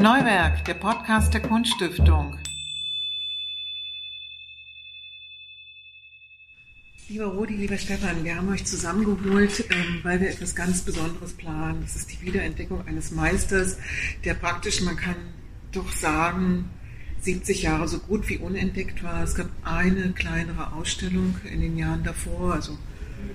[0.00, 2.38] Neuwerk, der Podcast der Kunststiftung.
[7.06, 11.82] Lieber Rudi, lieber Stefan, wir haben euch zusammengeholt, ähm, weil wir etwas ganz Besonderes planen.
[11.82, 13.76] Das ist die Wiederentdeckung eines Meisters,
[14.24, 15.16] der praktisch, man kann
[15.70, 16.70] doch sagen,
[17.20, 19.22] 70 Jahre so gut wie unentdeckt war.
[19.22, 22.78] Es gab eine kleinere Ausstellung in den Jahren davor, also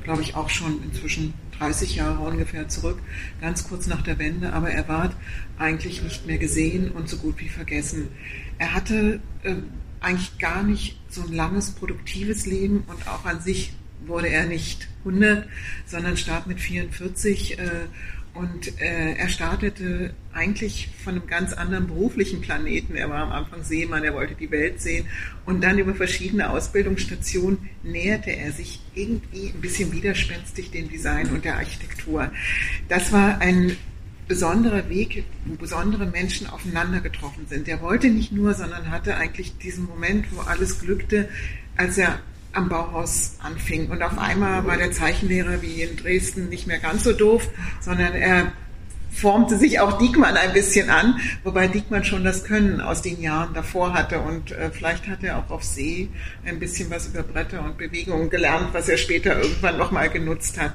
[0.04, 3.00] glaube ich auch schon inzwischen 30 Jahre ungefähr zurück,
[3.42, 5.14] ganz kurz nach der Wende, aber er war
[5.58, 8.10] eigentlich nicht mehr gesehen und so gut wie vergessen.
[8.58, 9.56] Er hatte äh,
[10.02, 13.74] eigentlich gar nicht so ein langes, produktives Leben und auch an sich
[14.06, 15.48] wurde er nicht 100,
[15.86, 17.70] sondern starb mit 44 äh,
[18.36, 22.96] und äh, er startete eigentlich von einem ganz anderen beruflichen Planeten.
[22.96, 25.08] Er war am Anfang Seemann, er wollte die Welt sehen.
[25.46, 31.46] Und dann über verschiedene Ausbildungsstationen näherte er sich irgendwie ein bisschen widerspenstig dem Design und
[31.46, 32.30] der Architektur.
[32.90, 33.78] Das war ein
[34.28, 37.70] besonderer Weg, wo besondere Menschen aufeinander getroffen sind.
[37.70, 41.30] Er wollte nicht nur, sondern hatte eigentlich diesen Moment, wo alles glückte,
[41.78, 42.20] als er
[42.56, 43.90] am Bauhaus anfing.
[43.90, 47.48] Und auf einmal war der Zeichenlehrer wie in Dresden nicht mehr ganz so doof,
[47.82, 48.52] sondern er
[49.16, 53.54] formte sich auch Diekmann ein bisschen an, wobei Diekmann schon das Können aus den Jahren
[53.54, 56.10] davor hatte und äh, vielleicht hat er auch auf See
[56.46, 60.74] ein bisschen was über Bretter und Bewegungen gelernt, was er später irgendwann nochmal genutzt hat.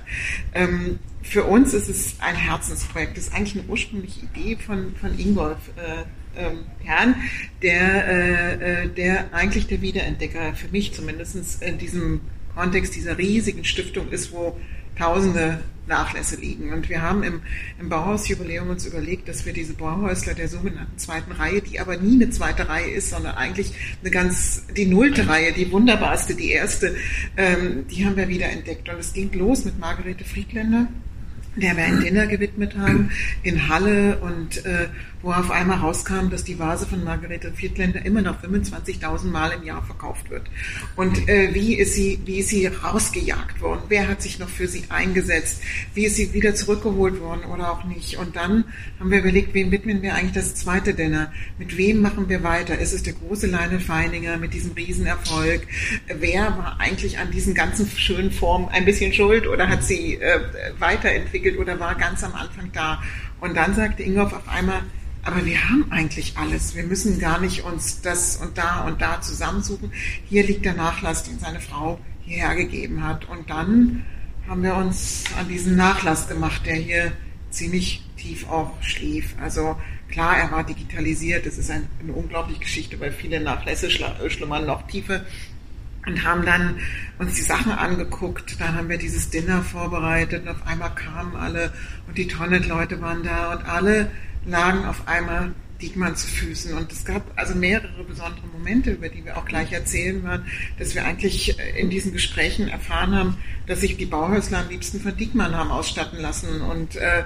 [0.54, 3.16] Ähm, für uns ist es ein Herzensprojekt.
[3.16, 5.58] Das ist eigentlich eine ursprüngliche Idee von, von Ingolf.
[5.76, 6.04] Äh,
[6.36, 7.16] ähm, Herrn,
[7.62, 12.20] der, äh, äh, der eigentlich der Wiederentdecker, für mich zumindest in diesem
[12.54, 14.58] Kontext dieser riesigen Stiftung ist, wo
[14.96, 16.72] tausende Nachlässe liegen.
[16.72, 17.40] Und wir haben im,
[17.78, 22.22] im Bauhausjubiläum uns überlegt, dass wir diese Bauhäusler der sogenannten zweiten Reihe, die aber nie
[22.22, 26.96] eine zweite Reihe ist, sondern eigentlich eine ganz, die nullte Reihe, die wunderbarste, die erste,
[27.36, 28.88] ähm, die haben wir wieder entdeckt.
[28.88, 30.86] Und es ging los mit Margarete Friedländer,
[31.56, 33.10] der wir ein Dinner gewidmet haben
[33.42, 34.88] in Halle und äh,
[35.22, 39.64] wo auf einmal rauskam, dass die Vase von Margarete Viertländer immer noch 25.000 Mal im
[39.64, 40.44] Jahr verkauft wird.
[40.96, 43.82] Und äh, wie, ist sie, wie ist sie rausgejagt worden?
[43.88, 45.62] Wer hat sich noch für sie eingesetzt?
[45.94, 48.16] Wie ist sie wieder zurückgeholt worden oder auch nicht?
[48.16, 48.64] Und dann
[48.98, 51.32] haben wir überlegt, wem widmen wir eigentlich das zweite Dinner?
[51.58, 52.78] Mit wem machen wir weiter?
[52.78, 55.66] Ist es der große Leine Feininger mit diesem Riesenerfolg?
[56.06, 60.40] Wer war eigentlich an diesen ganzen schönen Formen ein bisschen schuld oder hat sie äh,
[60.78, 63.02] weiterentwickelt oder war ganz am Anfang da?
[63.40, 64.82] Und dann sagte Ingolf auf einmal,
[65.22, 66.74] aber wir haben eigentlich alles.
[66.74, 69.92] Wir müssen gar nicht uns das und da und da zusammensuchen.
[70.26, 73.28] Hier liegt der Nachlass, den seine Frau hierher gegeben hat.
[73.28, 74.04] Und dann
[74.48, 77.12] haben wir uns an diesen Nachlass gemacht, der hier
[77.50, 79.34] ziemlich tief auch schlief.
[79.40, 79.76] Also
[80.08, 81.44] klar, er war digitalisiert.
[81.44, 85.24] Das ist eine, unglaubliche Geschichte, weil viele Nachlässe schlummern noch tiefer
[86.06, 86.76] und haben dann
[87.18, 88.58] uns die Sachen angeguckt.
[88.58, 91.72] Dann haben wir dieses Dinner vorbereitet und auf einmal kamen alle
[92.08, 94.10] und die Tonnet-Leute waren da und alle
[94.46, 96.74] lagen auf einmal Diekmann zu Füßen.
[96.74, 100.46] Und es gab also mehrere besondere Momente, über die wir auch gleich erzählen werden,
[100.78, 103.36] dass wir eigentlich in diesen Gesprächen erfahren haben,
[103.66, 107.24] dass sich die Bauhäusler am liebsten von Diekmann haben ausstatten lassen und äh,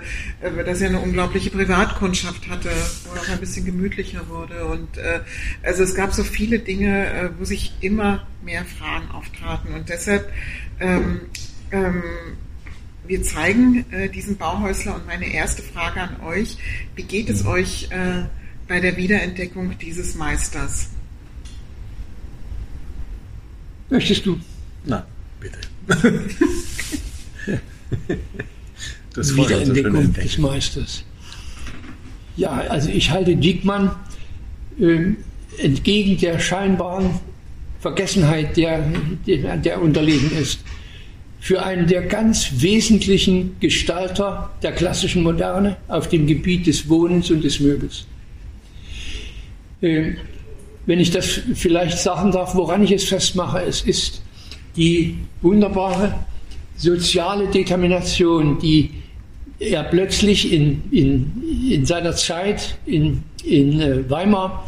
[0.64, 2.70] dass er eine unglaubliche Privatkundschaft hatte,
[3.04, 4.66] wo auch ein bisschen gemütlicher wurde.
[4.66, 5.20] Und äh,
[5.62, 9.74] also es gab so viele Dinge, äh, wo sich immer mehr Fragen auftraten.
[9.74, 10.30] Und deshalb
[10.80, 11.22] ähm,
[11.70, 12.02] ähm,
[13.06, 16.56] wir zeigen äh, diesen Bauhäusler und meine erste Frage an euch,
[16.96, 18.24] wie geht es euch äh,
[18.66, 20.88] bei der Wiederentdeckung dieses Meisters?
[23.90, 24.40] Möchtest du?
[24.84, 25.06] Na,
[25.40, 25.58] bitte.
[29.14, 31.04] das Wiederentdeckung so des Meisters.
[32.36, 33.94] Ja, also ich halte Diekmann
[34.80, 35.12] äh,
[35.58, 37.20] entgegen der scheinbaren
[37.80, 38.82] Vergessenheit, der,
[39.26, 40.60] der, der unterlegen ist,
[41.44, 47.44] für einen der ganz wesentlichen Gestalter der klassischen Moderne auf dem Gebiet des Wohnens und
[47.44, 48.06] des Möbels.
[49.82, 50.16] Ähm,
[50.86, 54.22] wenn ich das vielleicht sagen darf, woran ich es festmache, es ist
[54.74, 56.14] die wunderbare
[56.78, 58.92] soziale Determination, die
[59.58, 64.66] er plötzlich in, in, in seiner Zeit in, in äh, Weimar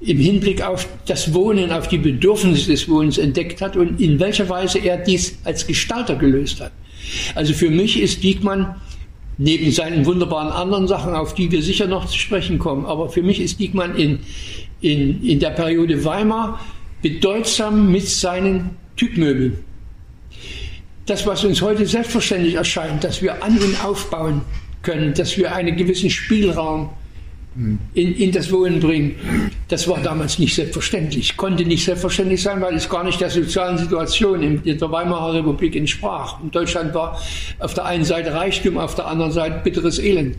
[0.00, 4.48] im Hinblick auf das Wohnen, auf die Bedürfnisse des Wohnens entdeckt hat und in welcher
[4.48, 6.72] Weise er dies als Gestalter gelöst hat.
[7.34, 8.76] Also für mich ist Diekmann
[9.38, 13.22] neben seinen wunderbaren anderen Sachen, auf die wir sicher noch zu sprechen kommen, aber für
[13.22, 14.20] mich ist Diekmann in,
[14.80, 16.60] in, in der Periode Weimar
[17.02, 19.58] bedeutsam mit seinen Typmöbeln.
[21.06, 24.42] Das, was uns heute selbstverständlich erscheint, dass wir an und aufbauen
[24.82, 26.90] können, dass wir einen gewissen Spielraum
[27.94, 29.16] in, in das Wohnen bringen.
[29.68, 33.78] Das war damals nicht selbstverständlich, konnte nicht selbstverständlich sein, weil es gar nicht der sozialen
[33.78, 36.40] Situation in, der Weimarer Republik entsprach.
[36.42, 37.20] In Deutschland war
[37.58, 40.36] auf der einen Seite Reichtum, auf der anderen Seite bitteres Elend.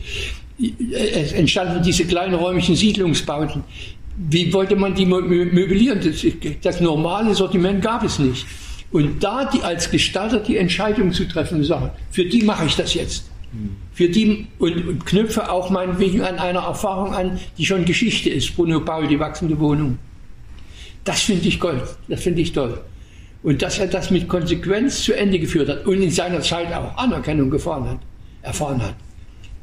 [0.58, 3.64] es entstanden diese kleinen räumlichen Siedlungsbauten.
[4.18, 6.00] Wie wollte man die möblieren?
[6.02, 6.26] Das,
[6.62, 8.46] das normale Sortiment gab es nicht.
[8.92, 12.76] Und da die, als Gestalter die Entscheidung zu treffen und sagen, für die mache ich
[12.76, 13.30] das jetzt.
[13.94, 18.56] Für die und, und, knüpfe auch meinetwegen an einer Erfahrung an, die schon Geschichte ist.
[18.56, 19.98] Bruno Paul, die wachsende Wohnung.
[21.04, 21.84] Das finde ich Gold.
[22.08, 22.80] Das finde ich toll.
[23.42, 26.96] Und dass er das mit Konsequenz zu Ende geführt hat und in seiner Zeit auch
[26.98, 28.00] Anerkennung gefahren hat,
[28.42, 28.96] erfahren hat.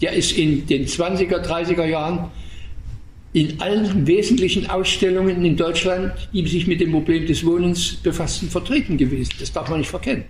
[0.01, 2.31] Der ist in den 20er, 30er Jahren
[3.33, 8.97] in allen wesentlichen Ausstellungen in Deutschland, die sich mit dem Problem des Wohnens befassten, vertreten
[8.97, 9.33] gewesen.
[9.39, 10.25] Das darf man nicht verkennen.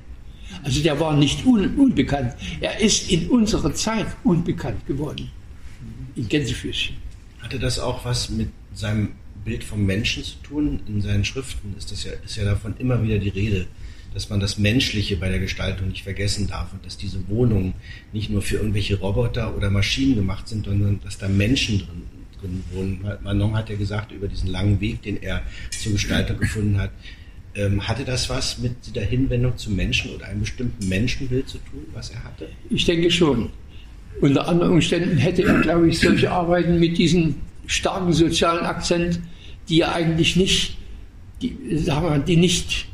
[0.63, 2.35] Also der war nicht un unbekannt.
[2.61, 5.31] Er ist in unserer Zeit unbekannt geworden.
[6.15, 6.97] In Gänsefüßchen.
[7.41, 9.11] Hatte das auch was mit seinem
[9.45, 10.81] Bild vom Menschen zu tun?
[10.89, 13.67] In seinen Schriften ist, das ja, ist ja davon immer wieder die Rede,
[14.15, 17.75] dass man das Menschliche bei der Gestaltung nicht vergessen darf und dass diese Wohnungen
[18.13, 22.03] nicht nur für irgendwelche Roboter oder Maschinen gemacht sind, sondern dass da Menschen drin
[22.41, 23.05] drin wohnen.
[23.23, 26.91] Manon hat ja gesagt, über diesen langen Weg, den er zur Gestaltung gefunden hat,
[27.57, 31.87] ähm, hatte das was mit der Hinwendung zum Menschen oder einem bestimmten Menschenbild zu tun,
[31.93, 32.49] was er hatte?
[32.71, 33.51] Ich denke schon.
[34.21, 37.35] Unter anderen Umständen hätte er, glaube ich, solche Arbeiten mit diesem
[37.67, 39.21] starken sozialen Akzent,
[39.69, 40.79] die er eigentlich nicht,
[41.43, 42.87] die, sagen wir, die nicht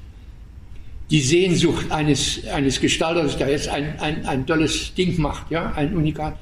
[1.10, 5.94] die Sehnsucht eines, eines Gestalters, der jetzt ein, ein, ein tolles Ding macht, ja, ein
[5.94, 6.38] Unikat,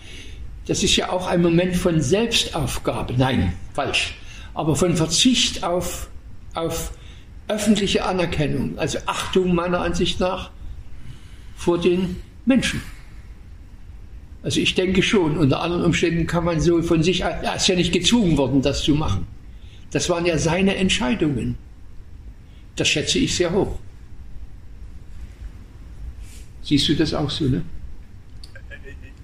[0.66, 3.14] das ist ja auch ein Moment von Selbstaufgabe.
[3.16, 4.14] Nein, falsch.
[4.54, 6.08] Aber von Verzicht auf,
[6.54, 6.92] auf
[7.50, 10.50] öffentliche Anerkennung, also Achtung meiner Ansicht nach
[11.56, 12.16] vor den
[12.46, 12.80] Menschen.
[14.42, 17.74] Also ich denke schon, unter anderen Umständen kann man so von sich, er ist ja
[17.74, 19.26] nicht gezwungen worden, das zu machen.
[19.90, 21.56] Das waren ja seine Entscheidungen.
[22.76, 23.78] Das schätze ich sehr hoch.
[26.62, 27.62] Siehst du das auch so, ne?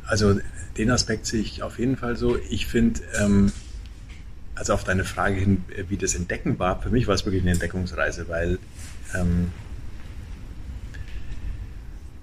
[0.07, 0.39] Also
[0.77, 2.37] den Aspekt sehe ich auf jeden Fall so.
[2.51, 3.53] Ich finde, ähm,
[4.57, 7.43] also auf deine Frage hin, äh, wie das Entdecken war, für mich war es wirklich
[7.43, 8.59] eine Entdeckungsreise, weil,
[9.15, 9.53] ähm,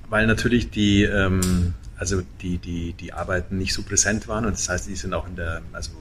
[0.09, 4.67] weil natürlich die, ähm, also die, die, die Arbeiten nicht so präsent waren und das
[4.67, 5.91] heißt, die sind auch in der, also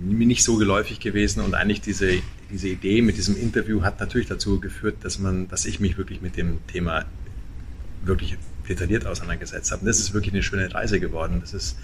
[0.00, 4.58] nicht so geläufig gewesen und eigentlich diese, diese Idee mit diesem Interview hat natürlich dazu
[4.58, 7.04] geführt, dass man, dass ich mich wirklich mit dem Thema
[8.02, 9.80] wirklich detailliert auseinandergesetzt habe.
[9.80, 11.40] Und das ist wirklich eine schöne Reise geworden.
[11.40, 11.76] Das ist,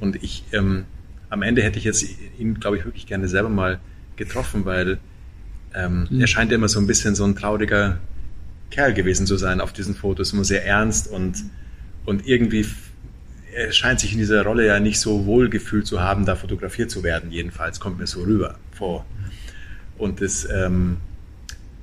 [0.00, 0.86] und ich, ähm,
[1.30, 2.04] am Ende hätte ich jetzt
[2.38, 3.80] ihn, glaube ich, wirklich gerne selber mal
[4.16, 4.98] getroffen, weil
[5.74, 6.20] ähm, mhm.
[6.20, 7.98] er scheint immer so ein bisschen so ein trauriger
[8.70, 11.44] Kerl gewesen zu sein auf diesen Fotos, immer sehr ernst und,
[12.04, 12.66] und irgendwie,
[13.54, 16.90] er scheint sich in dieser Rolle ja nicht so wohl gefühlt zu haben, da fotografiert
[16.90, 19.06] zu werden, jedenfalls kommt mir so rüber vor.
[19.96, 20.98] Und das, ähm,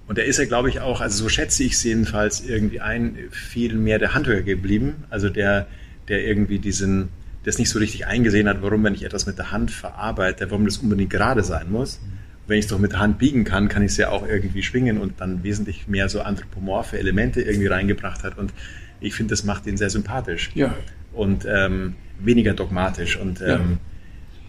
[0.07, 3.17] und er ist ja, glaube ich, auch, also so schätze ich es jedenfalls, irgendwie ein
[3.31, 5.03] viel mehr der Handwerker geblieben.
[5.09, 5.67] Also der,
[6.07, 7.09] der irgendwie diesen,
[7.45, 10.65] das nicht so richtig eingesehen hat, warum, wenn ich etwas mit der Hand verarbeite, warum
[10.65, 11.99] das unbedingt gerade sein muss.
[12.47, 14.61] Wenn ich es doch mit der Hand biegen kann, kann ich es ja auch irgendwie
[14.63, 18.37] schwingen und dann wesentlich mehr so anthropomorphe Elemente irgendwie reingebracht hat.
[18.37, 18.53] Und
[18.99, 20.51] ich finde, das macht ihn sehr sympathisch.
[20.53, 20.75] Ja.
[21.13, 23.17] Und ähm, weniger dogmatisch.
[23.17, 23.59] Und ähm, ja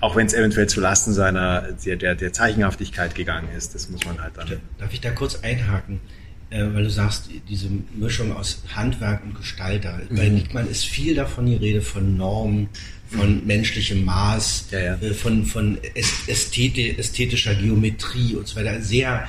[0.00, 4.04] auch wenn es eventuell zu Lasten seiner der, der, der, Zeichenhaftigkeit gegangen ist, das muss
[4.04, 4.60] man halt dann.
[4.78, 6.00] Darf ich da kurz einhaken?
[6.48, 10.00] Äh, weil du sagst, diese Mischung aus Handwerk und Gestalter.
[10.08, 10.16] Mhm.
[10.16, 12.68] Bei Nickmann ist viel davon die Rede von Normen,
[13.10, 13.46] von mhm.
[13.46, 14.94] menschlichem Maß, ja, ja.
[14.94, 18.80] Äh, von, von ästhetischer Geometrie und so weiter.
[18.80, 19.28] Sehr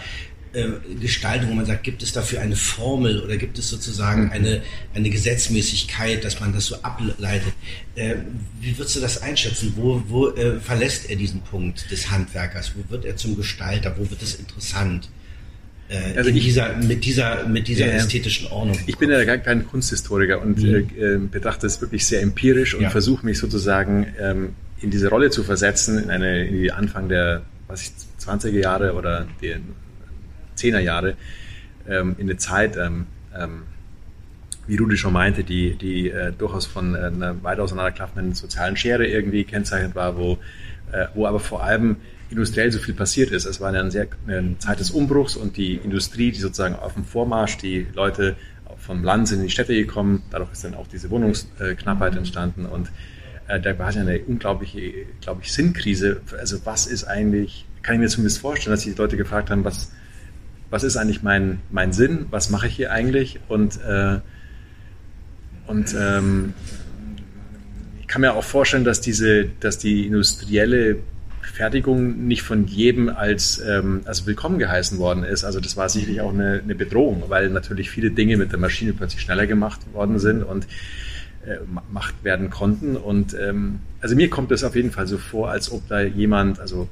[0.54, 0.68] äh,
[1.02, 4.32] Gestaltung, wo man sagt, gibt es dafür eine Formel oder gibt es sozusagen mhm.
[4.32, 4.62] eine,
[4.94, 7.54] eine Gesetzmäßigkeit, dass man das so ableitet?
[7.96, 8.18] Äh,
[8.62, 9.74] wie würdest du das einschätzen?
[9.76, 12.74] Wo, wo äh, verlässt er diesen Punkt des Handwerkers?
[12.76, 13.96] Wo wird er zum Gestalter?
[13.98, 15.10] Wo wird es interessant?
[15.90, 18.78] Äh, also ich, dieser, mit dieser, mit dieser ästhetischen Ordnung.
[18.86, 20.90] Ich bin ja gar kein Kunsthistoriker und mhm.
[20.98, 22.90] Äh, äh, betrachte es wirklich sehr empirisch und ja.
[22.90, 24.50] versuche mich sozusagen ähm,
[24.82, 27.92] in diese Rolle zu versetzen, in eine in die Anfang der was ich,
[28.26, 29.56] 20er Jahre oder die
[30.56, 31.16] Zehnerjahre
[31.88, 33.06] ähm, in eine Zeit, ähm,
[33.38, 33.64] ähm,
[34.66, 39.06] wie Rudi schon meinte, die, die äh, durchaus von äh, einer weit auseinanderklaffenden sozialen Schere
[39.06, 40.40] irgendwie kennzeichnet war, wo,
[40.92, 41.98] äh, wo aber vor allem
[42.30, 43.46] industriell so viel passiert ist.
[43.46, 47.06] Es war eine, sehr, eine Zeit des Umbruchs und die Industrie, die sozusagen auf dem
[47.06, 48.36] Vormarsch, die Leute
[48.78, 52.92] vom Land sind in die Städte gekommen, dadurch ist dann auch diese Wohnungsknappheit entstanden und
[53.48, 56.22] äh, da war ja eine unglaubliche, glaube ich, Sinnkrise.
[56.38, 59.92] Also was ist eigentlich, kann ich mir zumindest vorstellen, dass die Leute gefragt haben, was,
[60.70, 64.20] was ist eigentlich mein, mein Sinn, was mache ich hier eigentlich und, äh,
[65.66, 66.54] und ähm,
[68.00, 71.00] ich kann mir auch vorstellen, dass, diese, dass die industrielle
[71.58, 75.44] Fertigung nicht von jedem als ähm, also willkommen geheißen worden ist.
[75.44, 78.94] Also das war sicherlich auch eine, eine Bedrohung, weil natürlich viele Dinge mit der Maschine
[78.94, 80.68] plötzlich schneller gemacht worden sind und
[81.88, 82.96] gemacht werden konnten.
[82.96, 86.60] Und ähm, also mir kommt es auf jeden Fall so vor, als ob da jemand,
[86.60, 86.90] also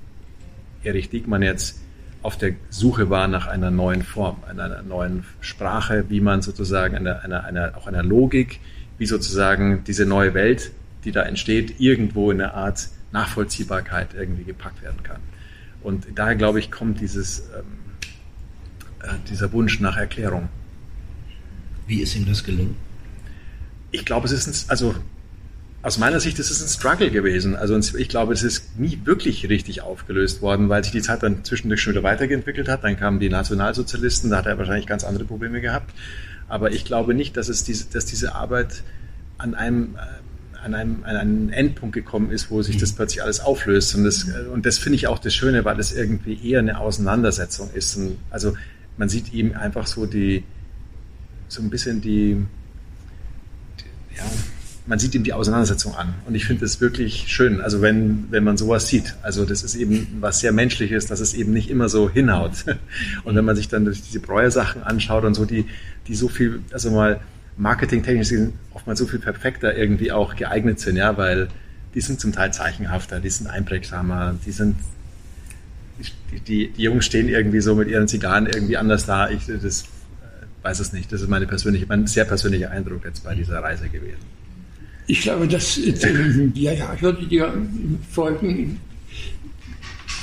[0.83, 1.79] Erich Diekmann jetzt
[2.21, 7.23] auf der Suche war nach einer neuen Form, einer neuen Sprache, wie man sozusagen einer,
[7.23, 8.59] einer, einer, auch einer Logik,
[8.97, 10.71] wie sozusagen diese neue Welt,
[11.03, 15.21] die da entsteht, irgendwo in eine Art Nachvollziehbarkeit irgendwie gepackt werden kann.
[15.81, 17.65] Und daher glaube ich, kommt dieses, ähm,
[19.01, 20.49] äh, dieser Wunsch nach Erklärung.
[21.87, 22.75] Wie ist ihm das gelungen?
[23.91, 24.95] Ich glaube, es ist ein, also
[25.85, 27.55] aus meiner Sicht ist es ein Struggle gewesen.
[27.55, 31.43] Also ich glaube, es ist nie wirklich richtig aufgelöst worden, weil sich die Zeit dann
[31.43, 32.83] zwischendurch schon wieder weiterentwickelt hat.
[32.83, 35.93] Dann kamen die Nationalsozialisten, da hat er wahrscheinlich ganz andere Probleme gehabt.
[36.47, 38.81] Aber ich glaube nicht, dass, es diese, dass diese Arbeit
[39.37, 39.99] an einem, äh,
[40.65, 42.95] an, einem, an einen Endpunkt gekommen ist, wo sich das mhm.
[42.95, 43.93] plötzlich alles auflöst.
[43.95, 46.79] Und das, äh, und das finde ich auch das Schöne, weil es irgendwie eher eine
[46.79, 47.95] Auseinandersetzung ist.
[47.95, 48.55] Und also
[48.97, 50.43] man sieht ihm einfach so die,
[51.47, 52.43] so ein bisschen die,
[53.79, 54.23] die ja,
[54.87, 56.15] man sieht ihm die Auseinandersetzung an.
[56.25, 59.15] Und ich finde es wirklich schön, also wenn, wenn man sowas sieht.
[59.21, 62.65] Also das ist eben was sehr Menschliches, dass es eben nicht immer so hinhaut.
[63.23, 65.65] Und wenn man sich dann diese Breuer-Sachen anschaut und so, die,
[66.07, 67.19] die so viel, also mal
[67.57, 71.47] marketingtechnisch sind oftmals so viel perfekter irgendwie auch geeignet sind, ja, weil
[71.93, 74.75] die sind zum Teil zeichenhafter, die sind einprägsamer, die sind
[76.31, 79.29] die, die, die Jungs stehen irgendwie so mit ihren Zigarren irgendwie anders da.
[79.29, 79.85] Ich das, äh,
[80.63, 81.11] weiß es nicht.
[81.11, 84.35] Das ist meine persönliche, mein sehr persönlicher Eindruck jetzt bei dieser Reise gewesen.
[85.07, 87.53] Ich glaube, dass, äh, ja, ja, ich würde dir
[88.11, 88.79] folgen.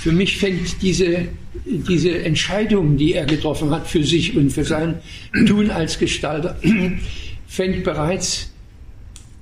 [0.03, 1.29] Für mich fängt diese,
[1.65, 5.01] diese Entscheidung, die er getroffen hat für sich und für sein
[5.47, 6.59] Tun als Gestalter,
[7.47, 8.51] fängt bereits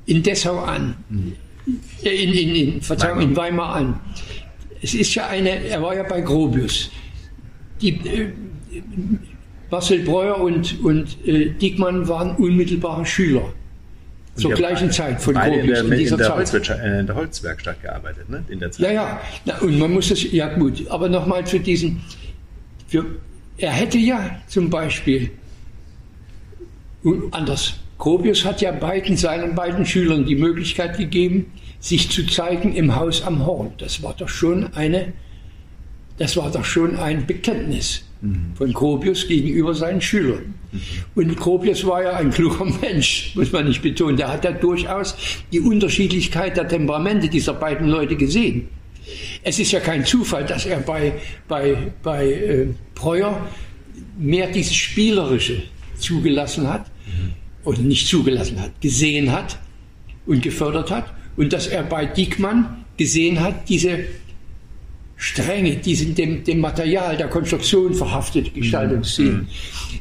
[0.05, 0.97] in Dessau an,
[2.05, 4.01] äh, in, in, in, Verzeihung, in Weimar an.
[4.83, 6.91] Es ist ja eine, er war ja bei Grobius.
[7.81, 8.33] Die, äh,
[9.71, 13.51] Marcel Breuer und, und äh, Diekmann waren unmittelbare Schüler
[14.37, 15.57] zur gleichen Zeit von Gropius.
[15.63, 16.69] In, der, in, dieser in, der Zeit.
[16.71, 18.45] Äh, in der Holzwerkstatt gearbeitet, ne?
[18.49, 18.87] In der Zeit.
[18.87, 19.21] Ja, ja.
[19.45, 22.03] Na, und man muss das, ja gut, aber nochmal zu diesen,
[22.87, 23.05] für,
[23.59, 25.31] er hätte ja zum Beispiel,
[27.31, 32.97] anders, Gropius hat ja beiden, seinen beiden Schülern die Möglichkeit gegeben, sich zu zeigen im
[32.97, 33.73] Haus am Horn.
[33.79, 35.13] Das war doch schon eine,
[36.19, 38.05] das war doch schon ein Bekenntnis
[38.55, 40.55] von Gropius gegenüber seinen Schülern.
[41.15, 44.17] Und Gropius war ja ein kluger Mensch, muss man nicht betonen.
[44.17, 45.17] Der hat ja durchaus
[45.53, 48.69] die Unterschiedlichkeit der Temperamente dieser beiden Leute gesehen.
[49.43, 51.15] Es ist ja kein Zufall, dass er bei,
[51.49, 53.49] bei, bei äh, Breuer
[54.19, 55.63] mehr dieses Spielerische
[55.99, 56.91] zugelassen hat
[57.65, 59.59] und nicht zugelassen hat, gesehen hat
[60.27, 64.01] und gefördert hat und dass er bei Diekmann gesehen hat, diese
[65.21, 69.33] Strenge, die sind dem, dem Material der Konstruktion verhaftet, Gestaltungsstil.
[69.33, 69.49] Mhm.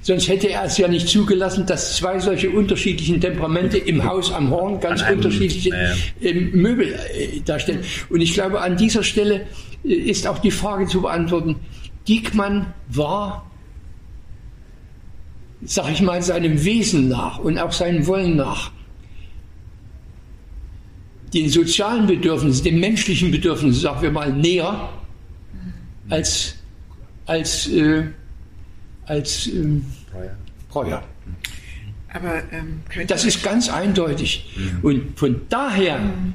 [0.01, 4.49] Sonst hätte er es ja nicht zugelassen, dass zwei solche unterschiedlichen Temperamente im Haus am
[4.49, 5.71] Horn ganz einem, unterschiedliche
[6.21, 7.81] äh, Möbel äh, darstellen.
[8.09, 9.41] Und ich glaube, an dieser Stelle
[9.83, 11.57] äh, ist auch die Frage zu beantworten.
[12.07, 13.45] Diekmann war,
[15.65, 18.71] sag ich mal, seinem Wesen nach und auch seinem Wollen nach
[21.33, 24.89] den sozialen Bedürfnissen, den menschlichen Bedürfnissen, sagen wir mal, näher
[26.09, 26.55] als,
[27.25, 28.03] als, äh,
[29.05, 29.85] als ähm,
[30.69, 31.03] Breuer.
[32.11, 34.49] Aber, ähm, das ist ganz eindeutig.
[34.55, 34.79] Mhm.
[34.81, 36.33] Und von daher mhm.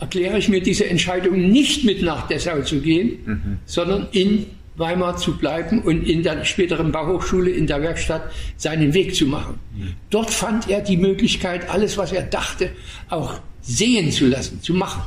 [0.00, 3.58] erkläre ich mir diese Entscheidung nicht mit nach Dessau zu gehen, mhm.
[3.64, 9.14] sondern in Weimar zu bleiben und in der späteren Bauhochschule in der Werkstatt seinen Weg
[9.14, 9.58] zu machen.
[9.76, 9.92] Mhm.
[10.10, 12.70] Dort fand er die Möglichkeit, alles, was er dachte,
[13.08, 15.02] auch sehen zu lassen, zu machen.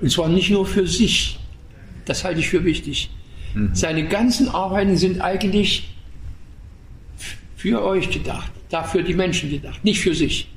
[0.00, 1.38] Und zwar nicht nur für sich.
[2.06, 3.10] Das halte ich für wichtig.
[3.58, 3.74] Mhm.
[3.74, 5.94] Seine ganzen Arbeiten sind eigentlich
[7.56, 10.48] für euch gedacht, dafür die Menschen gedacht, nicht für sich.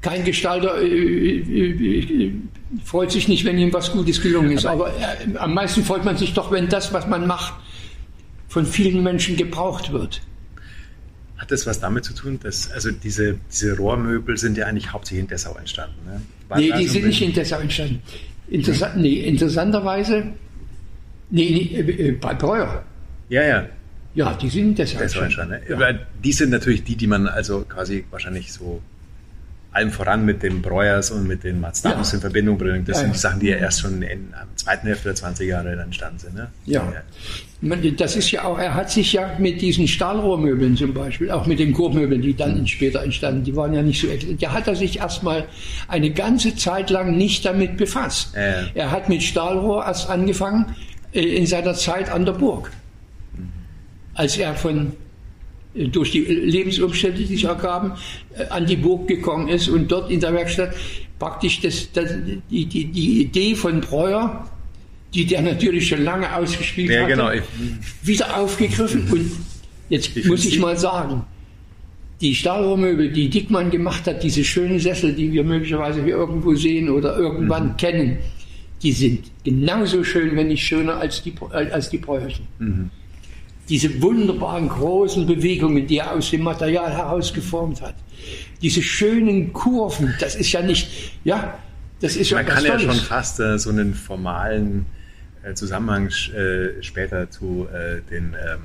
[0.00, 2.32] Kein Gestalter äh, äh, äh,
[2.84, 6.04] freut sich nicht, wenn ihm was Gutes gelungen ist, aber, aber äh, am meisten freut
[6.04, 7.54] man sich doch, wenn das, was man macht,
[8.48, 10.20] von vielen Menschen gebraucht wird.
[11.36, 15.22] Hat das was damit zu tun, dass also diese, diese Rohrmöbel sind ja eigentlich hauptsächlich
[15.22, 15.96] in Dessau entstanden?
[16.04, 16.20] Ne?
[16.56, 18.02] nee, die sind nicht in Dessau entstanden.
[18.48, 20.34] Interessa nee, interessanterweise
[21.30, 22.84] Nee, nee äh, äh, bei Breuer.
[23.28, 23.66] Ja, ja.
[24.14, 25.30] Ja, die sind deshalb schon.
[25.30, 25.60] schon ne?
[25.68, 25.92] ja.
[26.22, 28.80] Die sind natürlich die, die man also quasi wahrscheinlich so
[29.74, 32.16] allem voran mit den Breuers und mit den Mazdamus ja.
[32.16, 32.84] in Verbindung bringen.
[32.84, 35.42] Das ja, sind die Sachen, die ja erst schon in der zweiten Hälfte der 20er
[35.42, 36.34] Jahre entstanden sind.
[36.36, 36.48] Ne?
[36.64, 36.92] Ja.
[37.96, 41.58] Das ist ja auch, er hat sich ja mit diesen Stahlrohrmöbeln zum Beispiel, auch mit
[41.58, 42.66] den Korbmöbeln, die dann mhm.
[42.68, 44.06] später entstanden, die waren ja nicht so,
[44.38, 45.46] da hat er sich erstmal
[45.88, 48.36] eine ganze Zeit lang nicht damit befasst.
[48.36, 50.76] Er hat mit Stahlrohr erst angefangen,
[51.20, 52.70] in seiner Zeit an der Burg.
[54.14, 54.92] Als er von
[55.74, 57.92] äh, durch die Lebensumstände, die sich ergaben,
[58.36, 60.74] äh, an die Burg gekommen ist und dort in der Werkstatt
[61.18, 62.12] praktisch das, das,
[62.50, 64.48] die, die, die Idee von Breuer,
[65.14, 67.30] die der natürlich schon lange ausgespielt Ja, hat, genau.
[68.02, 69.08] wieder aufgegriffen.
[69.10, 69.30] Und
[69.88, 71.22] jetzt Ich muss ich mal sagen,
[72.20, 76.88] die Stahlrohrmöbel, die Dickmann gemacht hat, diese schönen Sessel, die wir möglicherweise hier irgendwo sehen
[76.90, 77.76] oder irgendwann Mhm.
[77.76, 78.18] kennen,
[78.82, 82.46] die sind genauso schön, wenn nicht schöner als die, äh, als die Bräuerchen.
[82.58, 82.90] Mhm.
[83.68, 87.94] Diese wunderbaren großen Bewegungen, die er aus dem Material herausgeformt hat.
[88.60, 91.58] Diese schönen Kurven, das ist ja nicht, ja,
[92.00, 94.84] das ist ja Man kann ja schon fast äh, so einen formalen
[95.42, 98.60] äh, Zusammenhang äh, später zu äh, den ähm,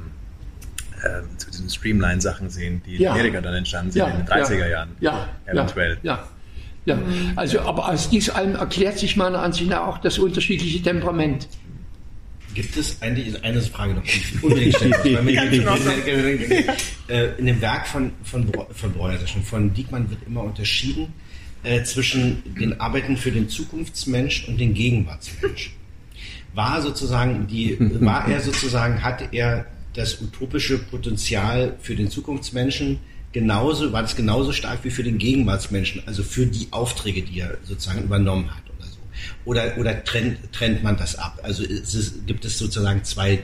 [1.05, 3.11] ähm, zu diesen Streamline-Sachen sehen, die Ja.
[3.13, 4.89] in Amerika dann entstanden sind in den 30er Jahren.
[4.99, 5.97] Ja, Eventuell.
[6.03, 6.27] Ja,
[6.85, 6.95] ja.
[6.95, 7.01] ja.
[7.35, 11.47] Also, aber aus dies allem erklärt sich meiner Ansicht nach auch das unterschiedliche Temperament.
[12.55, 14.03] Gibt es eigentlich eine Frage noch,
[14.41, 14.95] unbedingt stellen
[17.37, 21.13] In dem Werk von, von, von Breuer, also schon von Diekmann wird immer unterschieden
[21.63, 25.75] äh, zwischen den Arbeiten für den Zukunftsmensch und den Gegenwartsmensch.
[26.53, 32.99] War sozusagen die, war er sozusagen, hatte er das utopische Potenzial für den Zukunftsmenschen
[33.31, 37.57] genauso, war das genauso stark wie für den Gegenwartsmenschen, also für die Aufträge, die er
[37.63, 38.97] sozusagen übernommen hat oder so.
[39.45, 41.39] Oder, oder trennt, trennt man das ab?
[41.43, 43.39] Also ist es, gibt es sozusagen zwei,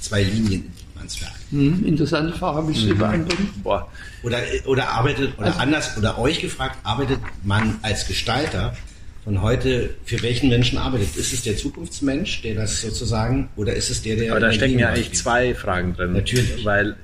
[0.00, 1.32] zwei Linien in Diekmanns Werk?
[1.50, 3.48] Hm, interessante Frage, habe ich Sie beantworten?
[3.62, 3.88] Boah,
[4.22, 8.76] Oder, oder arbeitet, oder anders, oder euch gefragt, arbeitet man als Gestalter
[9.24, 11.16] von heute, für welchen Menschen arbeitet?
[11.16, 14.30] Ist es der Zukunftsmensch, der das sozusagen, oder ist es der, der.
[14.32, 16.14] aber da in der stecken ja eigentlich zwei Fragen drin.
[16.14, 16.64] Natürlich.
[16.64, 16.96] Weil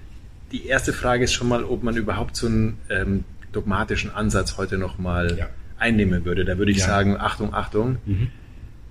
[0.54, 4.78] die erste Frage ist schon mal, ob man überhaupt so einen ähm, dogmatischen Ansatz heute
[4.78, 5.48] noch mal Ja.
[5.78, 6.44] einnehmen würde.
[6.44, 6.86] Da würde ich Ja.
[6.86, 7.96] sagen, Achtung, Achtung.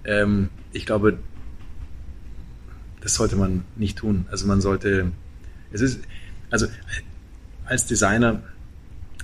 [0.04, 1.20] Ähm, ich glaube,
[3.00, 4.26] das sollte man nicht tun.
[4.30, 5.14] Also man sollte,
[5.72, 6.02] es ist,
[6.50, 6.68] also
[7.66, 8.44] als Designer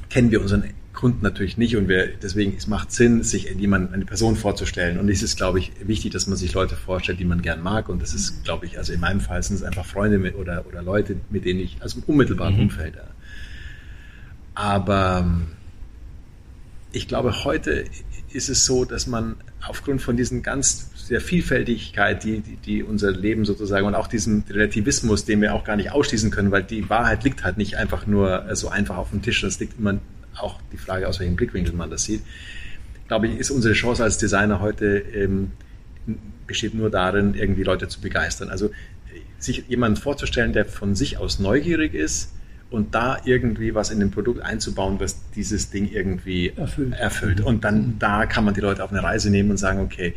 [0.09, 0.63] kennen wir unseren
[0.99, 4.99] Kunden natürlich nicht und wir, deswegen es macht Sinn, sich jemand, eine Person vorzustellen.
[4.99, 7.87] Und es ist, glaube ich, wichtig, dass man sich Leute vorstellt, die man gern mag.
[7.87, 10.65] Und das ist, glaube ich, also in meinem Fall sind es einfach Freunde mit, oder,
[10.67, 12.97] oder Leute, mit denen ich, also im unmittelbaren Umfeld.
[12.97, 13.03] ja.
[14.55, 15.47] Aber ähm,
[16.91, 17.85] ich glaube, heute
[18.33, 23.11] ist es so, dass man aufgrund von diesen ganz der Vielfältigkeit, die, die, die unser
[23.11, 26.89] Leben sozusagen und auch diesem Relativismus, den wir auch gar nicht ausschließen können, weil die
[26.89, 29.41] Wahrheit liegt halt nicht einfach nur äh, so einfach auf dem Tisch.
[29.41, 29.97] Das liegt immer
[30.39, 32.21] auch die Frage, aus welchem Blickwinkel man das sieht.
[33.07, 35.51] Glaube ich, ist unsere Chance als Designer heute ähm,
[36.47, 38.49] besteht nur darin, irgendwie Leute zu begeistern.
[38.49, 38.71] Also
[39.37, 42.33] sich jemanden vorzustellen, der von sich aus neugierig ist
[42.69, 46.93] und da irgendwie was in dem Produkt einzubauen, was dieses Ding irgendwie Erfüllt.
[46.93, 47.41] erfüllt.
[47.41, 50.13] Und dann da kann man die Leute auf eine Reise nehmen und sagen, okay.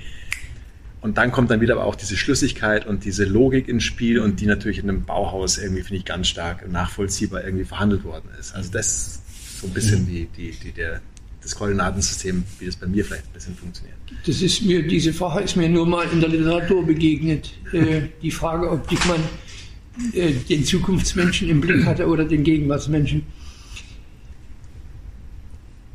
[1.00, 4.40] Und dann kommt dann wieder aber auch diese Schlüssigkeit und diese Logik ins Spiel und
[4.40, 8.54] die natürlich in einem Bauhaus irgendwie, finde ich, ganz stark nachvollziehbar irgendwie verhandelt worden ist.
[8.54, 9.21] Also das ist
[9.62, 11.00] so ein bisschen die, die, die, der,
[11.40, 13.96] das Koordinatensystem, wie das bei mir vielleicht ein bisschen funktioniert.
[14.26, 17.52] Das ist mir, diese Frage ist mir nur mal in der Literatur begegnet.
[17.72, 19.20] Äh, die Frage, ob Dickmann
[20.12, 23.22] äh, den Zukunftsmenschen im Blick hatte oder den Gegenwartsmenschen.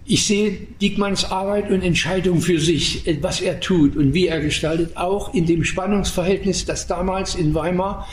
[0.06, 4.95] Ich sehe Dickmanns Arbeit und Entscheidung für sich, was er tut und wie er gestaltet,
[4.95, 8.08] auch in dem Spannungsverhältnis, das damals in Weimar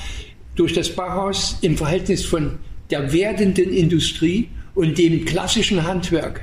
[0.57, 2.59] durch das Bauhaus im Verhältnis von
[2.91, 6.41] der werdenden Industrie und dem klassischen Handwerk,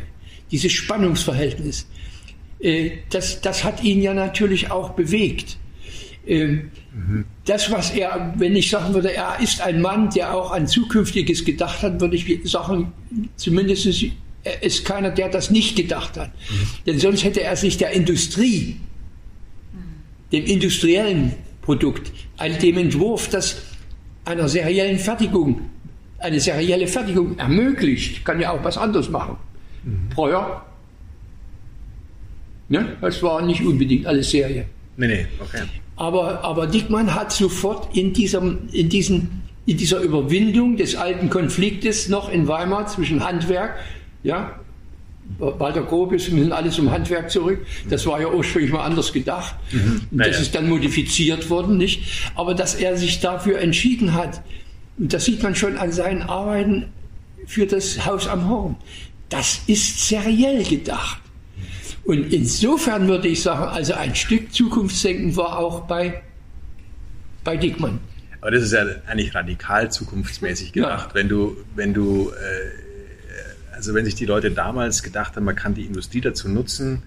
[0.52, 1.88] dieses Spannungsverhältnis,
[2.60, 5.58] äh, das, das hat ihn ja natürlich auch bewegt.
[6.28, 6.72] Ähm,
[7.46, 11.44] Das, was er, wenn ich sagen würde, er ist ein Mann, der auch an Zukünftiges
[11.46, 12.92] gedacht hat, würde ich sagen,
[13.38, 14.06] zumindest ist,
[14.44, 16.32] er keiner, der das nicht gedacht hat.
[16.86, 18.78] Denn sonst hätte er sich der Industrie,
[20.32, 22.12] dem industriellen Produkt,
[22.62, 23.62] dem Entwurf, das
[24.26, 25.70] einer seriellen Fertigung,
[26.22, 29.38] eine serielle Fertigung ermöglicht, kann ja auch was anderes machen.
[30.16, 30.64] Breuer,
[32.70, 32.98] ne?
[33.02, 34.66] das war nicht unbedingt alles Serie.
[34.98, 35.64] Nee, nee, okay.
[35.96, 42.10] Aber, aber Dickmann hat sofort in, diesem, in, diesen, in dieser Überwindung des alten Konfliktes
[42.10, 43.76] noch in Weimar zwischen Handwerk,
[44.24, 44.60] ja,
[45.40, 47.66] Walter Gropius, wir sind alles zum Handwerk zurück.
[47.90, 49.56] Das war ja ursprünglich mal anders gedacht.
[49.72, 49.82] Das
[50.12, 50.38] Naja.
[50.38, 52.32] ist dann modifiziert worden, nicht?
[52.36, 54.42] Aber dass er sich dafür entschieden hat,
[55.02, 56.86] und das sieht man schon an seinen Arbeiten
[57.48, 58.76] für das Haus am Horn,
[59.30, 61.20] das ist seriell gedacht.
[62.04, 66.22] Und insofern würde ich sagen, also ein Stück Zukunftsdenken war auch bei,
[67.44, 68.00] bei Dickmann.
[68.42, 71.10] Aber das ist ja eigentlich radikal zukunftsmäßig gedacht.
[71.10, 71.16] Ja.
[71.16, 75.74] Wenn du, wenn du, äh, also wenn sich die Leute damals gedacht haben, man kann
[75.74, 77.02] die Industrie dazu nutzen,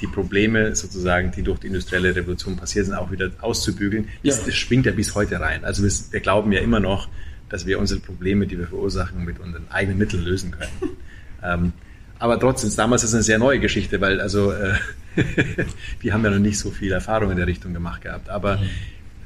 [0.00, 4.34] die Probleme sozusagen, die durch die industrielle Revolution passiert sind, auch wieder auszubügeln, Ja.
[4.34, 5.64] das, das schwingt ja bis heute rein.
[5.64, 7.08] Also wir, wir glauben ja immer noch,
[7.48, 10.96] dass wir unsere Probleme, die wir verursachen, mit unseren eigenen Mitteln lösen können.
[11.42, 11.72] ähm,
[12.18, 14.74] aber trotzdem, damals ist es eine sehr neue Geschichte, weil also äh,
[16.02, 18.28] die haben ja noch nicht so viel Erfahrung in der Richtung gemacht gehabt.
[18.28, 18.68] Aber mhm.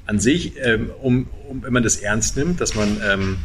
[0.07, 3.39] an sich, ähm, um, um, wenn man das ernst nimmt, dass man ähm,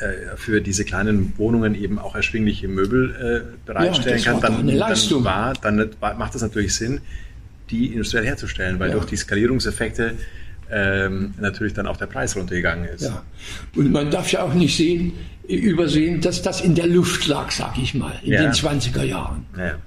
[0.00, 5.24] äh, für diese kleinen Wohnungen eben auch erschwingliche Möbel äh, bereitstellen ja, kann, dann, dann,
[5.24, 7.00] war, dann macht es natürlich Sinn,
[7.70, 8.94] die industriell herzustellen, weil ja.
[8.94, 10.14] durch die Skalierungseffekte
[10.70, 13.02] ähm, natürlich dann auch der Preis runtergegangen ist.
[13.02, 13.22] Ja.
[13.74, 15.14] Und man darf ja auch nicht sehen,
[15.46, 18.42] übersehen, dass das in der Luft lag, sag ich mal, in ja.
[18.42, 19.46] den 20er Jahren.
[19.56, 19.78] Ja.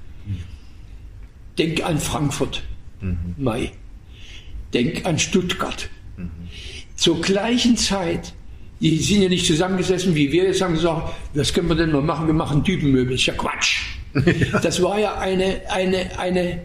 [1.57, 2.63] Denk an Frankfurt,
[3.01, 3.35] mhm.
[3.37, 3.71] Mai.
[4.73, 5.89] Denk an Stuttgart.
[6.17, 6.29] Mhm.
[6.95, 8.33] Zur gleichen Zeit,
[8.79, 12.01] die sind ja nicht zusammengesessen, wie wir jetzt haben gesagt, was können wir denn mal
[12.01, 12.25] machen?
[12.25, 13.15] Wir machen Typenmöbel.
[13.15, 13.97] Ist ja Quatsch.
[14.13, 14.59] Ja.
[14.59, 16.59] Das war ja eine, eine, eine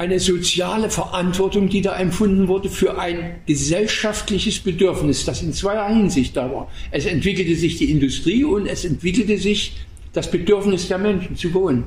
[0.00, 6.34] eine soziale Verantwortung, die da empfunden wurde für ein gesellschaftliches Bedürfnis, das in zweier Hinsicht
[6.38, 6.68] da war.
[6.90, 9.76] Es entwickelte sich die Industrie und es entwickelte sich
[10.14, 11.84] das Bedürfnis der Menschen zu wohnen.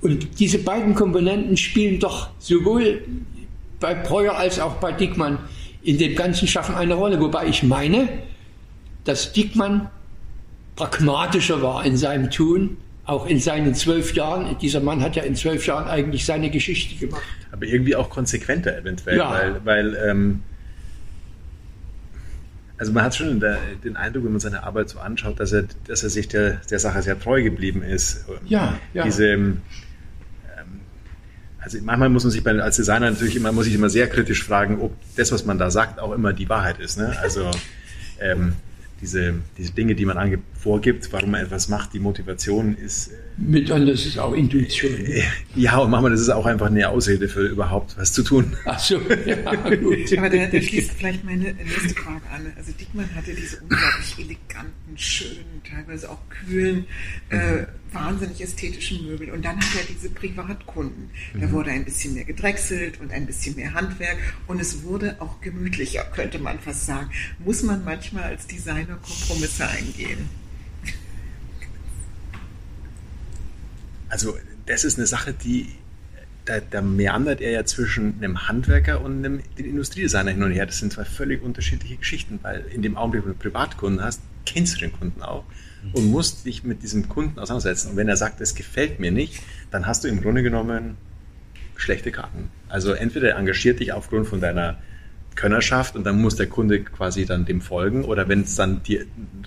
[0.00, 3.04] Und diese beiden Komponenten spielen doch sowohl
[3.78, 5.38] bei Breuer als auch bei Dickmann
[5.84, 7.20] in dem ganzen Schaffen eine Rolle.
[7.20, 8.08] Wobei ich meine,
[9.04, 9.88] dass Dickmann
[10.74, 12.78] pragmatischer war in seinem Tun
[13.10, 16.94] auch in seinen zwölf Jahren, dieser Mann hat ja in zwölf Jahren eigentlich seine Geschichte
[16.94, 17.22] gemacht.
[17.50, 19.30] Aber irgendwie auch konsequenter eventuell, ja.
[19.32, 20.42] weil, weil ähm,
[22.78, 25.64] also man hat schon der, den Eindruck, wenn man seine Arbeit so anschaut, dass er,
[25.86, 28.26] dass er sich der, der Sache sehr treu geblieben ist.
[28.46, 29.02] Ja, ja.
[29.02, 29.62] Diese, ähm,
[31.58, 34.44] also manchmal muss man sich bei, als Designer natürlich immer, muss ich immer sehr kritisch
[34.44, 36.96] fragen, ob das, was man da sagt, auch immer die Wahrheit ist.
[36.96, 37.14] Ne?
[37.20, 37.50] Also
[38.20, 38.54] ähm,
[39.00, 40.18] diese, diese Dinge, die man
[40.54, 43.10] vorgibt, warum man etwas macht, die Motivation ist.
[43.40, 44.92] Mit und das ist auch Intuition.
[45.06, 45.22] Äh,
[45.56, 48.54] ja, und manchmal das ist auch einfach eine Ausrede für überhaupt was zu tun.
[48.66, 50.18] Ach so, ja, gut.
[50.18, 52.52] Aber der, der schließt vielleicht meine nächste Frage an.
[52.56, 56.84] Also Dickmann hatte diese unglaublich eleganten, schönen, teilweise auch kühlen,
[57.30, 59.30] äh, wahnsinnig ästhetischen Möbel.
[59.30, 61.08] Und dann hat er diese Privatkunden.
[61.32, 61.52] Da mhm.
[61.52, 64.18] wurde ein bisschen mehr gedrechselt und ein bisschen mehr Handwerk.
[64.48, 67.10] Und es wurde auch gemütlicher, könnte man fast sagen.
[67.42, 70.28] Muss man manchmal als Designer Kompromisse eingehen?
[74.10, 75.68] Also das ist eine Sache, die
[76.44, 80.66] da, da, meandert er ja zwischen einem Handwerker und einem Industriedesigner hin und her.
[80.66, 84.76] Das sind zwei völlig unterschiedliche Geschichten, weil in dem Augenblick, wenn du Privatkunden hast, kennst
[84.76, 85.44] du den Kunden auch
[85.92, 87.90] und musst dich mit diesem Kunden auseinandersetzen.
[87.90, 90.96] Und wenn er sagt, es gefällt mir nicht, dann hast du im Grunde genommen
[91.76, 92.50] schlechte Karten.
[92.68, 94.78] Also entweder er engagiert dich aufgrund von deiner
[95.40, 99.00] Könnerschaft und dann muss der Kunde quasi dann dem folgen oder wenn es dann die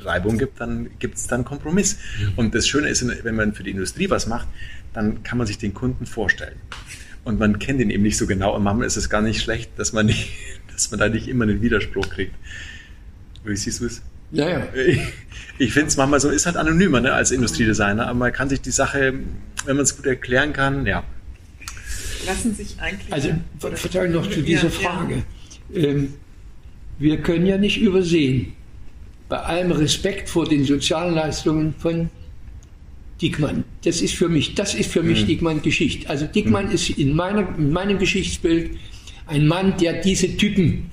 [0.03, 1.97] Reibung gibt, dann gibt es dann Kompromiss.
[2.19, 2.33] Mhm.
[2.35, 4.47] Und das Schöne ist, wenn man für die Industrie was macht,
[4.93, 6.57] dann kann man sich den Kunden vorstellen.
[7.23, 9.69] Und man kennt ihn eben nicht so genau und manchmal ist es gar nicht schlecht,
[9.77, 10.33] dass man, nicht,
[10.73, 12.33] dass man da nicht immer einen Widerspruch kriegt.
[13.43, 14.01] Wie siehst du es?
[14.31, 14.67] Ja, ja.
[14.73, 14.99] Ich,
[15.59, 18.61] ich finde es manchmal so, ist halt anonymer ne, als Industriedesigner, aber man kann sich
[18.61, 19.13] die Sache,
[19.65, 21.03] wenn man es gut erklären kann, ja.
[22.25, 23.13] Lassen sich eigentlich.
[23.13, 23.29] Also,
[23.59, 25.17] verzeihung noch zu dieser Frage.
[25.17, 25.23] Ja.
[25.73, 26.13] Ähm,
[26.99, 28.53] wir können ja nicht übersehen,
[29.29, 32.09] bei allem Respekt vor den sozialen Leistungen von
[33.21, 33.63] Dickmann.
[33.83, 35.27] Das ist für mich, das ist für mich mhm.
[35.27, 36.09] Dickmann Geschichte.
[36.09, 36.71] Also Dickmann mhm.
[36.71, 38.71] ist in, meiner, in meinem Geschichtsbild
[39.25, 40.91] ein Mann, der diese Typen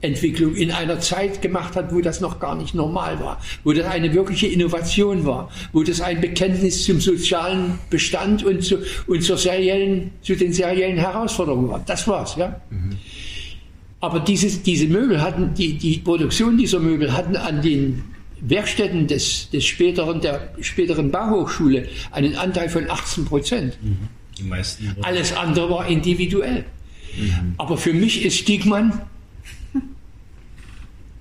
[0.00, 3.86] Entwicklung in einer Zeit gemacht hat, wo das noch gar nicht normal war, wo das
[3.86, 9.36] eine wirkliche Innovation war, wo das ein Bekenntnis zum sozialen Bestand und zu, und zur
[9.36, 11.82] seriellen, zu den seriellen Herausforderungen war.
[11.84, 12.60] Das war's, ja.
[12.70, 12.96] Mhm.
[14.00, 18.04] Aber dieses, diese Möbel hatten, die, die Produktion dieser Möbel hatten an den
[18.40, 23.76] Werkstätten des, des späteren, der späteren Bauhochschule einen Anteil von 18 Prozent.
[23.82, 23.96] Mhm.
[24.38, 24.96] Die meisten.
[25.02, 26.64] Alles andere war individuell.
[27.16, 27.54] Mhm.
[27.58, 29.00] Aber für mich ist Stigmann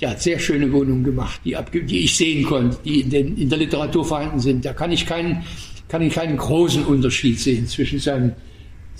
[0.01, 3.49] der hat sehr schöne Wohnungen gemacht, die, die ich sehen konnte, die in, den, in,
[3.49, 4.63] der Literatur vorhanden sind.
[4.65, 5.43] Da kann ich keinen,
[5.87, 8.33] kann ich keinen großen Unterschied sehen zwischen seinem,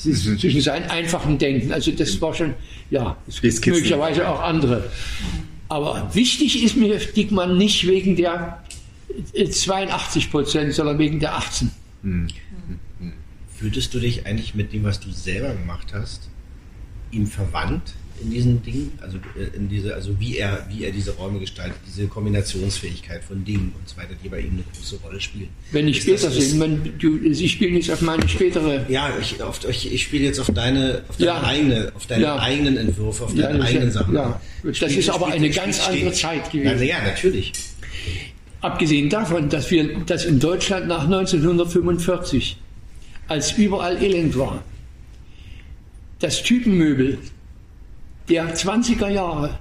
[0.04, 0.40] mhm.
[0.40, 1.72] zwischen seinem einfachen Denken.
[1.72, 2.54] Also das war schon,
[2.90, 4.90] ja, es gibt möglicherweise auch andere.
[5.70, 8.64] Aber wichtig ist mir Dickmann nicht wegen der
[9.34, 11.72] 82 äh, Prozent, sondern wegen der 18.
[12.04, 12.28] Mhm.
[13.58, 16.30] Fühltest du dich eigentlich mit dem, was du selber gemacht hast,
[17.12, 17.94] ihm verwandt?
[18.22, 21.78] In diesen Dingen, also äh, in diese, also wie er, wie er diese Räume gestaltet,
[21.86, 25.50] diese Kombinationsfähigkeit von Dingen und so weiter, die bei ihm eine große Rolle spielen.
[25.72, 26.48] Wenn ich später sehe,
[27.34, 28.86] Sie spielen jetzt auf meine spätere.
[28.90, 31.44] Ja, ich, auf, ich, ich spiele jetzt auf deine, auf deine ja.
[31.44, 32.40] eigene, auf deine ja.
[32.40, 34.16] eigenen Entwürfe, auf deine ja, eigenen Sachen.
[34.16, 36.70] Ja, das spiel, ist aber eine ganz andere Zeit gewesen.
[36.70, 37.54] Also ja, natürlich.
[38.62, 42.58] Abgesehen davon, dass wir, dass in Deutschland nach 1945,
[43.28, 44.64] als überall Elend war,
[46.20, 47.20] das Typenmöbel
[48.30, 49.58] der 20er Jahre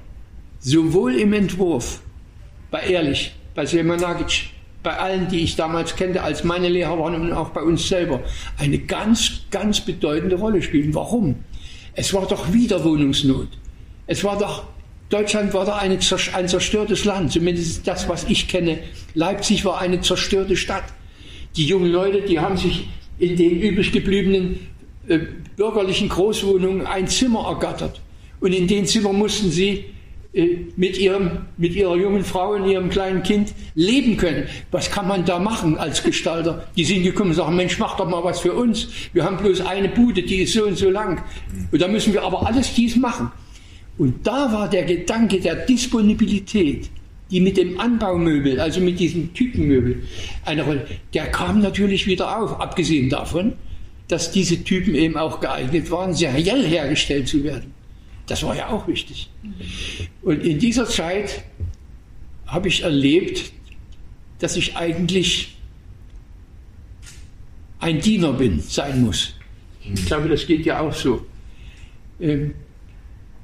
[0.60, 2.00] sowohl im Entwurf,
[2.70, 4.50] bei Ehrlich, bei Semanagic,
[4.82, 8.20] bei allen, die ich damals kannte, als meine Lehrer waren und auch bei uns selber,
[8.58, 10.94] eine ganz, ganz bedeutende Rolle spielen.
[10.94, 11.36] Warum?
[11.94, 13.48] Es war doch wieder Wohnungsnot.
[14.06, 14.64] Es war doch,
[15.08, 15.98] Deutschland war doch eine,
[16.34, 18.78] ein zerstörtes Land, zumindest das, was ich kenne.
[19.14, 20.84] Leipzig war eine zerstörte Stadt.
[21.56, 24.68] Die jungen Leute, die haben sich in den übrig gebliebenen
[25.08, 25.20] äh,
[25.56, 28.00] bürgerlichen Großwohnungen ein Zimmer ergattert.
[28.40, 29.84] Und in den Zimmern mussten sie
[30.36, 34.44] äh, mit, ihrem, mit ihrer jungen Frau und ihrem kleinen Kind leben können.
[34.70, 36.68] Was kann man da machen als Gestalter?
[36.76, 38.88] Die sind gekommen und sagen, Mensch, mach doch mal was für uns.
[39.14, 41.22] Wir haben bloß eine Bude, die ist so und so lang.
[41.72, 43.32] Und da müssen wir aber alles dies machen.
[43.96, 46.90] Und da war der Gedanke der Disponibilität,
[47.30, 50.02] die mit dem Anbaumöbel, also mit diesem Typenmöbel,
[50.44, 53.54] eine Rolle, der kam natürlich wieder auf, abgesehen davon,
[54.08, 57.75] dass diese Typen eben auch geeignet waren, seriell hergestellt zu werden.
[58.26, 59.30] Das war ja auch wichtig.
[60.22, 61.44] Und in dieser Zeit
[62.46, 63.52] habe ich erlebt,
[64.38, 65.56] dass ich eigentlich
[67.78, 69.34] ein Diener bin, sein muss.
[69.82, 71.24] Ich glaube, das geht ja auch so.
[72.20, 72.54] Ähm,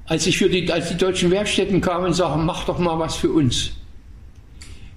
[0.07, 3.16] als, ich für die, als die deutschen Werkstätten kamen und sagten, mach doch mal was
[3.16, 3.73] für uns.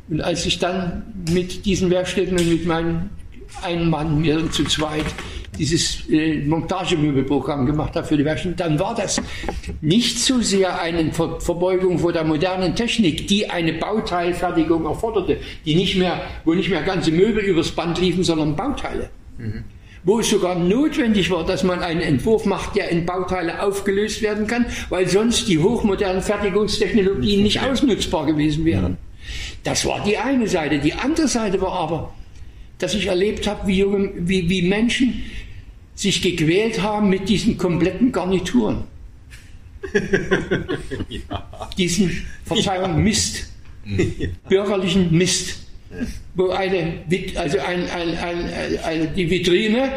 [0.10, 3.10] Und als ich dann mit diesen Werkstätten und mit meinem
[3.62, 5.06] einen Mann, wir zu zweit,
[5.58, 9.22] dieses äh, Montagemöbelprogramm gemacht habe für die Werkstatt, dann war das
[9.82, 15.76] nicht so sehr eine Ver Verbeugung vor der modernen Technik, die eine Bauteilfertigung erforderte, die
[15.76, 19.10] nicht mehr, wo nicht mehr ganze Möbel übers Band liefen, sondern Bauteile.
[19.38, 19.63] Mhm.
[20.04, 24.46] Wo es sogar notwendig war, dass man einen Entwurf macht, der in Bauteile aufgelöst werden
[24.46, 28.98] kann, weil sonst die hochmodernen Fertigungstechnologien nicht ausnutzbar gewesen wären.
[29.63, 30.78] Das war die eine Seite.
[30.78, 32.13] Die andere Seite war aber,
[32.78, 33.86] dass ich erlebt habe, wie,
[34.18, 35.24] wie, wie Menschen
[35.96, 38.84] sich gequält haben mit diesen kompletten Garnituren.
[41.10, 41.70] ja.
[41.78, 42.98] Diesen, Verzeihung, ja.
[42.98, 43.50] Mist.
[43.86, 44.28] Ja.
[44.50, 45.60] Bürgerlichen Mist.
[46.34, 47.04] Wo eine,
[47.36, 49.90] also ein, ein, ein, eine, die Vitrine,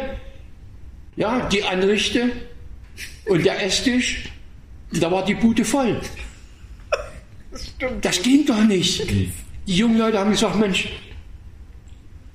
[1.17, 2.31] ja, die Anrichte
[3.25, 4.29] und der Esstisch,
[4.91, 5.99] da war die Bude voll.
[7.51, 9.09] Das, das ging doch nicht.
[9.09, 10.87] Die jungen Leute haben gesagt, Mensch,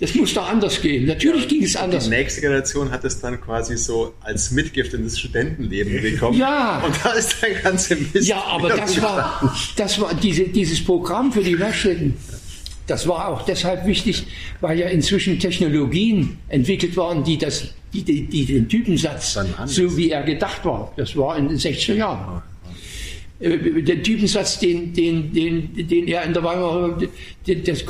[0.01, 1.07] das muss doch anders gehen.
[1.07, 2.05] Natürlich ging es anders.
[2.05, 6.37] Die nächste Generation hat es dann quasi so als Mitgift in das Studentenleben bekommen.
[6.37, 6.83] Ja.
[6.85, 8.27] Und da ist der ganze Mist.
[8.27, 12.17] Ja, aber das war, das war diese, dieses Programm für die Werkstätten.
[12.87, 14.27] Das war auch deshalb wichtig,
[14.61, 20.11] weil ja inzwischen Technologien entwickelt waren, die, das, die, die, die den Typensatz, so wie
[20.11, 22.43] er gedacht war, das war in den 60er Jahren.
[23.41, 26.99] Äh, der Typensatz, den, den, den, den er in der Weimarer,
[27.47, 27.85] das, das,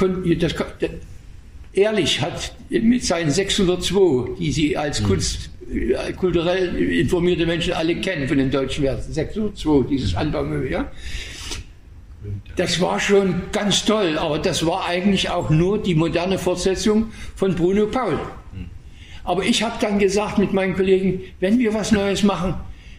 [0.79, 0.91] das,
[1.75, 5.07] Ehrlich hat mit seinen 602, die Sie als mhm.
[5.07, 10.91] Kunst, äh, kulturell informierte Menschen alle kennen von den deutschen Werten, 602, dieses Anbaumöbel, ja.
[12.57, 17.55] Das war schon ganz toll, aber das war eigentlich auch nur die moderne Fortsetzung von
[17.55, 18.15] Bruno Paul.
[18.15, 18.71] Mhm.
[19.25, 22.55] Aber ich habe dann gesagt mit meinen Kollegen, wenn wir was Neues machen,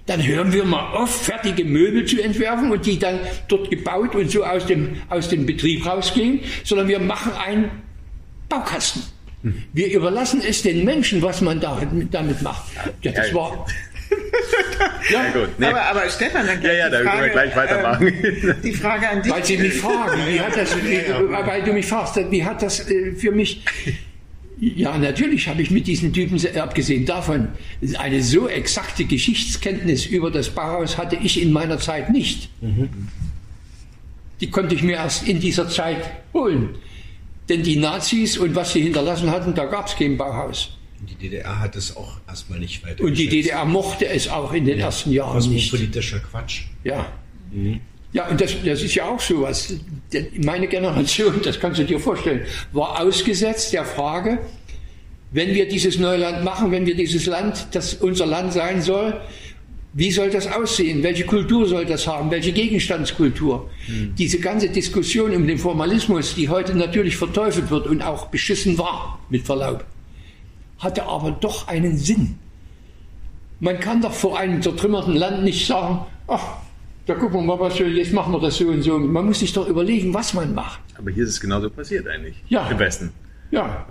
[0.06, 4.30] dann hören wir mal auf, fertige Möbel zu entwerfen und die dann dort gebaut und
[4.30, 7.72] so aus dem, aus dem Betrieb rausgehen, sondern wir machen ein
[8.56, 9.04] Baukasten.
[9.74, 11.80] Wir überlassen es den Menschen, was man da,
[12.12, 12.64] damit macht.
[13.04, 13.68] Ja, das war.
[15.12, 15.50] ja, ja gut.
[15.60, 15.68] Nee.
[15.68, 18.08] Aber, aber Stefan, dann ja, ja, da können wir gleich weitermachen.
[18.08, 19.32] Äh, die Frage an dich.
[19.32, 21.00] Weil Sie mich fragen, wie hat das, wie,
[21.46, 23.64] weil du mich fragst, wie hat das äh, für mich.
[24.58, 27.50] Ja, natürlich habe ich mit diesen Typen, abgesehen davon,
[28.00, 32.50] eine so exakte Geschichtskenntnis über das Bauhaus hatte ich in meiner Zeit nicht.
[32.62, 32.90] Mhm.
[34.40, 36.78] Die konnte ich mir erst in dieser Zeit holen.
[37.50, 40.72] Denn die Nazis und was sie hinterlassen hatten, da gab es kein Bauhaus.
[41.00, 43.04] Und die DDR hat es auch erstmal nicht weiter.
[43.04, 45.70] Und die DDR mochte es auch in den ja, ersten Jahren nicht.
[45.70, 46.64] politischer Quatsch.
[46.84, 47.12] Ja.
[47.52, 47.80] Mhm.
[48.14, 49.74] Ja, und das, das ist ja auch so was.
[50.42, 54.40] Meine Generation, das kannst du dir vorstellen, war ausgesetzt der Frage,
[55.32, 59.20] wenn wir dieses neue Land machen, wenn wir dieses Land, das unser Land sein soll,
[59.98, 61.02] wie soll das aussehen?
[61.04, 62.30] Welche Kultur soll das haben?
[62.30, 63.70] Welche Gegenstandskultur?
[63.88, 64.14] Mhm.
[64.16, 69.20] Diese ganze Diskussion um den Formalismus, die heute natürlich verteufelt wird und auch beschissen war,
[69.30, 69.86] mit Verlaub,
[70.80, 72.36] hatte aber doch einen Sinn.
[73.62, 76.58] Man kann doch vor einem zertrümmerten Land nicht sagen, ach,
[77.06, 79.00] da gucken wir mal, was wir, jetzt machen wir das so und so.
[79.00, 80.82] Man muss sich doch überlegen, was man macht.
[80.98, 82.36] Aber hier ist es genauso passiert eigentlich.
[82.50, 82.70] Ja.
[82.70, 83.12] Im Westen.
[83.50, 83.88] Ja.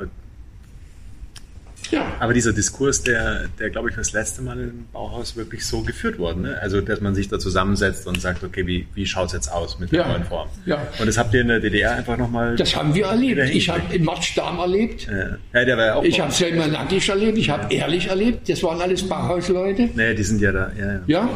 [1.90, 2.12] Ja.
[2.20, 6.18] Aber dieser Diskurs, der, der glaube ich, das letzte Mal im Bauhaus wirklich so geführt
[6.18, 6.42] worden.
[6.42, 6.58] Ne?
[6.60, 9.78] Also, dass man sich da zusammensetzt und sagt, okay, wie, wie schaut es jetzt aus
[9.78, 10.08] mit der ja.
[10.08, 10.48] neuen Form?
[10.66, 10.86] Ja.
[10.98, 12.56] Und das habt ihr in der DDR einfach nochmal.
[12.56, 13.50] Das haben wir erlebt.
[13.50, 15.06] Ich habe in Matschdam erlebt.
[15.06, 15.64] Ja.
[15.64, 16.04] der war ja auch.
[16.04, 17.38] Ich habe Selma Nagisch erlebt.
[17.38, 18.48] Ich habe ehrlich erlebt.
[18.48, 19.90] Das waren alles Bauhausleute.
[19.94, 20.72] Naja, die sind ja da.
[20.78, 21.00] Ja.
[21.06, 21.28] ja.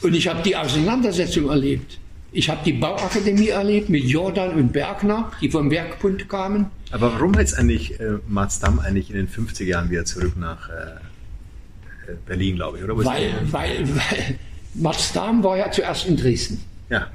[0.00, 1.98] Und ich habe die Auseinandersetzung erlebt.
[2.30, 6.66] Ich habe die Bauakademie erlebt mit Jordan und Bergner, die vom Werkbund kamen.
[6.90, 12.12] Aber warum jetzt eigentlich äh, Matsdam eigentlich in den 50er Jahren wieder zurück nach äh,
[12.26, 12.96] Berlin, glaube ich, oder?
[12.98, 14.38] Weil, weil, weil
[14.74, 16.60] Matsdam war ja zuerst in Dresden.
[16.90, 17.06] Ja.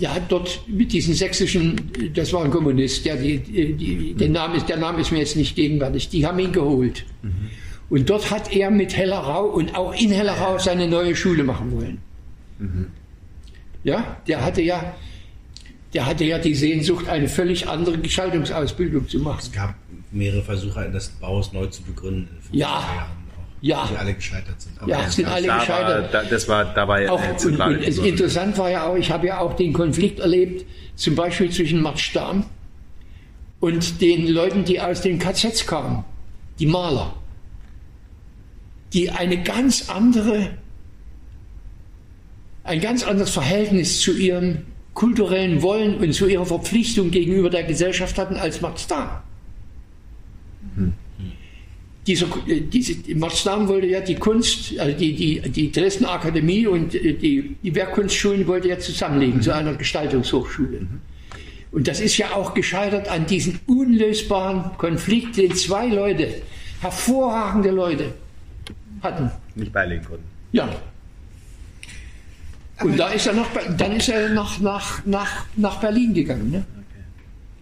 [0.00, 4.54] Der hat dort mit diesen sächsischen, das war ein Kommunist, der, die, die, den Namen
[4.54, 7.04] ist, der Name ist mir jetzt nicht gegenwärtig, die haben ihn geholt.
[7.22, 7.50] Mhm.
[7.88, 11.98] Und dort hat er mit Hellerau und auch in Hellerau seine neue Schule machen wollen.
[12.58, 12.86] Mhm.
[13.86, 14.96] Ja, der hatte ja,
[15.94, 19.38] der hatte ja die Sehnsucht, eine völlig andere Gestaltungsausbildung zu machen.
[19.40, 19.74] Es gab
[20.10, 22.28] mehrere Versuche, das Bauhaus neu zu begründen.
[22.50, 22.66] In ja.
[22.66, 23.26] Jahren
[23.60, 23.88] ja.
[23.90, 24.80] Die alle gescheitert sind.
[24.80, 26.12] Aber ja, sind alle da gescheitert.
[26.12, 29.28] War, da, das war dabei auch, und, und es interessant war ja auch, ich habe
[29.28, 32.44] ja auch den Konflikt erlebt, zum Beispiel zwischen Max Stamm
[33.60, 36.04] und den Leuten, die aus den KZs kamen,
[36.58, 37.14] die Maler,
[38.92, 40.50] die eine ganz andere,
[42.66, 44.58] ein ganz anderes Verhältnis zu ihrem
[44.94, 49.10] kulturellen Wollen und zu ihrer Verpflichtung gegenüber der Gesellschaft hatten als Max Dahm.
[50.76, 50.92] Hm
[52.06, 56.94] dieser, äh, diese, Maßnahmen wollte ja die Kunst, also die, die, die Dresdner Akademie und
[56.94, 59.42] äh, die, die Werkkunstschulen wollte ja zusammenlegen mhm.
[59.42, 60.80] zu einer Gestaltungshochschule.
[60.80, 61.00] Mhm.
[61.72, 66.28] Und das ist ja auch gescheitert an diesem unlösbaren Konflikt, den zwei Leute,
[66.80, 68.14] hervorragende Leute,
[69.02, 69.30] hatten.
[69.54, 70.24] Nicht beilegen konnten.
[70.52, 70.68] Ja.
[72.82, 76.50] Und da ist er nach, dann ist er nach, nach, nach, nach Berlin gegangen.
[76.50, 76.64] Ne?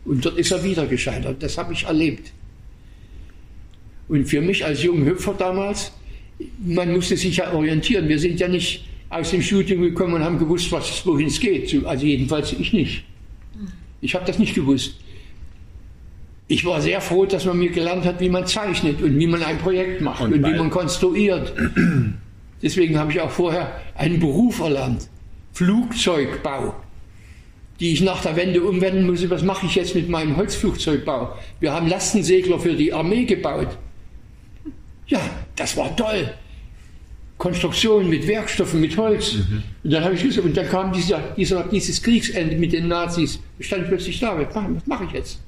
[0.04, 1.42] Und dort ist er wieder gescheitert.
[1.42, 2.32] Das habe ich erlebt.
[4.08, 5.92] Und für mich als junger Hüpfer damals,
[6.58, 8.08] man musste sich ja orientieren.
[8.08, 11.84] Wir sind ja nicht aus dem Studium gekommen und haben gewusst, was, wohin es geht.
[11.86, 13.04] Also jedenfalls ich nicht.
[14.00, 14.96] Ich habe das nicht gewusst.
[16.48, 19.42] Ich war sehr froh, dass man mir gelernt hat, wie man zeichnet und wie man
[19.42, 21.54] ein Projekt macht und, und wie man konstruiert.
[22.64, 25.08] Deswegen habe ich auch vorher einen Beruf erlernt.
[25.52, 26.74] Flugzeugbau
[27.80, 29.28] die ich nach der Wende umwenden muss.
[29.30, 31.36] Was mache ich jetzt mit meinem Holzflugzeugbau?
[31.60, 33.76] Wir haben Lastensegler für die Armee gebaut.
[35.06, 35.20] Ja,
[35.56, 36.32] das war toll.
[37.36, 39.34] Konstruktion mit Werkstoffen, mit Holz.
[39.34, 39.62] Mhm.
[39.82, 43.40] Und dann habe ich gesagt, und dann kam dieser, dieser, dieses Kriegsende mit den Nazis.
[43.58, 45.40] Ich stand plötzlich da, was mache, was ich jetzt?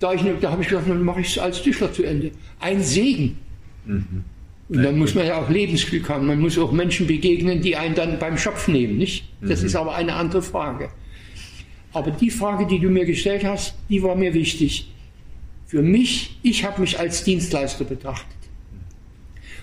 [0.00, 2.32] Da, ich, da habe ich gedacht, dann mache ich es als Tischler zu Ende.
[2.60, 3.38] Ein Segen.
[3.84, 4.24] Mhm.
[4.68, 6.26] Und dann muss man ja auch Lebensglück haben.
[6.26, 9.24] Man muss auch Menschen begegnen, die einen dann beim Schopf nehmen, nicht?
[9.42, 9.66] Das mhm.
[9.66, 10.88] ist aber eine andere Frage.
[11.92, 14.90] Aber die Frage, die du mir gestellt hast, die war mir wichtig.
[15.66, 18.26] Für mich, ich habe mich als Dienstleister betrachtet.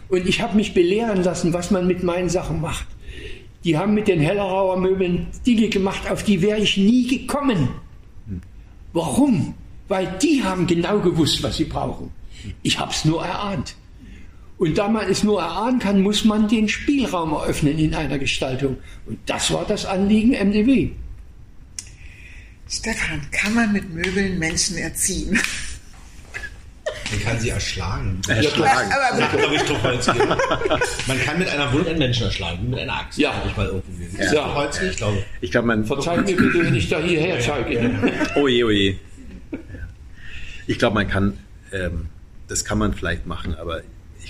[0.08, 2.86] Und ich habe mich belehren lassen, was man mit meinen Sachen macht.
[3.64, 7.70] Die haben mit den Hellerauer Möbeln Dinge gemacht, auf die wäre ich nie gekommen.
[8.94, 9.54] Warum?
[9.88, 12.12] Weil die haben genau gewusst, was sie brauchen.
[12.64, 13.76] Ich habe es nur erahnt.
[14.62, 18.78] Und da man es nur erahnen kann, muss man den Spielraum eröffnen in einer Gestaltung.
[19.08, 20.92] Und das war das Anliegen MDW.
[22.70, 25.32] Stefan, kann man mit Möbeln Menschen erziehen?
[27.10, 28.22] Man kann sie erschlagen.
[28.28, 28.90] Erschlagen.
[28.92, 33.18] Ja, aber, aber, man kann mit einer Wunde einen Menschen erschlagen, mit einer Axt.
[33.18, 33.34] Ja.
[33.48, 34.32] Ich mal irgendwo ja.
[34.32, 34.54] ja.
[34.54, 35.24] Holz, ich glaube.
[35.42, 35.86] Ich glaube, man.
[35.86, 37.90] Verzeih mir bitte, wenn ich da hierher zeige.
[38.36, 38.96] Oh je, oh je.
[40.68, 41.40] Ich glaube, man kann,
[41.74, 42.10] ähm,
[42.48, 43.82] das kann man vielleicht machen, aber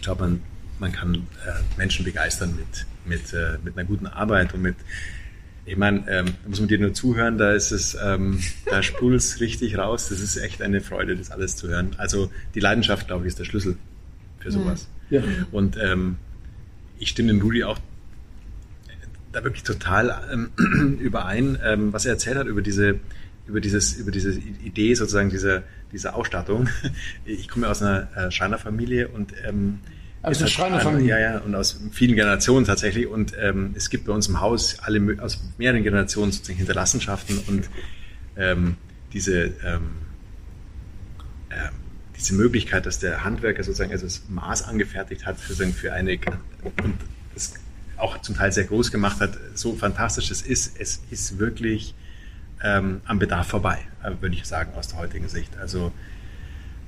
[0.02, 0.42] ich glaube, man,
[0.80, 4.76] man kann äh, Menschen begeistern mit, mit, äh, mit einer guten Arbeit und mit
[5.64, 9.22] ich meine, ähm, da muss man dir nur zuhören, da ist es, ähm, da sprudelt
[9.22, 10.10] es richtig raus.
[10.10, 11.92] Das ist echt eine Freude, das alles zu hören.
[12.00, 13.78] Also die Leidenschaft, glaube ich, ist der Schlüssel
[14.40, 14.88] für sowas.
[15.12, 15.22] Ja.
[15.52, 16.16] Und ähm,
[16.98, 17.78] ich stimme dem Rudi auch
[19.32, 23.00] da wirklich total ähm, überein, ähm, was er erzählt hat über diese,
[23.46, 25.62] über dieses, über diese Idee sozusagen dieser,
[25.92, 26.70] dieser Ausstattung.
[27.26, 29.80] Ich komme aus einer äh, Schreinerfamilie und ähm,
[30.24, 31.08] aus der Schreinerfamilie?
[31.08, 33.08] Ja, ja, und aus vielen Generationen tatsächlich.
[33.08, 37.70] Und ähm, es gibt bei uns im Haus alle aus mehreren Generationen sozusagen Hinterlassenschaften und
[38.38, 38.76] ähm,
[39.14, 39.92] diese, ähm,
[41.50, 41.70] äh,
[42.16, 46.94] diese Möglichkeit, dass der Handwerker sozusagen also das Maß angefertigt hat für, für eine und
[47.34, 47.56] das
[47.98, 51.96] auch zum Teil sehr groß gemacht hat, so fantastisch es ist, es ist wirklich
[52.64, 55.58] ähm, am Bedarf vorbei, äh, würde ich sagen, aus der heutigen Sicht.
[55.58, 55.92] Also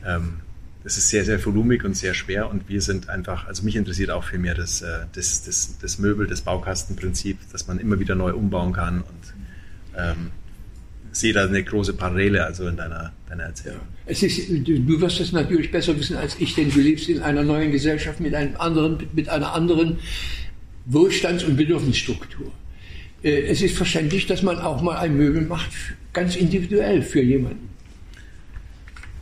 [0.05, 0.41] ähm,
[0.83, 4.09] das ist sehr, sehr volumig und sehr schwer und wir sind einfach, also mich interessiert
[4.11, 8.15] auch viel mehr das, äh, das, das, das Möbel, das Baukastenprinzip, dass man immer wieder
[8.15, 9.33] neu umbauen kann und
[9.97, 10.31] ähm,
[11.11, 13.81] sehe da eine große Parallele also in deiner, deiner Erzählung.
[14.05, 17.43] Es ist, du wirst das natürlich besser wissen als ich, denn du lebst in einer
[17.43, 19.99] neuen Gesellschaft mit einem anderen, mit einer anderen
[20.85, 22.51] Wohlstands- und Bedürfnisstruktur.
[23.23, 25.69] Äh, es ist verständlich, dass man auch mal ein Möbel macht,
[26.11, 27.69] ganz individuell für jemanden.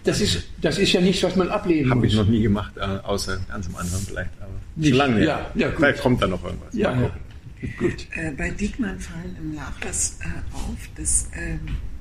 [0.04, 2.06] Das ist, das ist ja nichts, was man ablehnen Hab muss.
[2.06, 4.32] Habe ich noch nie gemacht, äh, außer ganz am Anfang vielleicht.
[4.42, 6.74] Aber nicht, lange ja, ja, Vielleicht kommt da noch irgendwas.
[6.74, 7.12] Ja, ja.
[7.78, 8.08] Gut.
[8.16, 11.60] Äh, bei Diekmann fallen im Nachlass äh, auf, dass ähm,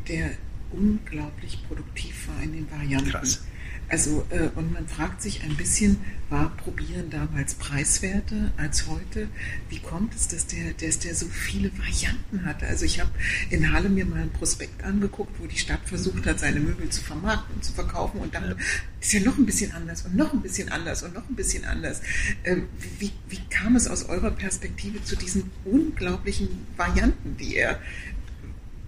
[0.09, 0.31] der
[0.73, 3.11] unglaublich produktiv war in den Varianten.
[3.11, 3.45] Krass.
[3.91, 9.29] Also, äh, und man fragt sich ein bisschen, war Probieren damals preiswerter als heute?
[9.69, 12.69] Wie kommt es, dass der, dass der so viele Varianten hatte?
[12.69, 13.11] Also, ich habe
[13.51, 17.03] in Halle mir mal ein Prospekt angeguckt, wo die Stadt versucht hat, seine Möbel zu
[17.03, 18.57] vermarkten und zu verkaufen und dann ja.
[19.01, 21.65] ist ja noch ein bisschen anders und noch ein bisschen anders und noch ein bisschen
[21.65, 22.01] anders.
[22.45, 22.69] Ähm,
[23.01, 27.81] wie, wie kam es aus eurer Perspektive zu diesen unglaublichen Varianten, die er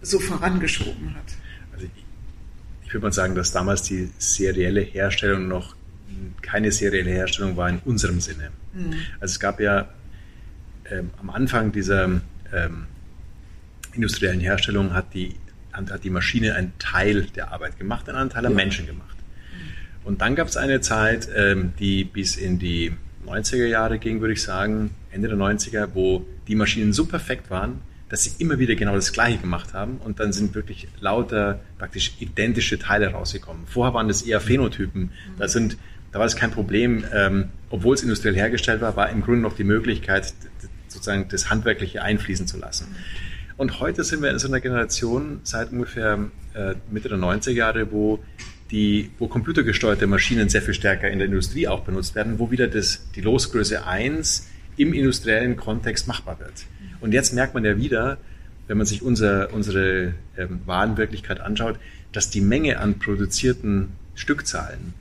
[0.01, 1.41] so vorangeschoben hat?
[2.93, 5.74] Ich würde mal sagen, dass damals die serielle Herstellung noch
[6.43, 8.51] keine serielle Herstellung war in unserem Sinne.
[8.74, 8.93] Mhm.
[9.18, 9.88] Also es gab ja
[10.90, 12.05] ähm, am Anfang dieser
[12.53, 12.84] ähm,
[13.95, 15.36] industriellen Herstellung hat die,
[15.72, 18.57] hat die Maschine einen Teil der Arbeit gemacht, einen Teil der ja.
[18.57, 19.16] Menschen gemacht.
[19.16, 20.07] Mhm.
[20.07, 22.93] Und dann gab es eine Zeit, ähm, die bis in die
[23.26, 27.80] 90er Jahre ging, würde ich sagen, Ende der 90er, wo die Maschinen so perfekt waren,
[28.13, 32.13] dass sie immer wieder genau das Gleiche gemacht haben und dann sind wirklich lauter praktisch
[32.21, 33.63] identische Teile rausgekommen.
[33.67, 35.13] Vorher waren das eher Phänotypen.
[35.39, 35.79] Da, sind,
[36.13, 39.57] da war es kein Problem, ähm, obwohl es industriell hergestellt war, war im Grunde noch
[39.57, 40.35] die Möglichkeit,
[40.89, 42.95] sozusagen das Handwerkliche einfließen zu lassen.
[43.57, 46.19] Und heute sind wir in so einer Generation seit ungefähr
[46.53, 48.23] äh, Mitte der 90er Jahre, wo
[48.71, 52.69] die, wo computergesteuerte Maschinen sehr viel stärker in der Industrie auch benutzt werden, wo wieder
[52.69, 56.67] das, die Losgröße 1 im industriellen Kontext machbar wird.
[57.03, 58.17] Und jetzt merkt man ja wieder,
[58.69, 61.79] wenn man sich unser, unsere ähm, Warenwirklichkeit anschaut,
[62.13, 64.95] dass die Menge an produzierten Stückzahlen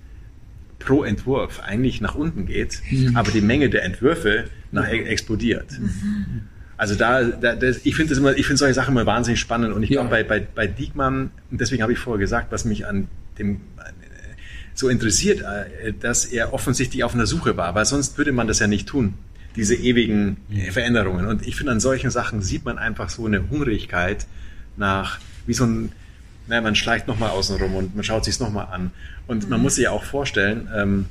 [0.80, 3.16] pro Entwurf eigentlich nach unten geht, mhm.
[3.16, 5.06] aber die Menge der Entwürfe nach mhm.
[5.06, 5.80] explodiert.
[5.80, 6.42] Mhm.
[6.76, 10.02] Also da, da das, ich finde finde solche Sachen immer wahnsinnig spannend und ich ja.
[10.02, 13.62] glaube bei, bei, bei Diekmann, und deswegen habe ich vorher gesagt, was mich an dem
[14.74, 18.60] so interessiert, äh, dass er offensichtlich auf einer Suche war, weil sonst würde man das
[18.60, 19.14] ja nicht tun
[19.56, 20.38] diese ewigen
[20.72, 21.28] Veränderungen.
[21.28, 24.26] Und ich finde, an solchen Sachen sieht man einfach so eine Hungrigkeit
[24.78, 25.92] nach, wie so ein,
[26.48, 28.92] naja, man schleicht nochmal außen rum und man schaut sich es nochmal an.
[29.28, 29.64] Und man mhm.
[29.64, 31.06] muss sich ja auch vorstellen, ähm,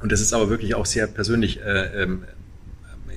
[0.00, 2.24] und das ist aber wirklich auch sehr persönlich äh, ähm,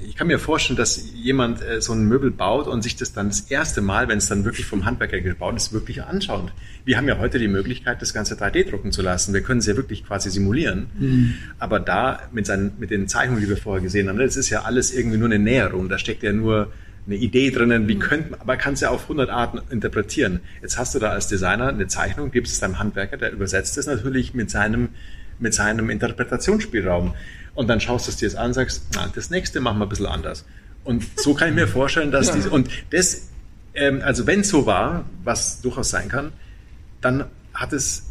[0.07, 3.29] ich kann mir vorstellen, dass jemand äh, so ein Möbel baut und sich das dann
[3.29, 6.53] das erste Mal, wenn es dann wirklich vom Handwerker gebaut ist, wirklich anschaut.
[6.85, 9.33] Wir haben ja heute die Möglichkeit, das Ganze 3D drucken zu lassen.
[9.33, 10.87] Wir können es ja wirklich quasi simulieren.
[10.97, 11.33] Mhm.
[11.59, 14.63] Aber da mit, seinen, mit den Zeichnungen, die wir vorher gesehen haben, das ist ja
[14.63, 15.89] alles irgendwie nur eine Näherung.
[15.89, 16.71] Da steckt ja nur
[17.05, 17.99] eine Idee drinnen, wie mhm.
[17.99, 20.39] könnte man, aber kann es ja auf 100 Arten interpretieren.
[20.61, 23.87] Jetzt hast du da als Designer eine Zeichnung, gibst es deinem Handwerker, der übersetzt es
[23.87, 24.89] natürlich mit seinem,
[25.39, 27.13] mit seinem Interpretationsspielraum.
[27.55, 29.85] Und dann schaust du es dir jetzt an und sagst, na, das nächste machen wir
[29.85, 30.45] ein bisschen anders.
[30.83, 32.35] Und so kann ich mir vorstellen, dass ja.
[32.35, 33.29] diese, und das,
[33.73, 36.31] ähm, also wenn es so war, was durchaus sein kann,
[37.01, 38.09] dann hat es,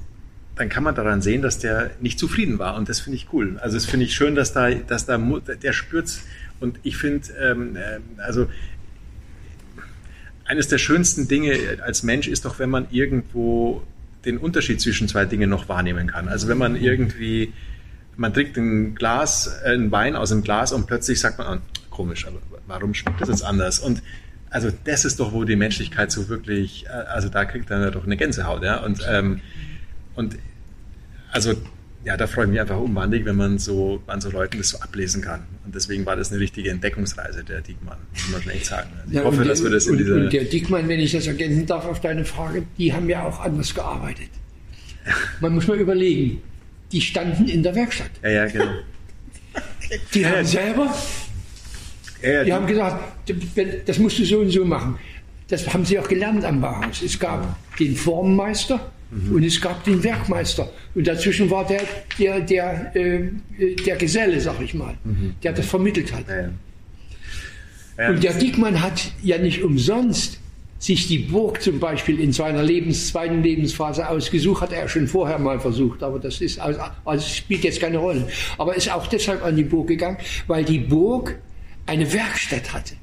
[0.56, 2.76] dann kann man daran sehen, dass der nicht zufrieden war.
[2.76, 3.58] Und das finde ich cool.
[3.60, 6.22] Also das finde ich schön, dass da, dass da, der spürt's.
[6.60, 8.48] Und ich finde, ähm, äh, also
[10.44, 13.82] eines der schönsten Dinge als Mensch ist doch, wenn man irgendwo
[14.24, 16.28] den Unterschied zwischen zwei Dingen noch wahrnehmen kann.
[16.28, 17.52] Also wenn man irgendwie
[18.16, 21.80] man trinkt ein Glas, äh, ein Wein aus einem Glas und plötzlich sagt man, oh,
[21.90, 23.78] komisch, aber warum schmeckt das jetzt anders?
[23.78, 24.02] Und
[24.50, 28.04] also das ist doch, wo die Menschlichkeit so wirklich, äh, also da kriegt er doch
[28.04, 28.82] eine Gänsehaut, ja.
[28.82, 29.40] Und, ähm,
[30.14, 30.36] und
[31.32, 31.54] also
[32.04, 34.80] ja, da freue ich mich einfach unwandig, wenn man so an so Leuten das so
[34.80, 35.44] ablesen kann.
[35.64, 38.90] Und deswegen war das eine richtige Entdeckungsreise, der Diekmann, muss man schon echt sagen.
[38.98, 40.16] Also ich ja, hoffe, dass wir das in dieser...
[40.16, 43.40] Und der Diekmann, wenn ich das ergänzen darf auf deine Frage, die haben ja auch
[43.40, 44.30] anders gearbeitet.
[45.40, 46.42] Man muss mal überlegen,
[46.92, 48.10] die standen in der Werkstatt.
[48.22, 48.70] Ja, ja, genau.
[50.14, 50.94] Die haben selber,
[52.22, 53.02] ja, die haben gesagt,
[53.86, 54.98] das musst du so und so machen.
[55.48, 57.02] Das haben sie auch gelernt am Bauhaus.
[57.02, 59.34] Es gab den Formmeister mhm.
[59.34, 60.70] und es gab den Werkmeister.
[60.94, 61.82] Und dazwischen war der,
[62.18, 63.30] der, der, äh,
[63.84, 65.34] der Geselle, sag ich mal, mhm.
[65.42, 66.24] der das vermittelt hat.
[68.08, 70.40] Und der Dickmann hat ja nicht umsonst
[70.82, 75.38] sich die Burg zum Beispiel in seiner Lebens, zweiten Lebensphase ausgesucht, hat er schon vorher
[75.38, 78.26] mal versucht, aber das ist, also, also spielt jetzt keine Rolle.
[78.58, 80.16] Aber ist auch deshalb an die Burg gegangen,
[80.48, 81.38] weil die Burg
[81.86, 82.94] eine Werkstatt hatte.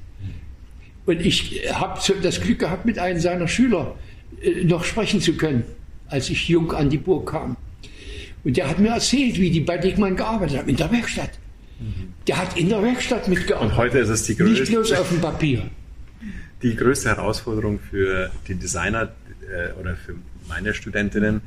[1.06, 3.96] Und ich habe das Glück gehabt, mit einem seiner Schüler
[4.42, 5.64] äh, noch sprechen zu können,
[6.08, 7.56] als ich jung an die Burg kam.
[8.44, 11.32] Und der hat mir erzählt, wie die bei Dickmann gearbeitet haben, in der Werkstatt.
[12.28, 13.72] Der hat in der Werkstatt mitgearbeitet.
[13.72, 14.60] Und heute ist es die größte.
[14.60, 15.64] Nicht bloß auf dem Papier
[16.62, 19.12] die größte Herausforderung für die Designer
[19.50, 20.16] äh, oder für
[20.48, 21.42] meine Studentinnen,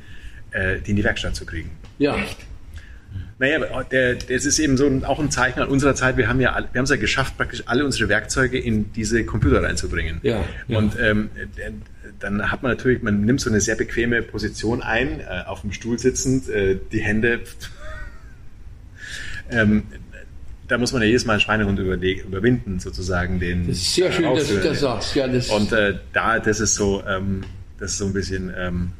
[0.51, 1.71] äh, die in die Werkstatt zu kriegen.
[1.99, 2.15] Ja.
[3.39, 6.17] Naja, der, das ist eben so ein, auch ein Zeichen an unserer Zeit.
[6.17, 9.61] Wir haben ja, wir haben es ja geschafft, praktisch alle unsere Werkzeuge in diese Computer
[9.61, 10.19] reinzubringen.
[10.23, 10.77] Ja, ja.
[10.77, 11.29] Und ähm,
[12.19, 15.71] dann hat man natürlich, man nimmt so eine sehr bequeme Position ein, äh, auf dem
[15.71, 17.41] Stuhl sitzend, äh, die Hände.
[19.51, 19.83] ähm,
[20.67, 23.67] da muss man ja jedes Mal einen Schweinehund überwinden, sozusagen den.
[23.67, 25.15] Das ist sehr schön, dass du das sagst.
[25.15, 27.43] Ja, das und äh, da, das ist so, ähm,
[27.79, 28.53] das ist so ein bisschen.
[28.57, 28.91] Ähm,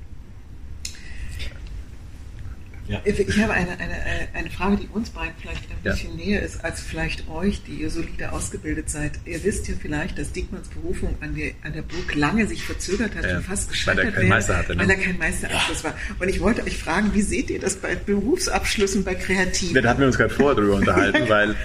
[2.87, 3.01] ja.
[3.05, 3.95] Ich habe eine, eine,
[4.33, 6.25] eine Frage, die uns beiden vielleicht ein bisschen ja.
[6.25, 9.13] näher ist als vielleicht euch, die ihr solide ausgebildet seid.
[9.25, 13.15] Ihr wisst ja vielleicht, dass Diekmanns Berufung an der, an der Burg lange sich verzögert
[13.15, 13.37] hat ja.
[13.37, 14.81] und fast gescheitert weil er kein Meister hatte, ne?
[14.81, 15.93] weil er kein Meisterabschluss war.
[16.19, 19.81] Und ich wollte euch fragen, wie seht ihr das bei Berufsabschlüssen bei Kreativen?
[19.81, 21.55] Da hatten wir uns gerade vorher drüber unterhalten, weil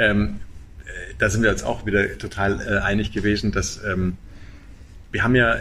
[0.00, 0.40] ähm,
[0.84, 4.16] äh, da sind wir jetzt auch wieder total äh, einig gewesen, dass ähm,
[5.12, 5.58] wir haben ja,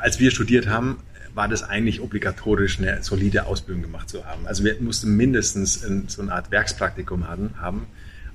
[0.00, 0.98] als wir studiert haben,
[1.34, 4.46] war das eigentlich obligatorisch, eine solide Ausbildung gemacht zu haben.
[4.46, 7.86] Also wir mussten mindestens so eine Art Werkspraktikum haben, haben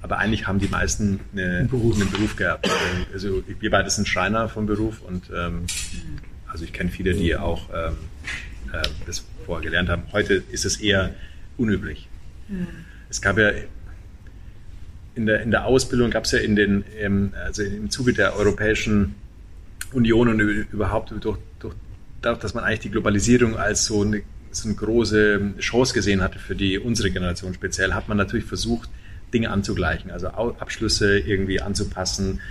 [0.02, 1.96] aber eigentlich haben die meisten eine, Beruf.
[2.00, 2.70] einen Beruf gehabt.
[3.14, 5.66] Also wir beide sind Schreiner vom Beruf und ähm,
[6.48, 7.98] also ich kenne viele, die auch ähm,
[8.72, 10.04] äh, das vorher gelernt haben.
[10.12, 11.14] Heute ist es eher
[11.58, 12.08] unüblich.
[12.48, 12.68] Mhm.
[13.10, 13.52] Es gab ja
[15.16, 18.38] in der, in der Ausbildung gab es ja in den, ähm, also im Zuge der
[18.38, 19.16] Europäischen
[19.92, 21.76] Union und überhaupt durch, durch
[22.22, 26.56] dass man eigentlich die Globalisierung als so eine, so eine große Chance gesehen hatte für
[26.56, 28.90] die unsere Generation speziell, hat man natürlich versucht,
[29.34, 32.42] Dinge anzugleichen, also Abschlüsse irgendwie anzupassen,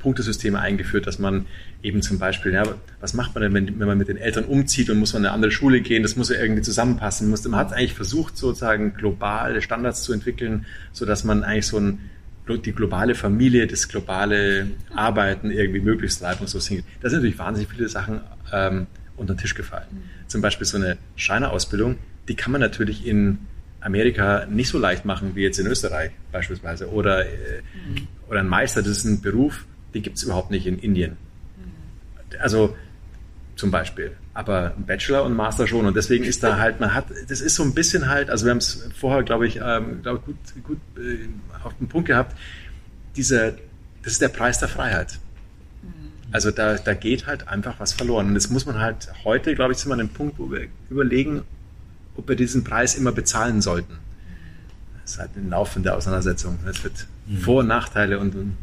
[0.00, 1.46] Punktesysteme eingeführt, dass man
[1.82, 2.64] eben zum Beispiel, ja,
[3.00, 5.26] was macht man denn, wenn, wenn man mit den Eltern umzieht und muss man in
[5.26, 7.30] eine andere Schule gehen, das muss ja irgendwie zusammenpassen.
[7.30, 11.98] Man hat eigentlich versucht, sozusagen globale Standards zu entwickeln, sodass man eigentlich so ein
[12.64, 16.84] die globale Familie, das globale Arbeiten irgendwie möglichst reibungslos hingeht.
[17.00, 18.22] Da sind natürlich wahnsinnig viele Sachen
[18.52, 18.86] ähm,
[19.16, 19.86] unter den Tisch gefallen.
[19.90, 20.28] Mhm.
[20.28, 21.98] Zum Beispiel so eine Schreinerausbildung,
[22.28, 23.38] die kann man natürlich in
[23.80, 26.90] Amerika nicht so leicht machen wie jetzt in Österreich beispielsweise.
[26.90, 28.08] Oder, äh, mhm.
[28.28, 31.12] oder ein Meister, das ist ein Beruf, den gibt es überhaupt nicht in Indien.
[31.56, 32.40] Mhm.
[32.40, 32.76] Also
[33.56, 34.12] zum Beispiel.
[34.32, 35.84] Aber ein Bachelor und Master schon.
[35.84, 38.50] Und deswegen ist da halt, man hat, das ist so ein bisschen halt, also wir
[38.50, 41.28] haben es vorher, glaube ich, ähm, glaub gut, gut äh,
[41.62, 42.36] auf den Punkt gehabt,
[43.16, 43.52] dieser,
[44.02, 45.18] das ist der Preis der Freiheit.
[46.32, 48.28] Also da, da geht halt einfach was verloren.
[48.28, 50.68] Und das muss man halt heute, glaube ich, sind wir an dem Punkt, wo wir
[50.88, 51.42] überlegen,
[52.16, 53.98] ob wir diesen Preis immer bezahlen sollten.
[55.02, 56.58] Das ist halt ein Laufen der Auseinandersetzung.
[56.66, 57.38] Es wird mhm.
[57.38, 58.56] Vor- und Nachteile und, und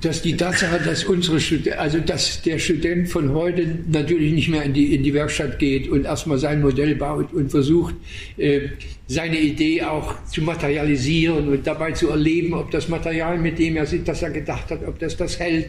[0.00, 4.62] dass die Tatsache, dass unsere Stud also dass der Student von heute natürlich nicht mehr
[4.62, 7.94] in die, in die Werkstatt geht und erstmal sein Modell baut und versucht,
[8.36, 8.68] äh,
[9.08, 13.86] seine Idee auch zu materialisieren und dabei zu erleben, ob das Material, mit dem er
[13.86, 15.68] sich, das er gedacht hat, ob das das hält.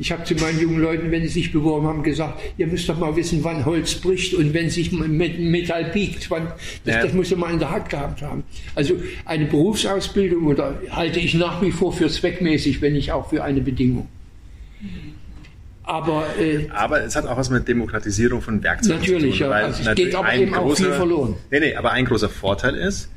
[0.00, 2.98] Ich habe zu meinen jungen Leuten, wenn sie sich beworben haben, gesagt, ihr müsst doch
[2.98, 6.30] mal wissen, wann Holz bricht und wenn sich Metall biegt.
[6.30, 6.46] Wann,
[6.86, 7.02] das, ja.
[7.02, 8.42] das muss ihr mal in der Hand gehabt haben.
[8.74, 8.94] Also
[9.26, 13.60] eine Berufsausbildung oder halte ich nach wie vor für zweckmäßig, wenn nicht auch für eine
[13.60, 14.08] Bedingung.
[15.82, 19.50] Aber, äh, aber es hat auch was mit Demokratisierung von Werkzeugen natürlich, zu tun.
[19.50, 19.84] Natürlich, ja.
[19.84, 21.36] Also es geht aber eben großer, auch viel verloren.
[21.50, 23.10] Nee, nee, aber ein großer Vorteil ist,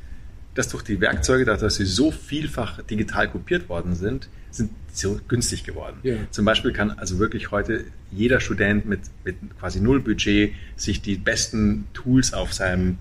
[0.54, 5.20] dass durch die Werkzeuge, dadurch, dass sie so vielfach digital kopiert worden sind, sind so
[5.26, 5.96] günstig geworden.
[6.02, 6.16] Ja.
[6.30, 11.16] Zum Beispiel kann also wirklich heute jeder Student mit, mit quasi null Budget sich die
[11.16, 12.98] besten Tools auf seinem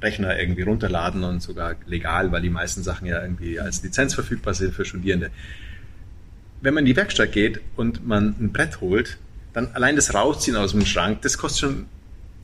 [0.00, 4.54] Rechner irgendwie runterladen und sogar legal, weil die meisten Sachen ja irgendwie als Lizenz verfügbar
[4.54, 5.30] sind für Studierende.
[6.60, 9.18] Wenn man in die Werkstatt geht und man ein Brett holt,
[9.52, 11.86] dann allein das Rausziehen aus dem Schrank, das kostet schon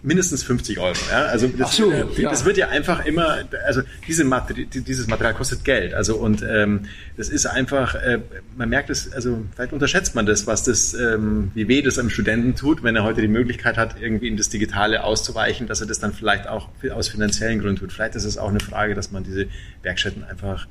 [0.02, 0.96] mindestens 50 Euro.
[1.10, 1.26] Ja?
[1.26, 2.30] Also das, so, äh, ja.
[2.30, 5.94] das, wird ja einfach immer, also diese Materi dieses Material kostet Geld.
[5.94, 6.86] Also und ähm,
[7.16, 8.20] das ist einfach, äh,
[8.56, 12.10] man merkt es, also vielleicht unterschätzt man das, was das, ähm, wie weh das einem
[12.10, 15.86] Studenten tut, wenn er heute die Möglichkeit hat, irgendwie in das Digitale auszuweichen, dass er
[15.86, 17.92] das dann vielleicht auch aus finanziellen Gründen tut.
[17.92, 19.46] Vielleicht ist es auch eine Frage, dass man diese
[19.82, 20.66] Werkstätten einfach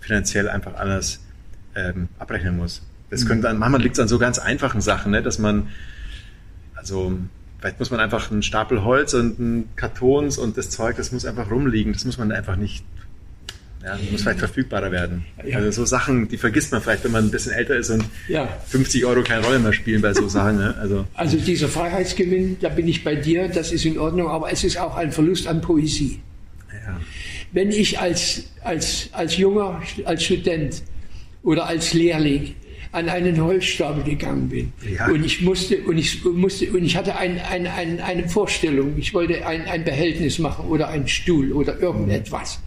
[0.00, 1.20] finanziell einfach anders
[1.74, 2.82] ähm, abrechnen muss.
[3.10, 5.68] Das könnte dann, manchmal liegt es an so ganz einfachen Sachen, ne, dass man
[6.74, 7.18] also
[7.60, 11.24] Vielleicht muss man einfach einen Stapel Holz und einen Kartons und das Zeug, das muss
[11.24, 11.92] einfach rumliegen.
[11.92, 12.84] Das muss man einfach nicht.
[13.82, 15.24] Ja, muss vielleicht verfügbarer werden.
[15.44, 15.56] Ja.
[15.56, 18.48] Also so Sachen, die vergisst man vielleicht, wenn man ein bisschen älter ist und ja.
[18.66, 20.56] 50 Euro keine Rolle mehr spielen bei so Sachen.
[20.56, 20.74] Ne?
[20.80, 24.64] Also, also dieser Freiheitsgewinn, da bin ich bei dir, das ist in Ordnung, aber es
[24.64, 26.20] ist auch ein Verlust an Poesie.
[26.72, 27.00] Ja.
[27.52, 30.82] Wenn ich als, als, als junger, als Student
[31.42, 32.54] oder als Lehrling
[32.92, 34.72] an einen Holzstapel gegangen bin.
[34.96, 35.08] Ja.
[35.08, 38.94] Und ich musste, und ich musste, und ich hatte ein, ein, ein, eine Vorstellung.
[38.96, 42.60] Ich wollte ein, ein Behältnis machen oder einen Stuhl oder irgendetwas.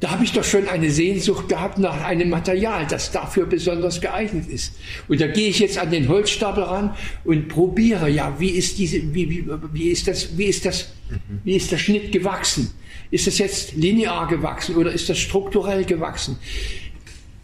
[0.00, 4.48] Da habe ich doch schon eine Sehnsucht gehabt nach einem Material, das dafür besonders geeignet
[4.48, 4.72] ist.
[5.08, 6.94] Und da gehe ich jetzt an den Holzstapel ran
[7.24, 10.92] und probiere, ja, wie ist diese, wie, wie, wie ist das, wie ist das,
[11.44, 12.70] wie ist der Schnitt gewachsen?
[13.10, 16.38] Ist das jetzt linear gewachsen oder ist das strukturell gewachsen?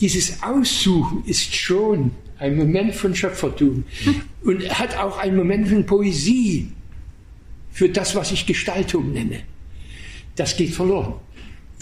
[0.01, 3.85] Dieses Aussuchen ist schon ein Moment von Schöpfertum
[4.45, 6.71] und hat auch einen Moment von Poesie
[7.73, 9.41] für das, was ich Gestaltung nenne.
[10.35, 11.15] Das geht verloren.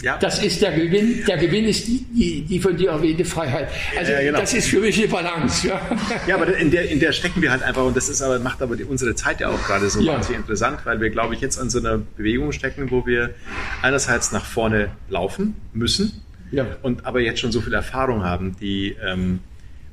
[0.01, 0.17] Ja.
[0.17, 1.23] Das ist der Gewinn.
[1.25, 3.69] Der Gewinn ist die, die, die von dir erwähnte Freiheit.
[3.97, 4.39] Also ja, genau.
[4.39, 5.67] das ist für mich eine Balance.
[5.67, 5.81] Ja,
[6.27, 8.61] ja aber in der, in der stecken wir halt einfach und das ist aber, macht
[8.61, 10.13] aber die, unsere Zeit ja auch gerade so ja.
[10.13, 13.33] wahnsinnig interessant, weil wir, glaube ich, jetzt an so einer Bewegung stecken, wo wir
[13.81, 16.24] einerseits nach vorne laufen müssen
[16.55, 16.65] ja.
[16.81, 19.39] und aber jetzt schon so viel Erfahrung haben, die ähm,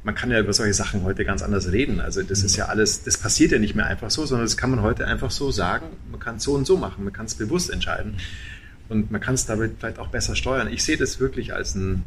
[0.05, 2.01] man kann ja über solche Sachen heute ganz anders reden.
[2.01, 4.71] Also das ist ja alles, das passiert ja nicht mehr einfach so, sondern das kann
[4.71, 5.87] man heute einfach so sagen.
[6.11, 8.17] Man kann es so und so machen, man kann es bewusst entscheiden.
[8.89, 10.69] Und man kann es damit vielleicht auch besser steuern.
[10.73, 12.03] Ich sehe das wirklich als, ein,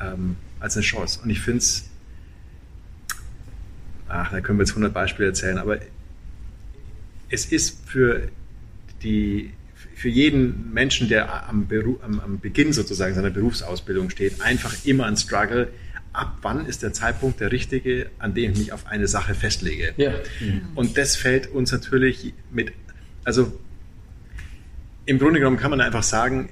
[0.00, 1.20] ähm, als eine Chance.
[1.22, 1.88] Und ich finde es,
[4.08, 5.78] ach, da können wir jetzt 100 Beispiele erzählen, aber
[7.28, 8.28] es ist für,
[9.02, 9.52] die,
[9.96, 15.06] für jeden Menschen, der am, Beruf, am, am Beginn sozusagen seiner Berufsausbildung steht, einfach immer
[15.06, 15.68] ein Struggle,
[16.12, 19.94] ab wann ist der Zeitpunkt der richtige, an dem ich mich auf eine Sache festlege.
[19.96, 20.12] Ja.
[20.74, 22.72] Und das fällt uns natürlich mit,
[23.24, 23.58] also
[25.06, 26.50] im Grunde genommen kann man einfach sagen,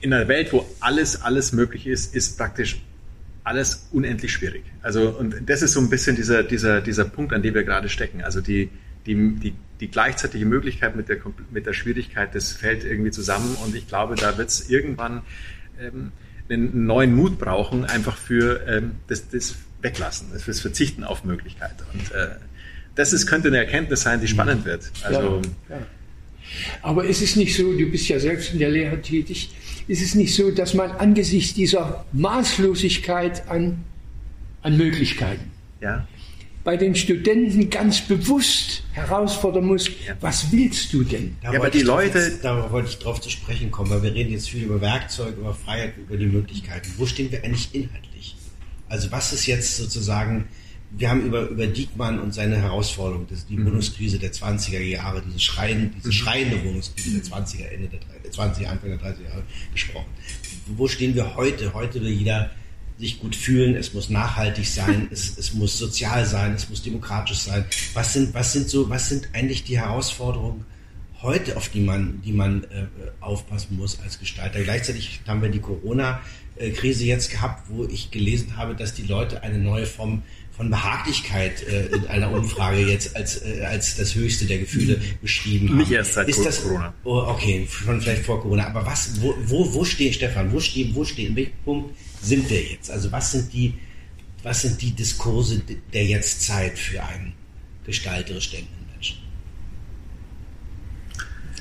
[0.00, 2.82] in einer Welt, wo alles, alles möglich ist, ist praktisch
[3.42, 4.64] alles unendlich schwierig.
[4.82, 7.88] Also, und das ist so ein bisschen dieser, dieser, dieser Punkt, an dem wir gerade
[7.88, 8.22] stecken.
[8.22, 8.68] Also die,
[9.06, 11.18] die, die, die gleichzeitige Möglichkeit mit der,
[11.50, 15.22] mit der Schwierigkeit, das fällt irgendwie zusammen und ich glaube, da wird es irgendwann
[15.80, 16.12] ähm,
[16.48, 21.74] einen neuen Mut brauchen, einfach für ähm, das, das Weglassen, das Verzichten auf Möglichkeit.
[21.92, 22.36] Und äh,
[22.94, 24.90] das ist, könnte eine Erkenntnis sein, die spannend wird.
[25.02, 25.86] Also, ja, ja.
[26.80, 29.54] Aber ist es nicht so, du bist ja selbst in der Lehre tätig,
[29.88, 33.84] ist es nicht so, dass man angesichts dieser Maßlosigkeit an,
[34.62, 35.50] an Möglichkeiten
[35.80, 36.06] ja.
[36.66, 39.88] Bei den Studenten ganz bewusst herausfordern muss,
[40.20, 41.36] was willst du denn?
[41.40, 42.18] Da ja, aber die Leute...
[42.18, 45.40] Jetzt, da wollte ich drauf zu sprechen kommen, weil wir reden jetzt viel über Werkzeuge,
[45.40, 46.92] über Freiheit, über die Möglichkeiten.
[46.96, 48.34] Wo stehen wir eigentlich inhaltlich?
[48.88, 50.48] Also was ist jetzt sozusagen
[50.90, 53.66] wir haben über, über Diekmann und seine Herausforderung, das ist die mhm.
[53.66, 56.12] Wohnungskrise der 20er Jahre, diese, schreien, diese mhm.
[56.12, 59.42] schreiende Wohnungskrise der 20er, Ende der 20er, Anfang der 30er Jahre
[59.72, 60.06] gesprochen.
[60.66, 61.74] Wo stehen wir heute?
[61.74, 62.50] Heute will jeder
[62.98, 67.38] sich gut fühlen, es muss nachhaltig sein, es, es muss sozial sein, es muss demokratisch
[67.38, 67.64] sein.
[67.94, 70.64] Was sind, was sind so, was sind eigentlich die Herausforderungen
[71.22, 72.86] heute, auf die man, die man äh,
[73.20, 74.62] aufpassen muss als Gestalter?
[74.62, 79.58] Gleichzeitig haben wir die Corona-Krise jetzt gehabt, wo ich gelesen habe, dass die Leute eine
[79.58, 80.22] neue Form
[80.56, 85.68] von Behaglichkeit äh, in einer Umfrage jetzt als, äh, als das höchste der Gefühle beschrieben
[85.68, 85.76] haben.
[85.78, 86.94] Nicht erst seit ist das, Corona.
[87.04, 88.68] Oh, okay, schon vielleicht vor Corona.
[88.68, 92.48] Aber was, wo, wo, wo stehen, Stefan, wo stehen, wo stehen, in welchem Punkt sind
[92.50, 92.90] wir jetzt?
[92.90, 93.74] Also was sind die,
[94.42, 95.62] was sind die Diskurse
[95.92, 97.34] der Jetztzeit für einen
[97.84, 99.18] gestalterisch denkenden Menschen?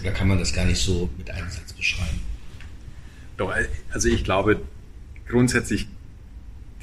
[0.01, 2.19] Oder kann man das gar nicht so mit einem Satz beschreiben?
[3.37, 3.53] Doch,
[3.91, 4.61] also ich glaube,
[5.27, 5.87] grundsätzlich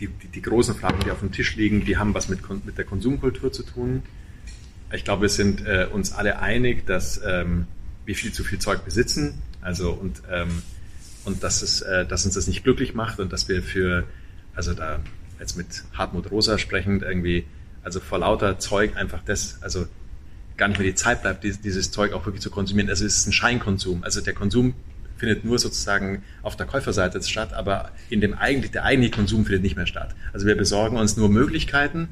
[0.00, 2.76] die, die, die, großen Fragen, die auf dem Tisch liegen, die haben was mit, mit
[2.76, 4.02] der Konsumkultur zu tun.
[4.92, 7.66] Ich glaube, wir sind äh, uns alle einig, dass ähm,
[8.04, 10.62] wir viel zu viel Zeug besitzen, also und, ähm,
[11.24, 14.04] und dass, es, äh, dass uns das nicht glücklich macht und dass wir für,
[14.54, 15.00] also da
[15.40, 17.44] jetzt mit Hartmut Rosa sprechend irgendwie,
[17.82, 19.86] also vor lauter Zeug einfach das, also
[20.56, 22.88] gar nicht mehr die Zeit bleibt, dieses, dieses Zeug auch wirklich zu konsumieren.
[22.88, 24.04] Also es ist ein Scheinkonsum.
[24.04, 24.74] Also der Konsum
[25.16, 29.62] findet nur sozusagen auf der Käuferseite statt, aber in dem eigentlich, der eigentliche Konsum findet
[29.62, 30.14] nicht mehr statt.
[30.32, 32.08] Also wir besorgen uns nur Möglichkeiten,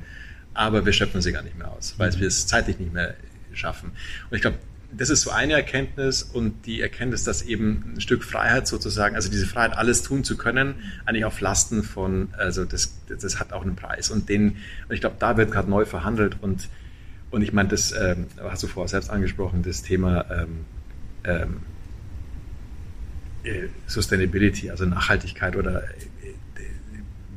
[0.55, 3.15] aber wir schöpfen sie gar nicht mehr aus, weil wir es zeitlich nicht mehr
[3.53, 3.91] schaffen.
[4.31, 4.59] Und ich glaube,
[4.97, 9.31] das ist so eine Erkenntnis und die Erkenntnis, dass eben ein Stück Freiheit sozusagen, also
[9.31, 10.75] diese Freiheit, alles tun zu können,
[11.07, 14.11] eigentlich auf Lasten von, also das, das hat auch einen Preis.
[14.11, 14.57] Und den,
[14.89, 16.69] und ich glaube, da wird gerade neu verhandelt und,
[17.31, 20.65] und ich meine, das ähm, hast du vorher selbst angesprochen, das Thema ähm,
[21.25, 21.57] ähm,
[23.45, 26.35] äh, Sustainability, also Nachhaltigkeit oder äh,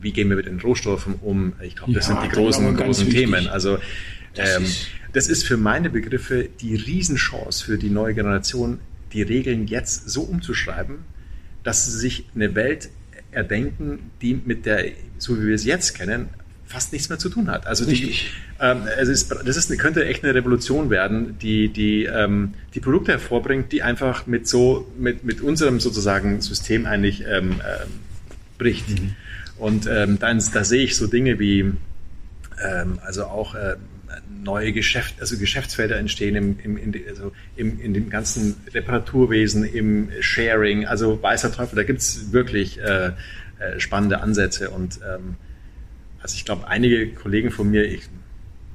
[0.02, 1.54] wie gehen wir mit den Rohstoffen um?
[1.62, 3.48] Ich glaube, das ja, sind die großen, großen Themen.
[3.48, 3.80] Also
[4.36, 4.66] ähm,
[5.14, 8.80] das ist für meine Begriffe die Riesenchance für die neue Generation,
[9.14, 10.98] die Regeln jetzt so umzuschreiben,
[11.64, 12.90] dass sie sich eine Welt
[13.32, 14.86] erdenken, die mit der,
[15.18, 16.30] so wie wir es jetzt kennen,
[16.66, 17.68] fast nichts mehr zu tun hat.
[17.68, 18.16] Also die,
[18.60, 23.12] ähm, es ist, das ist, könnte echt eine Revolution werden, die die, ähm, die Produkte
[23.12, 27.86] hervorbringt, die einfach mit so mit, mit unserem sozusagen System eigentlich ähm, äh,
[28.58, 28.90] bricht.
[28.90, 29.16] Mhm.
[29.58, 33.76] Und ähm, dann da sehe ich so Dinge wie ähm, also auch äh,
[34.44, 40.10] neue Geschäft, also Geschäftsfelder entstehen im, im, in, also im, in dem ganzen Reparaturwesen, im
[40.20, 43.08] Sharing, also weißer Teufel, da gibt es wirklich äh,
[43.60, 45.36] äh, spannende Ansätze und ähm,
[46.22, 48.04] also ich glaube, einige Kollegen von mir, ich,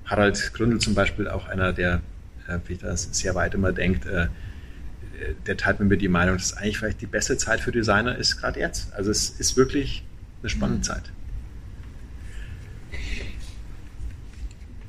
[0.04, 2.02] Harald Gründel zum Beispiel, auch einer, der
[2.46, 4.28] äh, das sehr weit immer denkt, äh,
[5.46, 8.36] der teilt mit mir die Meinung, dass eigentlich vielleicht die beste Zeit für Designer ist
[8.36, 8.92] gerade jetzt.
[8.94, 10.04] Also es ist wirklich
[10.42, 11.10] eine spannende Zeit.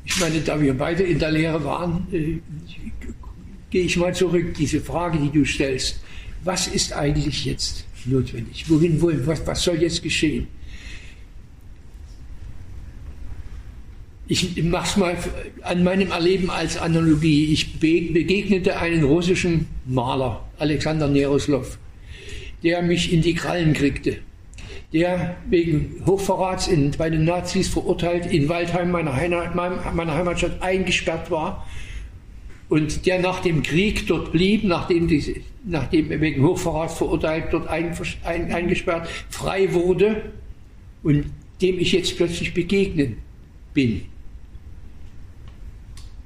[0.10, 2.40] Ich meine, da wir beide in der Lehre waren, äh,
[3.70, 4.56] gehe ich mal zurück.
[4.56, 6.02] Diese Frage, die du stellst,
[6.44, 8.70] was ist eigentlich jetzt notwendig?
[8.70, 10.48] Wohin wollen, was, was soll jetzt geschehen?
[14.28, 15.18] Ich mache es mal
[15.62, 17.52] an meinem Erleben als Analogie.
[17.54, 21.78] Ich begegnete einen russischen Maler, Alexander Neroslov,
[22.64, 24.18] der mich in die Krallen kriegte
[24.94, 31.30] der wegen Hochverrats in, bei den Nazis verurteilt in Waldheim, meiner, Heimat, meiner Heimatstadt, eingesperrt
[31.30, 31.68] war
[32.70, 37.68] und der nach dem Krieg dort blieb, nachdem, die, nachdem er wegen Hochverrats verurteilt, dort
[37.68, 40.32] ein, ein, eingesperrt, frei wurde
[41.04, 41.26] und
[41.62, 43.18] dem ich jetzt plötzlich begegnen
[43.74, 44.06] bin.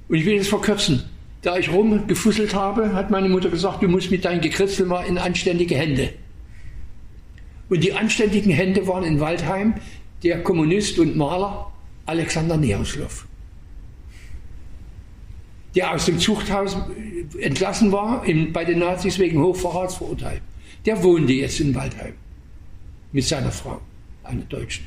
[0.08, 1.04] Und ich will es verkürzen.
[1.42, 5.18] Da ich rumgefusselt habe, hat meine Mutter gesagt, du musst mit deinem Gekritzel mal in
[5.18, 6.14] anständige Hände.
[7.70, 9.76] Und die anständigen Hände waren in Waldheim
[10.24, 11.72] der Kommunist und Maler
[12.06, 13.26] Alexander Neoslov,
[15.76, 16.78] der aus dem Zuchthaus
[17.40, 20.42] entlassen war, in, bei den Nazis wegen Hochverrats verurteilt.
[20.86, 22.14] Der wohnte jetzt in Waldheim
[23.12, 23.80] mit seiner Frau,
[24.24, 24.86] einer Deutschen.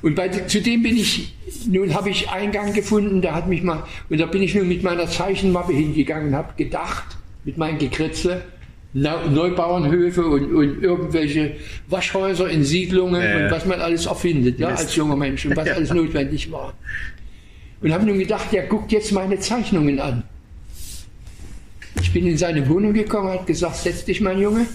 [0.00, 1.34] Und bei, zu dem bin ich,
[1.66, 4.84] nun habe ich Eingang gefunden, da hat mich mal, und da bin ich nun mit
[4.84, 8.44] meiner Zeichenmappe hingegangen und habe gedacht, mit meinem Gekritzel,
[9.00, 11.56] Neubauernhöfe und, und, irgendwelche
[11.88, 15.68] Waschhäuser in Siedlungen äh, und was man alles erfindet, ja, als junger Mensch und was
[15.76, 16.74] alles notwendig war.
[17.80, 20.22] Und habe nun gedacht, der guckt jetzt meine Zeichnungen an.
[22.00, 24.66] Ich bin in seine Wohnung gekommen, hat gesagt, setz dich, mein Junge.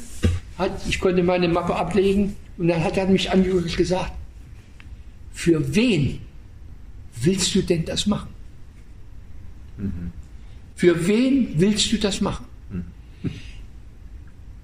[0.57, 4.11] Hat, ich konnte meine Mappe ablegen und dann hat er mich angerufen und gesagt,
[5.33, 6.19] für wen
[7.21, 8.29] willst du denn das machen?
[9.77, 10.11] Mhm.
[10.75, 12.45] Für wen willst du das machen?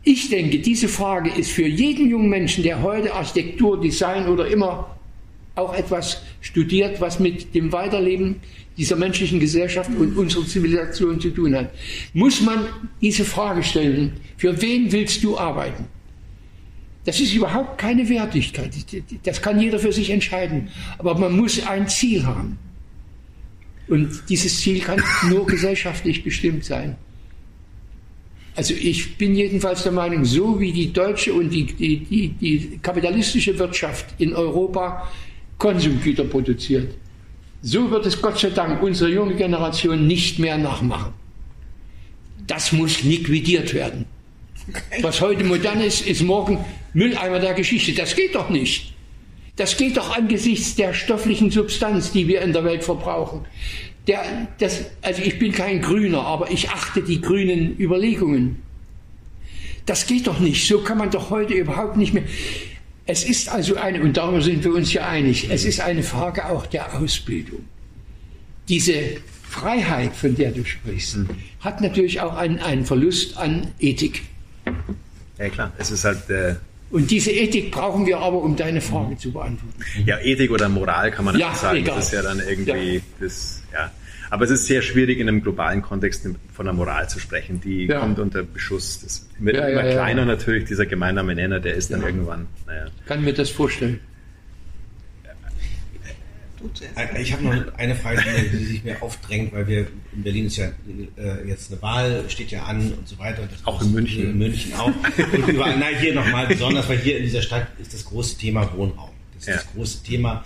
[0.03, 4.95] Ich denke, diese Frage ist für jeden jungen Menschen, der heute Architektur, Design oder immer
[5.55, 8.37] auch etwas studiert, was mit dem Weiterleben
[8.77, 11.71] dieser menschlichen Gesellschaft und unserer Zivilisation zu tun hat,
[12.13, 12.65] muss man
[13.01, 15.85] diese Frage stellen, für wen willst du arbeiten?
[17.03, 18.71] Das ist überhaupt keine Wertigkeit,
[19.23, 22.57] das kann jeder für sich entscheiden, aber man muss ein Ziel haben.
[23.89, 26.95] Und dieses Ziel kann nur gesellschaftlich bestimmt sein.
[28.59, 32.79] Also ich bin jedenfalls der Meinung, so wie die deutsche und die, die, die, die
[32.83, 35.07] kapitalistische Wirtschaft in Europa
[35.57, 36.93] Konsumgüter produziert,
[37.61, 41.13] so wird es Gott sei Dank unsere junge Generation nicht mehr nachmachen.
[42.47, 44.03] Das muss liquidiert werden.
[45.03, 46.57] Was heute modern ist, ist morgen
[46.93, 47.93] Mülleimer der Geschichte.
[47.93, 48.93] Das geht doch nicht.
[49.55, 53.45] Das geht doch angesichts der stofflichen Substanz, die wir in der Welt verbrauchen
[54.09, 58.61] der, das, also ich bin kein Grüner, aber ich achte die grünen Überlegungen.
[59.85, 60.67] Das geht doch nicht.
[60.67, 62.23] So kann man doch heute überhaupt nicht mehr.
[63.05, 66.47] Es ist also eine, und darüber sind wir uns ja einig, es ist eine Frage
[66.49, 67.59] auch der Ausbildung.
[68.67, 68.93] Diese
[69.47, 71.29] Freiheit, von der du sprichst, mhm.
[71.59, 74.23] hat natürlich auch einen, einen Verlust an Ethik.
[75.37, 76.55] Ja klar, es ist halt äh
[76.91, 79.79] und diese Ethik brauchen wir aber, um deine Frage zu beantworten.
[80.05, 81.77] Ja, Ethik oder Moral kann man ja, sagen.
[81.77, 81.97] Egal.
[81.97, 83.01] Das ist ja dann irgendwie ja.
[83.19, 83.91] das, ja.
[84.29, 87.61] Aber es ist sehr schwierig, in einem globalen Kontext von der Moral zu sprechen.
[87.61, 87.99] Die ja.
[87.99, 89.01] kommt unter Beschuss.
[89.01, 92.87] Das wird ja, immer ja, kleiner natürlich, dieser gemeinsame Nenner, der ist dann irgendwann, naja.
[93.05, 93.99] Kann mir das vorstellen.
[96.95, 98.21] Äh, ich habe noch eine Frage,
[98.51, 100.67] die sich mir aufdrängt, weil wir in Berlin ist ja
[101.17, 103.47] äh, jetzt eine Wahl, steht ja an und so weiter.
[103.63, 104.31] auch in München.
[104.31, 104.87] In München auch.
[104.87, 108.71] Und überall, nein, hier nochmal besonders, weil hier in dieser Stadt ist das große Thema
[108.75, 109.11] Wohnraum.
[109.35, 109.55] Das ist ja.
[109.55, 110.43] das große Thema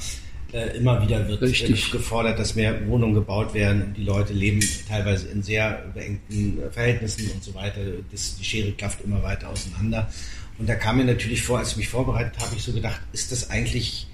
[0.54, 1.92] äh, immer wieder wird Richtig.
[1.92, 3.94] gefordert, dass mehr Wohnungen gebaut werden.
[3.98, 7.82] Die Leute leben teilweise in sehr beengten Verhältnissen und so weiter.
[8.12, 10.12] Das, die Schere klafft immer weiter auseinander.
[10.60, 13.32] Und da kam mir natürlich vor, als ich mich vorbereitet habe, ich so gedacht, ist
[13.32, 14.08] das eigentlich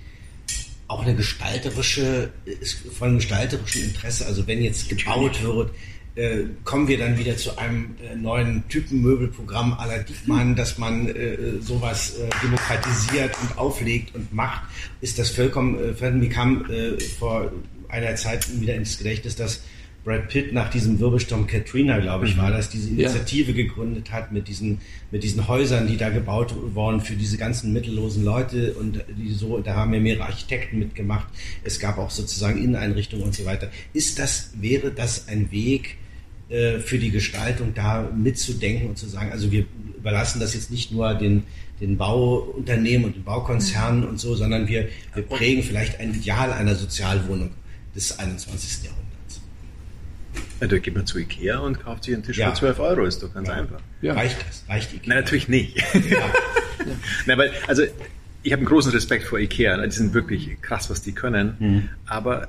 [0.87, 4.25] auch eine gestalterische, ist von einem gestalterischen Interesse?
[4.25, 5.71] Also wenn jetzt gebaut wird,
[6.15, 11.37] äh, kommen wir dann wieder zu einem äh, neuen Typenmöbelprogramm la Diekmann, dass man äh,
[11.61, 14.61] sowas äh, demokratisiert und auflegt und macht,
[15.01, 17.51] ist das vollkommen, äh, mir kam äh, vor
[17.89, 19.61] einer Zeit wieder ins Gedächtnis, dass
[20.09, 22.41] Brad Pitt nach diesem Wirbelsturm Katrina, glaube ich, mhm.
[22.41, 23.57] war das, diese Initiative ja.
[23.57, 24.81] gegründet hat mit diesen,
[25.11, 29.59] mit diesen Häusern, die da gebaut wurden für diese ganzen mittellosen Leute und die so,
[29.59, 31.27] da haben ja mehrere Architekten mitgemacht.
[31.63, 33.69] Es gab auch sozusagen Inneneinrichtungen und so weiter.
[33.93, 35.97] Ist das, wäre das ein Weg,
[36.49, 40.91] äh, für die Gestaltung da mitzudenken und zu sagen, also wir überlassen das jetzt nicht
[40.91, 41.43] nur den,
[41.79, 46.73] den Bauunternehmen und den Baukonzernen und so, sondern wir, wir prägen vielleicht ein Ideal einer
[46.73, 47.51] Sozialwohnung
[47.93, 48.85] des 21.
[48.85, 49.08] Jahrhunderts.
[50.61, 52.49] Ja, da geht man zu Ikea und kauft sich einen Tisch ja.
[52.51, 53.53] für 12 Euro, ist doch ganz ja.
[53.55, 53.79] einfach.
[54.01, 54.13] Ja.
[54.13, 54.63] Reicht das?
[54.67, 55.09] Reicht Ikea?
[55.09, 55.83] Nein, natürlich nicht.
[56.09, 56.33] Ja.
[57.25, 57.83] Nein, weil, also
[58.41, 59.85] ich habe einen großen Respekt vor Ikea.
[59.85, 61.55] Die sind wirklich krass, was die können.
[61.59, 61.89] Mhm.
[62.05, 62.47] Aber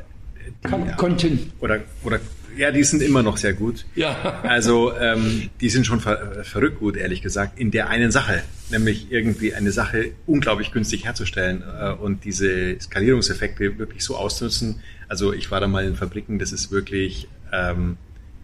[0.64, 1.52] die, Kon Konnten.
[1.60, 2.20] Oder, oder
[2.56, 3.84] Ja, die sind immer noch sehr gut.
[3.94, 4.40] Ja.
[4.42, 9.10] Also ähm, die sind schon ver verrückt gut, ehrlich gesagt, in der einen Sache, nämlich
[9.10, 14.80] irgendwie eine Sache unglaublich günstig herzustellen äh, und diese Skalierungseffekte wirklich so auszunutzen.
[15.08, 17.96] Also ich war da mal in Fabriken, das ist wirklich ähm,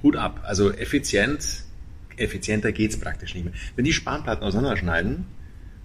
[0.03, 0.43] Hut ab.
[0.45, 1.65] Also effizient,
[2.17, 3.55] effizienter geht's praktisch nicht mehr.
[3.75, 5.27] Wenn die Spanplatten auseinanderschneiden,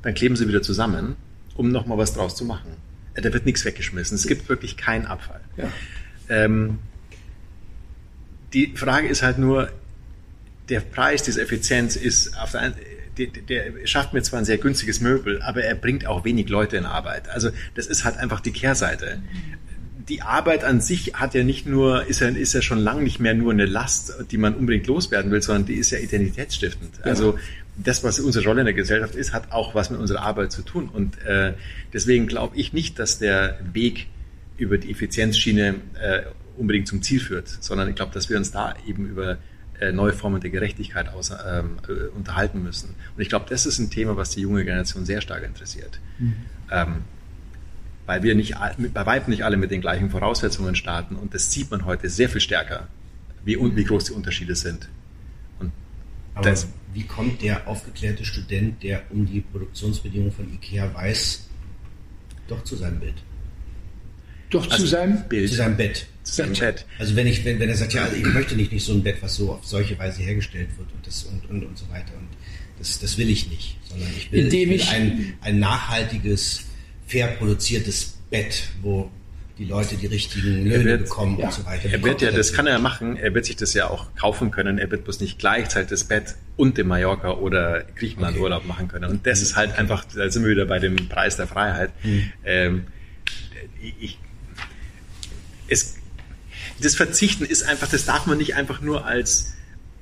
[0.01, 1.15] dann kleben sie wieder zusammen,
[1.55, 2.71] um nochmal was draus zu machen.
[3.13, 4.15] Äh, Da wird nichts weggeschmissen.
[4.15, 5.41] Es gibt wirklich keinen Abfall.
[5.57, 5.71] Ja.
[6.29, 6.79] Ähm,
[8.53, 9.71] die Frage ist halt nur,
[10.69, 12.75] der Preis dieser Effizienz ist auf der einen
[13.17, 16.77] der, der schafft mir zwar ein sehr günstiges Möbel, aber er bringt auch wenig Leute
[16.77, 17.29] in Arbeit.
[17.29, 19.21] Also das ist halt einfach die Kehrseite.
[20.07, 23.19] Die Arbeit an sich hat ja nicht nur, ist ja, ist ja schon lange nicht
[23.19, 27.03] mehr nur eine Last, die man unbedingt loswerden will, sondern die ist ja identitätsstiftend.
[27.03, 27.37] Also
[27.77, 30.61] das, was unsere Rolle in der Gesellschaft ist, hat auch was mit unserer Arbeit zu
[30.61, 30.89] tun.
[30.89, 31.53] Und äh,
[31.93, 34.07] deswegen glaube ich nicht, dass der Weg
[34.57, 36.21] über die Effizienzschiene äh,
[36.57, 39.37] unbedingt zum Ziel führt, sondern ich glaube, dass wir uns da eben über
[39.79, 42.95] äh, neue Formen der Gerechtigkeit aus, ähm, äh, unterhalten müssen.
[43.15, 45.99] Und ich glaube, das ist ein Thema, was die junge Generation sehr stark interessiert.
[46.71, 47.03] Ähm,
[48.05, 48.55] weil wir nicht,
[48.93, 52.29] bei weitem nicht alle mit den gleichen Voraussetzungen starten und das sieht man heute sehr
[52.29, 52.87] viel stärker,
[53.45, 54.89] wie, un- wie groß die Unterschiede sind.
[55.59, 55.71] Und
[56.35, 61.47] Aber das, wie kommt der aufgeklärte Student, der um die Produktionsbedingungen von IKEA weiß,
[62.47, 63.15] doch zu seinem Bild?
[64.49, 66.07] Doch zu Also seinem Bild, Zu seinem Bett.
[66.23, 66.85] zu seinem Bett.
[66.99, 69.01] Also wenn ich, wenn, wenn er sagt, ja, also ich möchte nicht, nicht so ein
[69.01, 72.11] Bett, was so auf solche Weise hergestellt wird und das und, und, und so weiter.
[72.17, 72.27] Und
[72.77, 76.65] das, das will ich nicht, sondern ich will, Indem ich will ich- ein, ein nachhaltiges,
[77.11, 79.09] fair produziertes Bett, wo
[79.57, 81.45] die Leute die richtigen Löhne wird- bekommen ja.
[81.47, 81.89] und so weiter.
[81.89, 84.79] Er wird ja, das kann er machen, er wird sich das ja auch kaufen können,
[84.79, 88.43] er wird bloß nicht gleichzeitig das Bett und den Mallorca oder Griechenland Okay.
[88.43, 89.05] Urlaub machen können.
[89.11, 91.91] Und das ist halt einfach, da sind wir wieder bei dem Preis der Freiheit.
[92.45, 92.87] Ähm,
[93.99, 94.17] ich,
[95.67, 95.95] es,
[96.81, 99.53] das Verzichten ist einfach, das darf man nicht einfach nur als,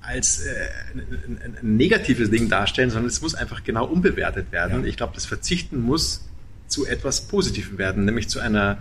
[0.01, 0.49] als äh,
[0.93, 4.83] ein, ein, ein negatives Ding darstellen, sondern es muss einfach genau umbewertet werden.
[4.83, 4.87] Ja.
[4.87, 6.25] Ich glaube, das Verzichten muss
[6.69, 8.77] zu etwas Positivem werden, nämlich zu einer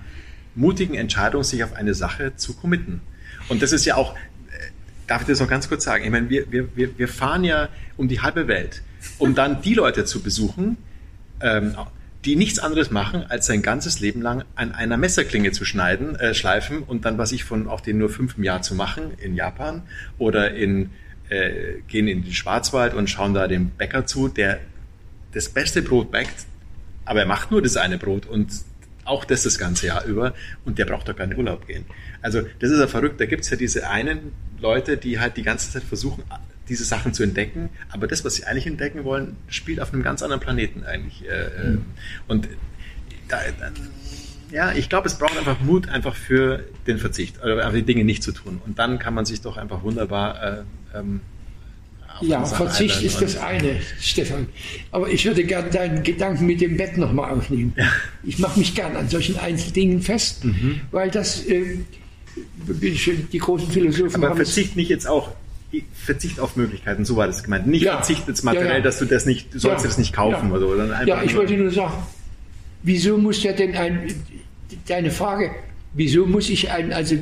[0.54, 3.00] mutigen Entscheidung, sich auf eine Sache zu committen.
[3.48, 4.18] Und das ist ja auch, äh,
[5.06, 6.04] darf ich das noch ganz kurz sagen?
[6.04, 6.68] Ich meine, wir, wir,
[6.98, 8.82] wir, fahren ja um die halbe Welt,
[9.18, 10.76] um dann die Leute zu besuchen,
[11.40, 11.74] ähm,
[12.24, 16.34] die nichts anderes machen, als sein ganzes Leben lang an einer Messerklinge zu schneiden, äh,
[16.34, 19.34] schleifen und dann, was ich von auch den nur fünf im Jahr zu machen in
[19.36, 19.82] Japan
[20.18, 20.90] oder in,
[21.28, 24.58] äh, gehen in den Schwarzwald und schauen da dem Bäcker zu, der
[25.32, 26.46] das beste Brot backt,
[27.08, 28.52] aber er macht nur das eine Brot und
[29.04, 30.34] auch das das ganze Jahr über
[30.64, 31.86] und der braucht doch keinen Urlaub gehen.
[32.20, 35.42] Also das ist ja verrückt, da gibt es ja diese einen Leute, die halt die
[35.42, 36.22] ganze Zeit versuchen,
[36.68, 40.22] diese Sachen zu entdecken, aber das, was sie eigentlich entdecken wollen, spielt auf einem ganz
[40.22, 41.26] anderen Planeten eigentlich.
[41.26, 41.78] Äh, äh,
[42.26, 42.48] Und
[43.28, 43.70] da, da,
[44.50, 48.22] ja, ich glaube, es braucht einfach Mut einfach für den Verzicht, einfach die Dinge nicht
[48.22, 48.60] zu tun.
[48.64, 50.62] Und dann kann man sich doch einfach wunderbar äh,
[50.94, 51.20] ähm,
[52.22, 54.46] Ja, Verzicht ist das eine, Stefan.
[54.90, 57.74] Aber ich würde gerne deinen Gedanken mit dem Bett nochmal aufnehmen.
[58.24, 60.80] Ich mache mich gern an solchen Einzeldingen fest, Mhm.
[60.90, 61.78] weil das, äh,
[63.32, 65.30] die großen Philosophen Aber haben es- Verzicht nicht jetzt auch,
[65.92, 67.66] Verzicht auf Möglichkeiten, so war das gemeint.
[67.66, 67.96] Nicht Ja.
[67.96, 68.80] Verzicht jetzt materiell, Ja, ja.
[68.80, 69.88] dass du das nicht, du sollst Ja.
[69.90, 70.56] das nicht kaufen Ja.
[70.56, 71.06] oder so.
[71.06, 71.92] Ja, ich nur- wollte nur sagen,
[72.82, 74.12] wieso muss ja denn ein,
[74.86, 75.50] deine Frage,
[75.94, 77.16] wieso muss ich ein, also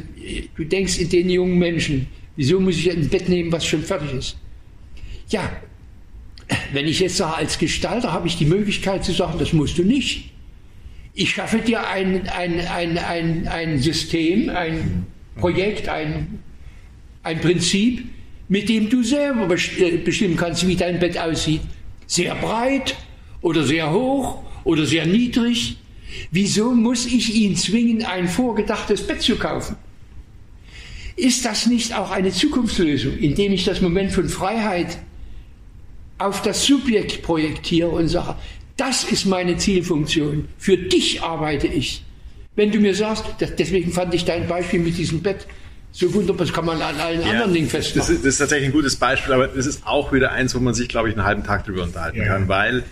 [0.57, 4.13] du denkst in den jungen Menschen, wieso muss ich ein Bett nehmen, was schon fertig
[4.15, 4.37] ist?
[5.29, 5.51] Ja,
[6.73, 9.83] wenn ich jetzt sage, als Gestalter habe ich die Möglichkeit zu sagen, das musst du
[9.83, 10.31] nicht.
[11.15, 15.07] Ich schaffe dir ein, ein, ein, ein, ein System, ein
[15.37, 16.41] Projekt, ein,
[17.23, 18.05] ein Prinzip,
[18.49, 21.63] mit dem du selber äh, bestimmen kannst, wie dein Bett aussieht.
[22.07, 22.97] Sehr breit
[23.41, 25.79] oder sehr hoch oder sehr niedrig.
[26.31, 29.77] Wieso muss ich ihn zwingen, ein vorgedachtes Bett zu kaufen?
[31.17, 34.99] Ist das nicht auch eine Zukunftslösung, indem ich das Moment von Freiheit
[36.19, 38.37] auf das Subjekt projektiere und sage,
[38.77, 42.05] das ist meine Zielfunktion, für dich arbeite ich.
[42.57, 45.47] Wenn du mir sagst, das, deswegen fand ich dein Beispiel mit diesem Bett
[45.93, 48.15] so wunderbar, das kann man an allen Ja, anderen Dingen das festmachen.
[48.17, 50.75] ist, das ist tatsächlich ein gutes Beispiel, aber das ist auch wieder eins, wo man
[50.75, 52.25] sich, glaube ich, einen halben Tag drüber unterhalten Ja.
[52.27, 52.83] kann, weil äh,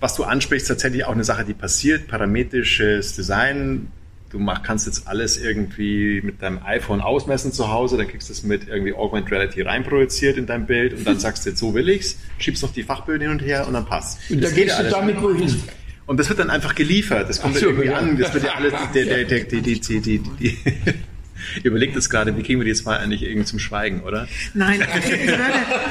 [0.00, 3.88] was du ansprichst, tatsächlich auch eine Sache, die passiert, parametrisches Design.
[4.30, 8.32] Du mach, kannst jetzt alles irgendwie mit deinem iPhone ausmessen zu Hause, dann kriegst du
[8.34, 11.72] es mit irgendwie Augmented Reality reinprojiziert in dein Bild und dann sagst du jetzt, so
[11.72, 14.18] will ich's, schiebst noch die Fachböden hin und her und dann passt.
[14.30, 15.62] Und geht gehst du damit wohin?
[16.06, 17.28] Und das wird dann einfach geliefert.
[17.28, 17.98] Das kommt so, irgendwie ja.
[17.98, 18.18] an.
[18.18, 18.72] Das wird ja alles.
[18.94, 20.58] Der, der, der, die, die, die, die, die,
[21.62, 24.28] überlegt jetzt gerade, wie kriegen wir die zwei eigentlich irgendwie zum Schweigen, oder?
[24.54, 25.24] Nein, ich würde,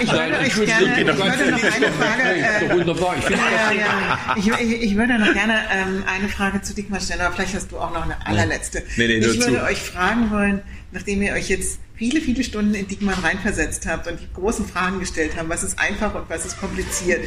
[0.02, 3.18] ich würde euch Entschuldigung, gerne, ich würde noch eine Frage, äh.
[3.18, 7.00] Ich finde ja, ja, ich, ich, ich würde noch gerne ähm, eine Frage zu Dietmar
[7.00, 8.84] stellen, aber vielleicht hast du auch noch eine allerletzte.
[8.96, 9.64] Nee, nee, nur ich würde zu.
[9.64, 14.20] euch fragen wollen, nachdem ihr euch jetzt viele, viele Stunden in Diekmann reinversetzt habt und
[14.20, 17.22] die großen Fragen gestellt haben, was ist einfach und was ist kompliziert.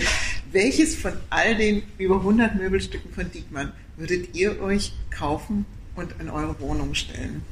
[0.53, 5.67] Welches von all den über 100 Möbelstücken von Diekmann würdet ihr euch kaufen
[5.97, 7.43] und in eure Wohnung stellen?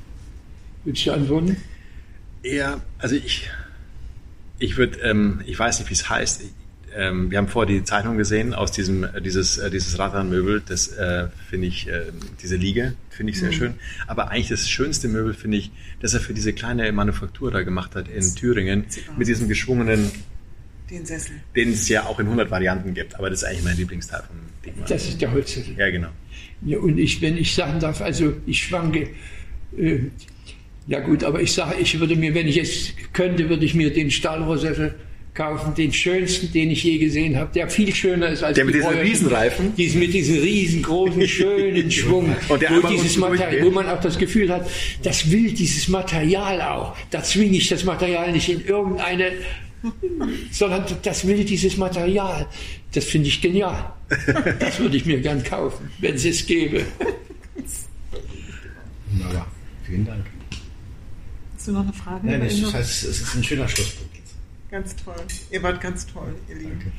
[0.88, 1.54] Willst du antworten?
[2.42, 3.50] Eher, also ich,
[4.58, 6.40] ich würde, ähm, ich weiß nicht, wie es heißt.
[6.40, 6.48] Ich,
[6.96, 10.62] ähm, wir haben vorher die Zeitung gesehen aus diesem, äh, dieses, äh, dieses Rattanmöbel.
[10.66, 12.04] Das äh, finde ich, äh,
[12.40, 13.52] diese Liege finde ich sehr mhm.
[13.52, 13.74] schön.
[14.06, 15.70] Aber eigentlich das schönste Möbel finde ich,
[16.00, 18.86] dass er für diese kleine Manufaktur da gemacht hat in Thüringen
[19.18, 20.10] mit diesem geschwungenen
[20.88, 21.34] den Sessel.
[21.54, 24.36] Den es ja auch in 100 Varianten gibt, aber das ist eigentlich mein Lieblingsteil vom
[24.64, 24.72] Ding.
[24.88, 25.74] Das ist der Holzsessel.
[25.76, 26.08] Ja, genau.
[26.62, 29.10] Ja, und ich, wenn ich sagen darf, also ich schwanke,
[29.76, 29.98] äh,
[30.88, 33.92] ja gut, aber ich sage, ich würde mir, wenn ich es könnte, würde ich mir
[33.92, 34.94] den Stahlrohrsessel
[35.34, 38.74] kaufen, den schönsten, den ich je gesehen habe, der viel schöner ist als der mit
[38.74, 39.74] diesen Riesenreifen.
[39.76, 44.18] Diesen, mit diesem riesengroßen, schönen Schwung, Und der wo, dieses Material, wo man auch das
[44.18, 44.68] Gefühl hat,
[45.02, 46.96] das will dieses Material auch.
[47.10, 49.32] Da zwinge ich das Material nicht in irgendeine,
[50.50, 52.46] sondern das will dieses Material.
[52.92, 53.92] Das finde ich genial.
[54.58, 56.82] Das würde ich mir gern kaufen, wenn es es gäbe.
[59.10, 59.46] Wunderbar.
[59.86, 60.37] Vielen Dank.
[61.58, 62.20] Hast du noch eine Frage?
[62.24, 64.14] Nein, das heißt, es ist ein schöner Schlusspunkt.
[64.70, 65.16] Ganz toll.
[65.50, 66.92] Ihr wart ganz toll, ihr Lieben.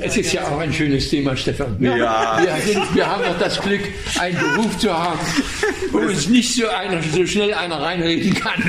[0.00, 1.82] Es ist ja auch ein schönes Thema, Stefan.
[1.82, 2.38] Ja.
[2.42, 3.80] Wir, sind, wir haben doch das Glück,
[4.18, 5.20] einen Beruf zu haben,
[5.90, 8.62] wo uns nicht so, einer, so schnell einer reinreden kann.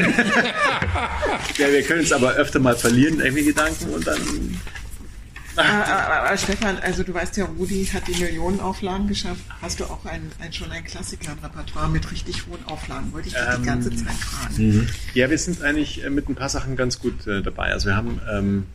[1.58, 4.22] ja, wir können es aber öfter mal verlieren, irgendwie Gedanken, und dann
[5.56, 9.42] aber, ah, ah, ah, aber, Stefan, also du weißt ja, Rudi hat die Millionenauflagen geschafft.
[9.62, 13.14] Hast du auch ein, ein, schon ein Klassiker im Repertoire mit richtig hohen Auflagen?
[13.14, 14.56] Wollte ich dich ähm, die ganze Zeit fragen.
[14.58, 14.88] Mhm.
[15.14, 17.72] Ja, wir sind eigentlich äh, mit ein paar Sachen ganz gut äh, dabei.
[17.72, 18.66] Also wir haben, ähm,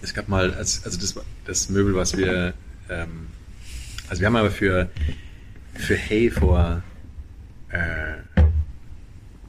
[0.00, 2.54] es gab mal, also das, das Möbel, was wir,
[2.88, 3.28] ähm,
[4.08, 4.90] also wir haben aber für,
[5.74, 6.82] für Hay vor
[7.70, 8.14] äh,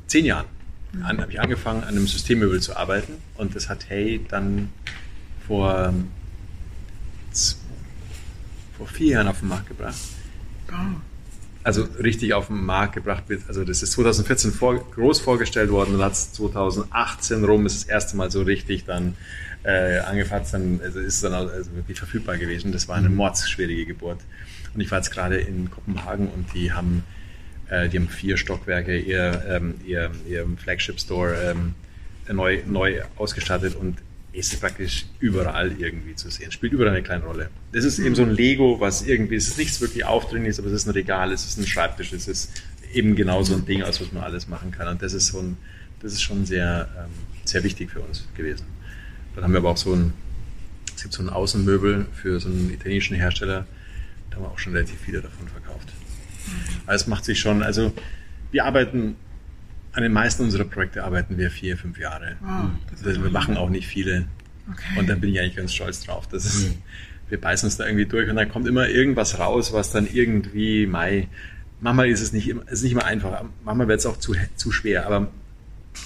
[0.08, 0.45] zehn Jahren
[0.93, 1.08] mhm.
[1.08, 4.70] habe ich angefangen, an einem Systemmöbel zu arbeiten und das hat Hay dann
[5.54, 5.93] vor,
[8.76, 9.95] vor vier Jahren auf den Markt gebracht.
[10.72, 10.74] Oh.
[11.64, 13.43] Also richtig auf den Markt gebracht wird.
[13.47, 18.18] Also das ist 2014 vor, groß vorgestellt worden und hat 2018 rum ist das erste
[18.18, 19.16] Mal so richtig dann
[19.64, 22.72] äh, angefasst, dann also ist dann also wirklich verfügbar gewesen.
[22.72, 23.16] Das war eine mhm.
[23.18, 24.22] mordsschwierige Geburt.
[24.74, 27.04] Und ich war jetzt gerade in Kopenhagen und die haben,
[27.70, 31.76] äh, die haben vier Stockwerke, ihr, ähm, ihr, ihr Flagship Store ähm,
[32.28, 33.99] neu, neu ausgestattet und
[34.34, 36.52] ist praktisch überall irgendwie zu sehen.
[36.52, 37.50] Spielt überall eine kleine Rolle.
[37.72, 40.74] Das ist eben so ein Lego, was irgendwie, es ist nichts wirklich aufdringliches, aber es
[40.74, 42.52] ist ein Regal, es ist ein Schreibtisch, es ist
[42.94, 44.88] eben genau so ein Ding, aus was man alles machen kann.
[44.88, 45.58] Und das ist so ein,
[46.02, 47.12] das ist schon sehr, ähm,
[47.46, 48.66] sehr wichtig für uns gewesen.
[49.36, 50.14] Dann haben wir aber auch so ein,
[50.96, 53.68] es gibt so ein Außenmöbel für so einen italienischen Hersteller,
[54.30, 55.94] da haben wir auch schon relativ viele davon verkauft.
[56.88, 57.94] Also es macht sich schon, also
[58.52, 59.16] wir arbeiten
[59.94, 62.36] an den meisten unserer Projekte arbeiten wir vier, fünf Jahre.
[62.41, 64.26] Wow, wir machen auch nicht viele.
[64.72, 65.00] Okay.
[65.00, 66.28] Und dann bin ich eigentlich ganz stolz drauf.
[66.28, 66.76] Das ist, mhm.
[67.34, 70.86] Wir beißen uns da irgendwie durch und dann kommt immer irgendwas raus, was dann irgendwie,
[70.86, 71.30] Mai,
[71.82, 74.72] manchmal ist es nicht, immer, ist nicht immer einfach, manchmal wird es auch zu, zu
[74.72, 75.32] schwer, aber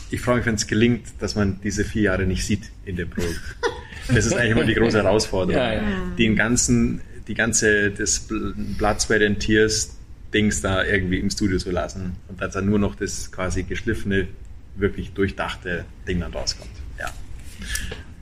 [0.09, 3.09] ich freue mich, wenn es gelingt, dass man diese vier Jahre nicht sieht in dem
[3.09, 3.41] Projekt.
[4.09, 5.61] Das ist eigentlich immer die große Herausforderung.
[5.61, 5.81] Ja, ja.
[6.17, 9.96] Den ganzen, die ganze, das Blood, Sweat and Tears
[10.33, 14.27] Dings da irgendwie im Studio zu lassen und dass dann nur noch das quasi geschliffene,
[14.75, 16.71] wirklich durchdachte Ding dann rauskommt.
[16.99, 17.11] Ja.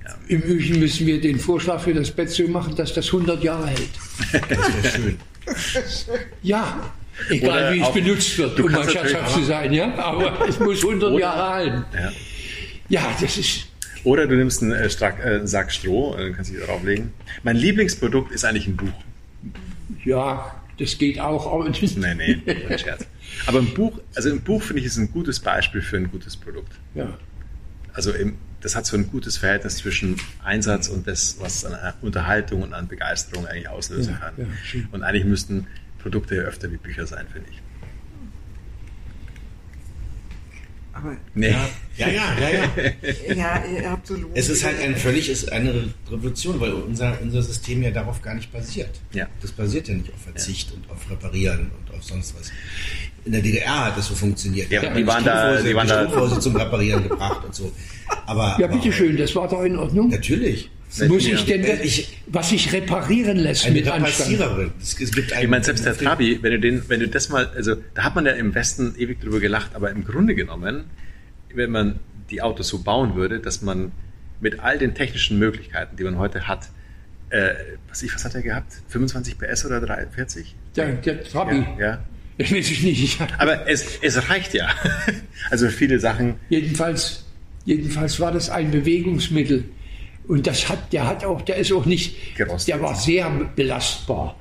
[0.03, 0.16] ja.
[0.28, 3.68] Im Übrigen müssen wir den Vorschlag für das Bett so machen, dass das 100 Jahre
[3.68, 3.89] hält.
[4.49, 5.18] Das wäre schön.
[6.41, 6.91] Ja,
[7.30, 10.84] egal Oder wie es benutzt wird, um mal scherzhaft zu sein, ja, aber es muss
[10.84, 11.86] 100 Oder, Jahre halten.
[11.93, 12.12] Ja.
[12.89, 13.68] ja, das ist.
[14.03, 17.14] Oder du nimmst einen, äh, äh Sack Stroh, äh, kannst dich drauflegen.
[17.43, 18.93] Mein Lieblingsprodukt ist eigentlich ein Buch.
[20.03, 21.63] Ja, das geht auch.
[21.97, 23.05] Nein, nein, ein Scherz.
[23.45, 26.36] Aber ein Buch, also ein Buch finde ich ist ein gutes Beispiel für ein gutes
[26.38, 26.73] Produkt.
[26.93, 27.17] Ja.
[27.93, 32.61] Also im, das hat so ein gutes Verhältnis zwischen Einsatz und das, was an Unterhaltung
[32.63, 34.34] und an Begeisterung eigentlich auslösen ja, kann.
[34.38, 35.67] Ja, und eigentlich müssten
[35.99, 37.61] Produkte öfter wie Bücher sein, finde ich.
[40.96, 41.50] Aber nee.
[41.50, 41.68] ja,
[41.98, 42.50] ja, ja,
[43.36, 43.36] ja.
[43.36, 44.32] ja, absolut.
[44.34, 48.34] Es ist halt ein völlig ist eine Revolution, weil unser, unser System ja darauf gar
[48.34, 49.02] nicht basiert.
[49.12, 49.28] Ja.
[49.41, 50.78] Das basiert ja nicht auf Verzicht ja.
[50.78, 52.50] und auf Reparieren und auf sonst was.
[53.26, 54.72] In der DDR hat das so funktioniert.
[54.72, 57.74] Ja, die, die waren da, die waren da zum Reparieren gebracht und so.
[58.26, 60.08] Aber, ja, bitteschön, das war doch in Ordnung.
[60.08, 60.70] Natürlich.
[61.07, 64.39] Muss ich denn, ich, was sich reparieren lässt eine mit Anstand?
[64.81, 67.75] Es, gibt ich meine, selbst der Trabi, wenn du, den, wenn du das mal, also
[67.93, 70.86] da hat man ja im Westen ewig drüber gelacht, aber im Grunde genommen,
[71.53, 73.91] wenn man die Autos so bauen würde, dass man
[74.39, 76.69] mit all den technischen Möglichkeiten, die man heute hat,
[77.29, 77.53] äh,
[77.89, 78.73] was, ich, was hat er gehabt?
[78.88, 80.55] 25 PS oder 43?
[80.75, 81.65] Der, der Trabi.
[81.77, 82.03] Ja, ja.
[82.38, 83.19] Das weiß ich nicht.
[83.38, 84.69] Aber es, es reicht ja.
[85.49, 86.36] Also viele Sachen.
[86.49, 87.25] Jedenfalls,
[87.65, 89.65] jedenfalls war das ein Bewegungsmittel.
[90.28, 92.73] Und das hat, der hat auch, der ist auch nicht, Gerostet.
[92.73, 94.36] der war sehr belastbar.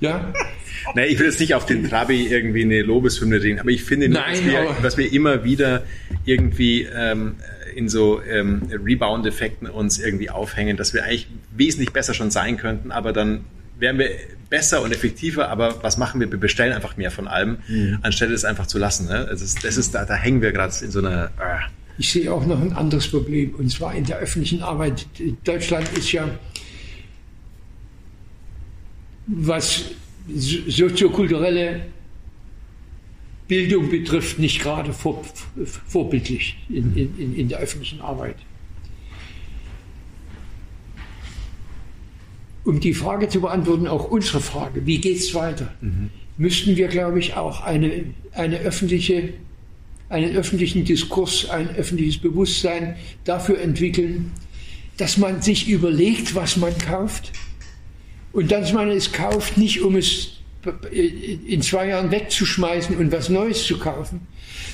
[0.00, 0.32] Ja?
[0.94, 4.08] Na, ich will jetzt nicht auf den Trabi irgendwie eine Lobeshymne reden, aber ich finde,
[4.08, 5.82] nur, Nein, dass, wir, dass wir immer wieder
[6.24, 7.36] irgendwie ähm,
[7.74, 12.92] in so ähm, Rebound-Effekten uns irgendwie aufhängen, dass wir eigentlich wesentlich besser schon sein könnten,
[12.92, 13.44] aber dann
[13.78, 14.10] wären wir
[14.50, 16.30] besser und effektiver, aber was machen wir?
[16.30, 17.58] Wir bestellen einfach mehr von allem,
[18.02, 19.06] anstelle es einfach zu lassen.
[19.06, 19.26] Ne?
[19.28, 21.26] Also das ist, das ist, da, da hängen wir gerade in so einer...
[21.38, 25.06] Äh, Ich sehe auch noch ein anderes Problem, und zwar in der öffentlichen Arbeit.
[25.44, 26.28] Deutschland ist ja,
[29.26, 29.90] was
[30.32, 31.86] so- soziokulturelle
[33.48, 35.24] Bildung betrifft, nicht gerade vor,
[35.64, 38.36] vorbildlich in, in, in der öffentlichen Arbeit.
[42.64, 45.74] Um die Frage zu beantworten, auch unsere Frage, wie geht es weiter,
[46.36, 49.32] müssten wir, glaube ich, auch eine, eine öffentliche
[50.08, 54.32] einen öffentlichen Diskurs, ein öffentliches Bewusstsein dafür entwickeln,
[54.96, 57.32] dass man sich überlegt, was man kauft
[58.32, 60.32] und dass man es kauft, nicht um es
[60.90, 64.26] in zwei Jahren wegzuschmeißen und was Neues zu kaufen,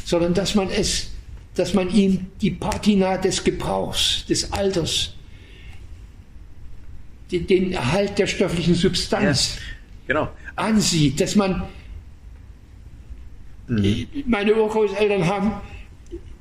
[0.05, 1.11] sondern dass man es,
[1.55, 5.15] dass man ihm die Patina des Gebrauchs, des Alters,
[7.31, 9.59] den- Erhalt der stofflichen Substanz
[10.07, 10.31] genau.
[10.57, 11.65] ansieht, dass man
[14.27, 15.53] meine Urgroßeltern haben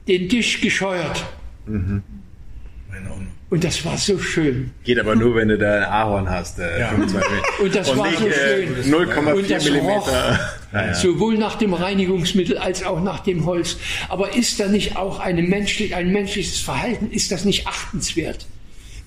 [0.07, 1.23] den Tisch gescheuert
[1.67, 3.17] noch.
[3.49, 4.71] und das war so schön.
[4.83, 6.59] Geht aber nur, wenn du da ein Ahorn hast.
[6.59, 6.89] Äh, Ja.
[6.89, 7.29] 25
[7.63, 8.93] Und das war nicht, so äh, schön.
[8.93, 9.71] 0,4 Und das roch.
[9.71, 10.39] Millimeter.
[10.73, 10.93] Ja, ja.
[10.93, 13.77] Sowohl nach dem Reinigungsmittel als auch nach dem Holz.
[14.09, 18.47] Aber ist da nicht auch eine menschlich, ein menschliches Verhalten, ist das nicht achtenswert?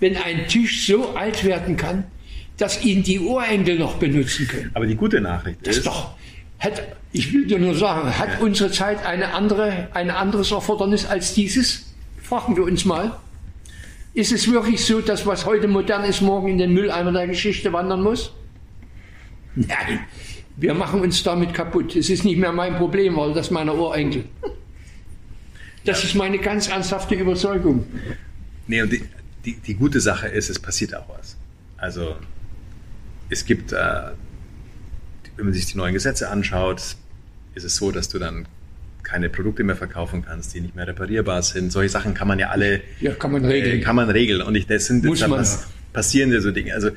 [0.01, 2.05] Wenn ein Tisch so alt werden kann,
[2.57, 4.71] dass ihn die Urenkel noch benutzen können.
[4.75, 6.15] Aber die gute Nachricht Das ist, doch,
[6.59, 6.83] hat,
[7.17, 11.95] ich will dir nur sagen, hat unsere Zeit eine andere, ein anderes Erfordernis als dieses?
[12.23, 13.19] Fragen wir uns mal.
[14.13, 17.73] Ist es wirklich so, dass was heute modern ist, morgen in den Mülleimer der Geschichte
[17.73, 18.33] wandern muss?
[19.55, 20.01] Nein,
[20.59, 21.97] wir machen uns damit kaputt.
[21.97, 24.27] Es ist nicht mehr mein Problem, weil das meiner Urenkel.
[25.87, 27.87] Das ist meine ganz ernsthafte Überzeugung.
[28.67, 29.03] Nee, und die,
[29.47, 31.39] die, die gute Sache ist, es passiert auch was.
[31.79, 32.17] Also
[33.31, 33.77] es gibt, äh,
[35.37, 36.97] wenn man sich die neuen Gesetze anschaut,
[37.57, 38.47] ist es so, dass du dann
[39.03, 41.71] keine Produkte mehr verkaufen kannst, die nicht mehr reparierbar sind.
[41.73, 43.81] Solche Sachen kann man ja alle Ja, kann man äh, regeln.
[43.81, 44.43] kann man regeln.
[44.43, 45.39] Und ich, das sind Muss jetzt man.
[45.39, 46.75] pass- passierende so Dinge.
[46.75, 46.91] Also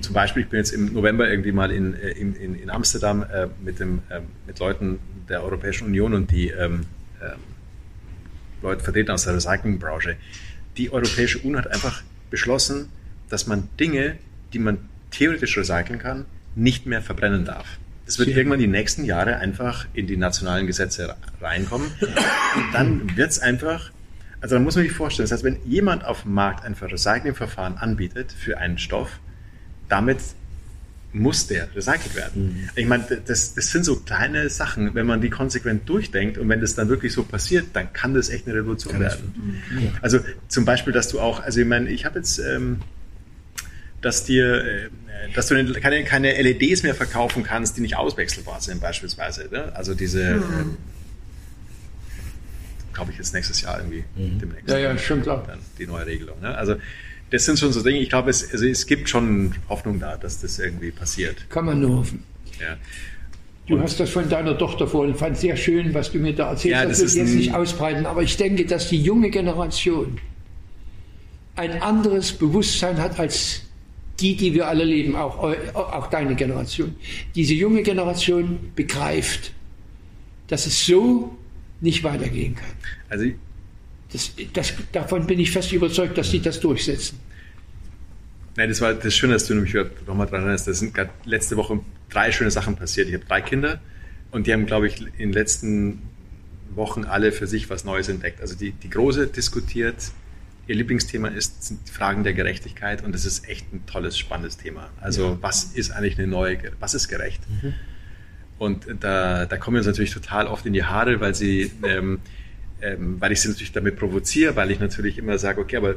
[0.00, 3.22] zum, Beispiel, ich bin jetzt im November irgendwie mal in, äh, in, in, in Amsterdam
[3.22, 6.82] äh, mit, dem, ähm, mit Leuten der Europäischen Union und die ähm,
[7.22, 7.38] ähm,
[8.62, 10.16] Leute vertreten aus der Recyclingbranche.
[10.76, 12.88] Die Europäische Union hat einfach beschlossen,
[13.28, 14.16] dass man Dinge,
[14.52, 14.78] die man
[15.10, 17.66] theoretisch recyceln kann, nicht mehr verbrennen darf.
[18.12, 21.88] Das wird irgendwann die nächsten Jahre einfach in die nationalen Gesetze reinkommen.
[22.00, 23.90] Und dann wird es einfach,
[24.42, 27.78] also dann muss man sich vorstellen, das heißt, wenn jemand auf dem Markt ein Recyclingverfahren
[27.78, 29.18] anbietet für einen Stoff,
[29.88, 30.18] damit
[31.14, 32.68] muss der recycelt werden.
[32.74, 36.60] Ich meine, das, das sind so kleine Sachen, wenn man die konsequent durchdenkt und wenn
[36.60, 39.62] das dann wirklich so passiert, dann kann das echt eine Revolution Kann werden.
[40.02, 42.80] Also zum Beispiel, dass du auch, also ich meine, ich habe jetzt, ähm,
[44.02, 44.88] dass dir, äh,
[45.34, 49.48] dass du keine, keine LEDs mehr verkaufen kannst, die nicht auswechselbar sind beispielsweise.
[49.50, 49.74] Ne?
[49.74, 50.76] Also diese, ähm,
[52.92, 54.68] glaube ich, jetzt nächstes Jahr irgendwie demnächst.
[54.68, 55.44] Ja, ja, schon klar.
[55.46, 56.40] Dann die neue Regelung.
[56.40, 56.54] Ne?
[56.54, 56.76] Also
[57.30, 60.40] das sind schon so Dinge, ich glaube, es, also es gibt schon Hoffnung da, dass
[60.40, 61.48] das irgendwie passiert.
[61.48, 62.24] Kann man nur hoffen.
[62.60, 62.76] Ja.
[63.66, 66.72] Du hast das von deiner Tochter vorhin, fand sehr schön, was du mir da erzählt
[66.72, 66.88] Ja, hast.
[66.90, 70.18] das Das ist will ich jetzt nicht ausbreiten, aber ich denke, dass die junge Generation
[71.54, 73.62] ein anderes Bewusstsein hat als
[74.22, 75.38] die, die wir alle leben, auch,
[75.74, 76.94] auch deine Generation.
[77.34, 79.52] Diese junge Generation begreift,
[80.46, 81.36] dass es so
[81.80, 82.70] nicht weitergehen kann.
[83.08, 83.26] Also
[84.12, 87.18] Das, das, davon bin ich fest überzeugt, dass sie das durchsetzen.
[88.56, 89.74] Nein, das war das ist schön, dass du mich
[90.06, 90.68] nochmal dran erinnerst.
[90.68, 91.80] Da sind gerade letzte Woche
[92.10, 93.08] drei schöne Sachen passiert.
[93.08, 93.80] Ich habe drei Kinder
[94.30, 96.02] und die haben, glaube ich, in den letzten
[96.74, 98.40] Wochen alle für sich was Neues entdeckt.
[98.40, 100.12] Also die, die Große diskutiert,
[100.72, 104.56] ihr Lieblingsthema ist, sind die Fragen der Gerechtigkeit und das ist echt ein tolles, spannendes
[104.56, 104.88] Thema.
[105.00, 107.42] Also was ist eigentlich eine neue, was ist gerecht?
[108.58, 112.20] Und da, da kommen wir uns natürlich total oft in die Haare, weil sie, ähm,
[112.80, 115.96] ähm, weil ich sie natürlich damit provoziere, weil ich natürlich immer sage, okay, aber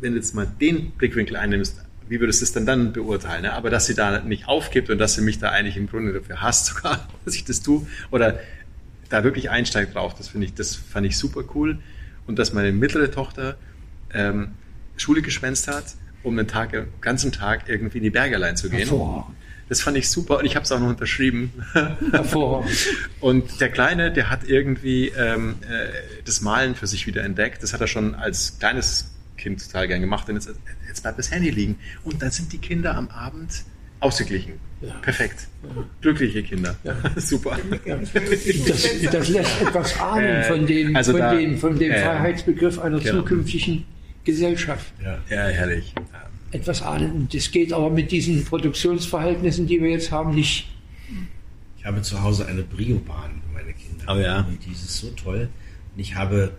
[0.00, 3.42] wenn du jetzt mal den Blickwinkel einnimmst, wie würdest du es denn dann beurteilen?
[3.42, 3.52] Ne?
[3.52, 6.42] Aber dass sie da nicht aufgibt und dass sie mich da eigentlich im Grunde dafür
[6.42, 8.38] hasst, sogar, dass ich das tue, oder
[9.08, 11.80] da wirklich einsteigt drauf, das finde ich, das fand ich super cool.
[12.26, 13.56] Und dass meine mittlere Tochter
[14.14, 14.52] ähm,
[14.96, 18.80] Schule geschwänzt hat, um einen Tag, ganzen Tag irgendwie in die Berge allein zu gehen.
[18.80, 19.36] Hervorragend.
[19.68, 21.52] Das fand ich super und ich habe es auch noch unterschrieben.
[22.12, 22.70] Hervorragend.
[23.20, 25.88] und der Kleine, der hat irgendwie ähm, äh,
[26.24, 27.62] das Malen für sich wieder entdeckt.
[27.62, 30.28] Das hat er schon als kleines Kind total gern gemacht.
[30.28, 30.50] Und jetzt,
[30.86, 31.76] jetzt bleibt das Handy liegen.
[32.04, 33.64] Und dann sind die Kinder am Abend
[34.00, 34.54] ausgeglichen.
[34.82, 34.94] Ja.
[35.00, 35.46] Perfekt.
[35.62, 35.84] Ja.
[36.00, 36.76] Glückliche Kinder.
[36.84, 36.96] Ja.
[37.16, 37.56] Super.
[37.84, 42.02] Das, das, lässt etwas ahnen äh, von dem, also von da, dem, von dem äh,
[42.02, 43.20] Freiheitsbegriff einer genau.
[43.20, 43.84] zukünftigen
[44.24, 44.92] Gesellschaft.
[45.02, 45.94] Ja, herrlich.
[46.50, 47.12] Etwas ahnen.
[47.12, 50.68] Und das geht aber mit diesen Produktionsverhältnissen, die wir jetzt haben, nicht.
[51.78, 54.04] Ich habe zu Hause eine Brio-Bahn für meine Kinder.
[54.08, 54.46] Oh ja.
[54.64, 55.48] Die ist so toll.
[55.94, 56.52] Und ich habe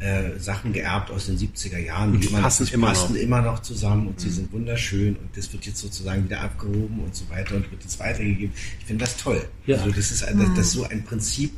[0.00, 2.12] äh, Sachen geerbt aus den 70er Jahren.
[2.12, 3.20] Und die immer passen, noch, immer, passen noch.
[3.20, 4.18] immer noch zusammen und mhm.
[4.18, 7.82] sie sind wunderschön und das wird jetzt sozusagen wieder abgehoben und so weiter und wird
[7.82, 8.54] jetzt weitergegeben.
[8.78, 9.44] Ich finde das toll.
[9.66, 9.78] Ja.
[9.78, 11.52] Also das ist, ein, das, das ist so ein Prinzip,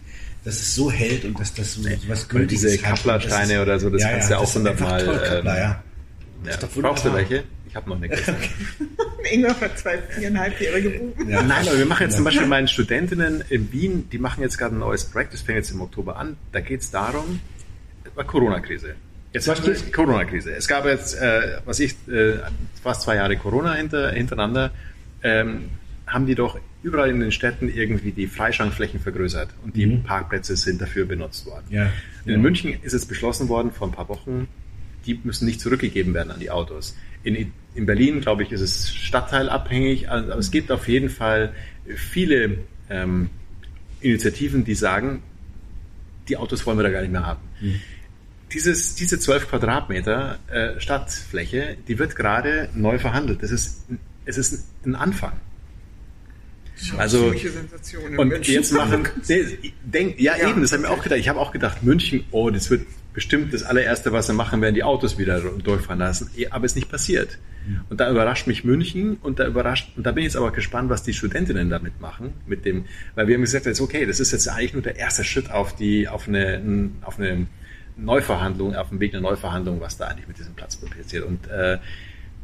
[0.44, 4.02] dass es so hält und dass das so, was Gültiges Diese Kapplersteine oder so, das
[4.02, 5.02] ja, kannst du ja, auch hundertmal.
[5.02, 5.82] Ähm, ja.
[6.44, 6.58] ja.
[6.80, 7.44] Brauchst du welche?
[7.68, 8.20] Ich habe noch nichts.
[9.30, 11.28] Ingwer für zwei viereinhalbjährige Buben.
[11.28, 11.42] Ja.
[11.42, 14.74] Nein, aber wir machen jetzt zum Beispiel meinen Studentinnen in Wien, die machen jetzt gerade
[14.74, 16.36] ein neues Projekt, das fängt jetzt im Oktober an.
[16.52, 17.40] Da geht es darum,
[18.14, 18.94] war Corona-Krise.
[19.32, 20.52] Jetzt was die Corona-Krise.
[20.52, 22.38] Es gab jetzt, äh, was ich, äh,
[22.82, 24.72] fast zwei Jahre Corona hinter, hintereinander,
[25.22, 25.70] ähm,
[26.06, 30.02] haben die doch überall in den Städten irgendwie die Freischankflächen vergrößert und die mhm.
[30.02, 31.64] Parkplätze sind dafür benutzt worden.
[31.70, 31.92] Ja,
[32.24, 32.40] in.
[32.40, 34.48] München ist es beschlossen worden vor ein paar Wochen,
[35.06, 36.96] die müssen nicht zurückgegeben werden an die Autos.
[37.22, 41.52] In, in Berlin, glaube ich, ist es stadtteilabhängig, aber es gibt auf jeden Fall
[41.96, 42.58] viele
[42.88, 43.30] ähm,
[44.00, 45.22] Initiativen, die sagen,
[46.28, 47.40] die Autos wollen wir da gar nicht mehr haben.
[47.60, 47.80] Mhm.
[48.52, 53.42] Dieses, diese 12 Quadratmeter äh, Stadtfläche, die wird gerade neu verhandelt.
[53.42, 53.86] Das ist,
[54.24, 55.32] es ist ein Anfang.
[56.96, 57.32] Also,
[58.16, 59.08] und jetzt machen,
[59.84, 61.18] denk, ja, ja, eben, das haben wir auch gedacht.
[61.18, 64.74] Ich habe auch gedacht, München, oh, das wird bestimmt das allererste, was sie machen, werden
[64.74, 66.30] die Autos wieder durchfahren lassen.
[66.36, 67.38] Eh, aber es ist nicht passiert.
[67.88, 70.88] Und da überrascht mich München und da überrascht, und da bin ich jetzt aber gespannt,
[70.88, 74.32] was die Studentinnen damit machen, mit dem, weil wir haben gesagt, jetzt, okay, das ist
[74.32, 77.46] jetzt eigentlich nur der erste Schritt auf die, auf eine, auf eine
[77.96, 81.24] Neuverhandlung, auf dem Weg einer Neuverhandlung, was da eigentlich mit diesem Platz passiert.
[81.24, 81.78] Und äh,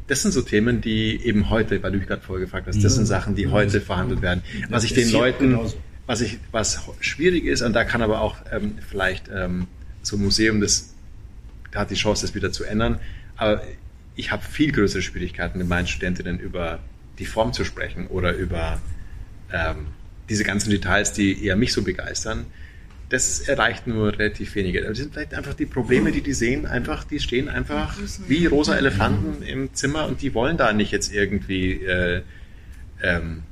[0.07, 2.95] das sind so Themen, die eben heute, weil du mich gerade vorher gefragt hast, das
[2.95, 4.41] sind Sachen, die heute verhandelt werden.
[4.69, 5.59] Was ich den Leuten,
[6.05, 9.67] was ich, was schwierig ist, und da kann aber auch ähm, vielleicht ähm,
[10.01, 10.93] so ein Museum, das
[11.75, 12.99] hat die Chance, das wieder zu ändern.
[13.35, 13.61] Aber
[14.15, 16.79] ich habe viel größere Schwierigkeiten mit meinen Studentinnen über
[17.19, 18.81] die Form zu sprechen oder über
[19.51, 19.87] ähm,
[20.29, 22.45] diese ganzen Details, die eher mich so begeistern.
[23.09, 24.81] Das erreicht nur relativ wenige.
[24.81, 27.97] Das sind vielleicht einfach die Probleme, die die sehen, einfach, die stehen einfach
[28.27, 32.21] wie rosa Elefanten im Zimmer und die wollen da nicht jetzt irgendwie äh,
[33.01, 33.43] ähm,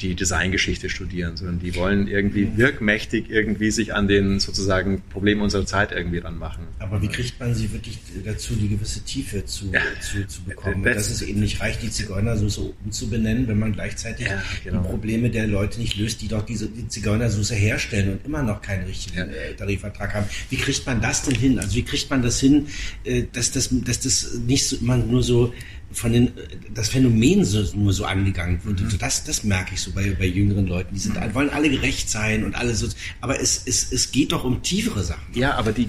[0.00, 5.66] die Designgeschichte studieren, sondern die wollen irgendwie wirkmächtig irgendwie sich an den sozusagen Problemen unserer
[5.66, 6.64] Zeit irgendwie ranmachen.
[6.80, 9.80] Aber wie kriegt man sie wirklich dazu, die gewisse Tiefe zu, ja.
[10.00, 10.82] zu, zu bekommen?
[10.82, 14.82] Das dass es eben nicht reicht, die Zigeunersoße umzubenennen, wenn man gleichzeitig ja, genau.
[14.82, 18.62] die Probleme der Leute nicht löst, die doch diese die Zigeunersoße herstellen und immer noch
[18.62, 19.24] keinen richtigen ja.
[19.24, 20.26] Äh, Tarifvertrag haben.
[20.50, 21.58] Wie kriegt man das denn hin?
[21.58, 22.66] Also wie kriegt man das hin,
[23.04, 25.52] äh, dass das, dass das nicht so, man nur so
[25.94, 26.32] von den,
[26.72, 28.80] das Phänomen so, nur so angegangen wird.
[28.80, 28.98] Mhm.
[28.98, 30.94] Das, das merke ich so bei, bei jüngeren Leuten.
[30.94, 31.34] Die sind, mhm.
[31.34, 32.88] wollen alle gerecht sein und alles so.
[33.20, 35.32] Aber es, es, es geht doch um tiefere Sachen.
[35.34, 35.88] Ja, aber die,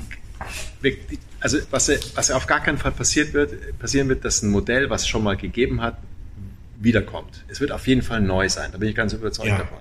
[1.40, 5.04] also was, was auf gar keinen Fall passiert wird, passieren wird, dass ein Modell, was
[5.04, 5.98] es schon mal gegeben hat,
[6.80, 7.44] wiederkommt.
[7.48, 8.72] Es wird auf jeden Fall neu sein.
[8.72, 9.58] Da bin ich ganz überzeugt ja.
[9.58, 9.80] davon.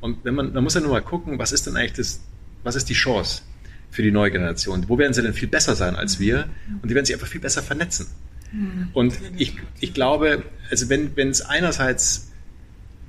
[0.00, 2.20] Und wenn man, man muss ja nur mal gucken, was ist denn eigentlich das,
[2.62, 3.42] was ist die Chance
[3.90, 4.84] für die neue Generation?
[4.88, 6.48] Wo werden sie denn viel besser sein als wir?
[6.82, 8.06] Und die werden sich einfach viel besser vernetzen.
[8.50, 8.88] Hm.
[8.92, 12.30] Und ich, ich glaube, also wenn, wenn es einerseits,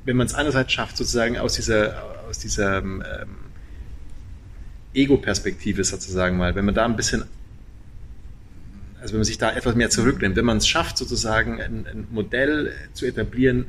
[0.06, 3.02] wenn man es einerseits schafft, sozusagen aus dieser, aus dieser ähm,
[4.94, 7.26] Ego-Perspektive sozusagen mal, wenn man da ein bisschen,
[9.00, 12.08] also wenn man sich da etwas mehr zurücknimmt, wenn man es schafft, sozusagen ein, ein
[12.12, 13.66] Modell zu etablieren,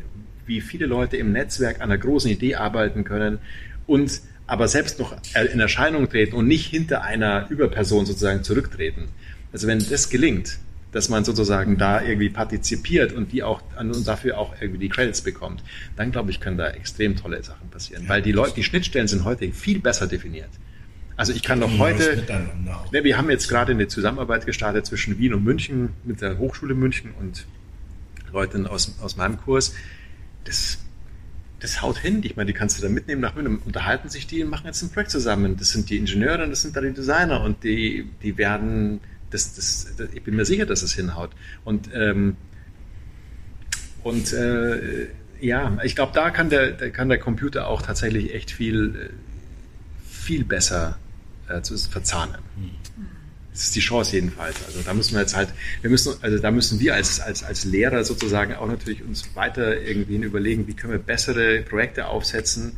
[0.47, 3.39] wie viele Leute im Netzwerk an einer großen Idee arbeiten können
[3.87, 5.17] und aber selbst noch
[5.53, 9.09] in Erscheinung treten und nicht hinter einer Überperson sozusagen zurücktreten.
[9.53, 10.59] Also wenn das gelingt,
[10.97, 15.21] dass man sozusagen da irgendwie partizipiert und die auch und dafür auch irgendwie die Credits
[15.21, 15.63] bekommt,
[15.95, 18.05] dann glaube ich, können da extrem tolle Sachen passieren.
[18.05, 20.49] Ja, Weil die Leute, die Schnittstellen sind heute viel besser definiert.
[21.15, 22.25] Also ich kann noch heute,
[22.93, 26.75] ne, wir haben jetzt gerade eine Zusammenarbeit gestartet zwischen Wien und München mit der Hochschule
[26.75, 27.47] München und
[28.33, 29.75] Leuten aus, aus meinem Kurs.
[30.45, 30.79] Das,
[31.61, 32.23] das haut hin.
[32.23, 34.83] Ich meine, die kannst du da mitnehmen nach München, unterhalten sich die und machen jetzt
[34.83, 35.59] ein Projekt zusammen.
[35.59, 39.01] Das sind die Ingenieure und das sind da die Designer und die, die werden
[39.31, 41.31] das, das, das, ich bin mir sicher, dass es hinhaut.
[41.65, 42.37] Und, ähm,
[44.03, 45.09] und äh,
[45.41, 49.11] ja, ich glaube, da kann der, da kann der Computer auch tatsächlich echt viel,
[50.09, 50.99] viel besser
[51.49, 52.37] äh, zu verzahnen.
[53.53, 54.65] Das ist die Chance jedenfalls.
[54.67, 55.49] Also da müssen wir jetzt halt,
[55.81, 59.81] wir müssen, also da müssen wir als, als, als Lehrer sozusagen auch natürlich uns weiter
[59.81, 62.77] irgendwie überlegen, wie können wir bessere Projekte aufsetzen,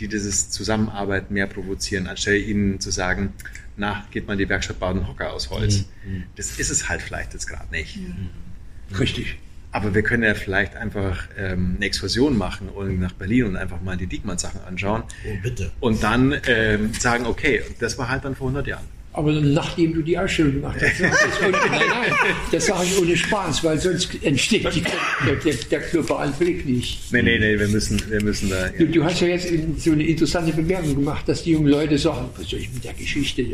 [0.00, 3.32] die dieses Zusammenarbeit mehr provozieren, anstelle ihnen zu sagen,
[3.76, 5.86] na, geht mal in die Werkstatt bauen Hocker aus Holz.
[6.06, 6.24] Mhm.
[6.36, 7.96] Das ist es halt vielleicht jetzt gerade nicht.
[7.96, 8.98] Ja.
[8.98, 9.36] Richtig.
[9.72, 13.80] Aber wir können ja vielleicht einfach ähm, eine Exkursion machen und nach Berlin und einfach
[13.80, 15.02] mal die Diekmann-Sachen anschauen.
[15.26, 15.72] Oh, bitte.
[15.80, 18.93] Und dann ähm, sagen, okay, das war halt dann vor 100 Jahren.
[19.16, 22.12] Aber nachdem du die Ausstellung gemacht hast, nein, nein,
[22.50, 27.12] das sage ich ohne Spaß, weil sonst entsteht die, der, der, globale Blick nicht.
[27.12, 28.66] Nee, nee, nee, wir müssen, wir müssen da.
[28.66, 28.72] Ja.
[28.76, 32.28] Du, du, hast ja jetzt so eine interessante Bemerkung gemacht, dass die jungen Leute sagen,
[32.36, 33.44] was soll ich mit der Geschichte?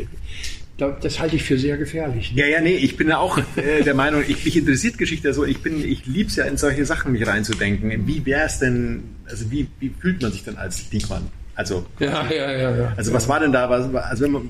[0.77, 2.33] das halte ich für sehr gefährlich.
[2.33, 2.41] Ne?
[2.41, 5.45] Ja, ja, nee, ich bin ja auch äh, der Meinung, ich, mich interessiert Geschichte so,
[5.45, 8.07] ich bin, ich liebe es ja in solche Sachen mich reinzudenken.
[8.07, 11.27] Wie wäre es denn, also wie, wie fühlt man sich denn als Diekmann?
[11.53, 12.93] Also, ja, ja, ja, ja.
[12.97, 14.49] Also was war denn da, was, also wenn man,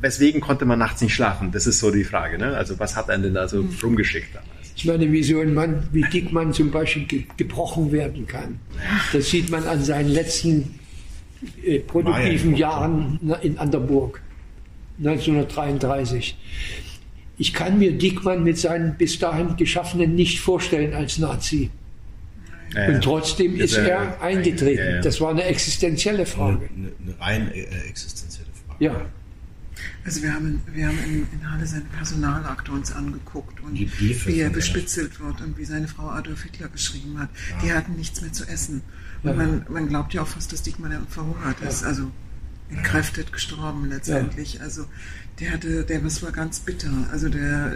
[0.00, 1.50] weswegen konnte man nachts nicht schlafen?
[1.52, 2.56] Das ist so die Frage, ne?
[2.56, 3.70] Also was hat einen denn da so hm.
[3.82, 4.50] rumgeschickt damals?
[4.76, 8.58] Ich meine, wie so ein Mann wie Diekmann zum Beispiel ge gebrochen werden kann.
[9.12, 10.78] Das sieht man an seinen letzten
[11.64, 14.20] äh, produktiven Jahren in, an der Burg.
[14.98, 16.36] 1933.
[17.36, 21.70] Ich kann mir Dickmann mit seinen bis dahin Geschaffenen nicht vorstellen als Nazi.
[22.74, 24.84] Ja, und trotzdem ist er, er eingetreten.
[24.84, 25.00] Ja, ja.
[25.00, 26.68] Das war eine existenzielle Frage.
[26.76, 28.84] Eine, eine rein äh, existenzielle Frage.
[28.84, 29.06] Ja.
[30.04, 34.50] Also wir haben, wir haben in, in Halle seine Personalakte uns angeguckt und wie er
[34.50, 37.30] bespitzelt wird und wie seine Frau Adolf Hitler geschrieben hat.
[37.62, 38.82] Die hatten nichts mehr zu essen.
[39.22, 41.84] Und man, man glaubt ja auch fast, dass Dickmann verhungert ist.
[41.84, 42.10] Also
[42.70, 44.54] entkräftet gestorben letztendlich.
[44.54, 44.62] Ja.
[44.62, 44.86] Also
[45.40, 46.90] der hatte, der was war ganz bitter.
[47.10, 47.72] Also der,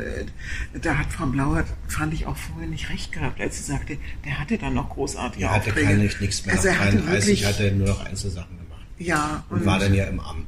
[0.81, 4.39] da hat Frau Blauer, fand ich auch vorher nicht recht gehabt, als sie sagte, der
[4.39, 6.55] hatte dann noch großartige Er hatte keine, nichts mehr.
[6.55, 8.87] Also er hatte wirklich, hat er nur noch Einzelsachen gemacht.
[8.99, 9.45] Ja.
[9.51, 10.47] Und, und war dann ja im Amt.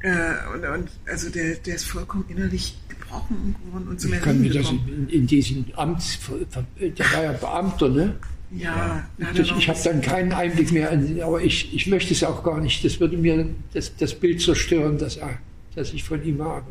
[0.00, 4.40] Äh, und, und, also der, der ist vollkommen innerlich gebrochen geworden und zum Ich kann
[4.40, 6.18] mir das in, in diesem Amt,
[6.80, 8.16] der war ja Beamter, ne?
[8.50, 10.92] Ja, ja ich, ich habe dann keinen Einblick mehr,
[11.24, 12.84] aber ich, ich möchte es auch gar nicht.
[12.84, 15.18] Das würde mir das, das Bild zerstören, das,
[15.74, 16.66] das ich von ihm habe.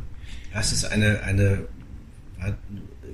[0.53, 1.65] Das ist eine, eine,
[2.39, 2.55] eine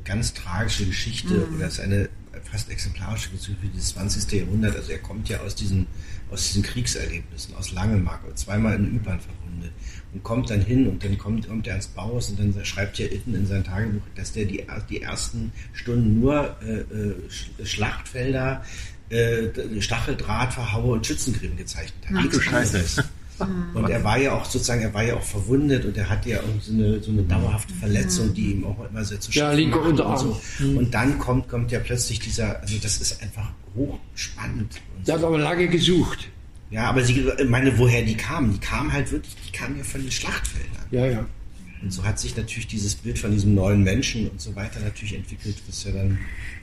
[0.04, 1.56] ganz tragische Geschichte mhm.
[1.56, 2.10] oder ist eine
[2.52, 4.32] fast exemplarische Geschichte für das 20.
[4.32, 4.76] Jahrhundert.
[4.76, 5.88] Also er kommt ja aus diesen,
[6.30, 9.72] aus diesen Kriegserlebnissen, aus Langemark, zweimal in Ypern verwundet
[10.14, 13.12] und kommt dann hin und dann kommt, kommt er ans Bauhaus und dann schreibt er
[13.12, 18.64] Itten in sein Tagebuch, dass der die, die ersten Stunden nur äh, äh, Schlachtfelder,
[19.10, 22.18] äh, Stacheldraht, Verhaue und Schützengräben gezeichnet hat.
[22.18, 23.04] Ach du Scheiße.
[23.74, 26.40] Und er war ja auch sozusagen, er war ja auch verwundet und er hatte ja
[26.40, 29.52] auch so eine, so eine dauerhafte Verletzung, die ihm auch immer sehr zu schaffen ja,
[29.54, 30.12] linke Unterarm.
[30.12, 30.64] Und, so.
[30.64, 30.78] Mhm.
[30.78, 34.80] und dann kommt, kommt ja plötzlich dieser, also das ist einfach hochspannend.
[35.08, 36.30] Der hat aber lange gesucht.
[36.72, 38.54] Ja, aber sie, ich meine, woher die kamen?
[38.54, 40.86] Die kamen halt wirklich, die kamen ja von den Schlachtfeldern.
[40.90, 41.26] Ja, ja.
[41.82, 45.16] Und so hat sich natürlich dieses Bild von diesem neuen Menschen und so weiter natürlich
[45.16, 46.20] entwickelt, was ja dann.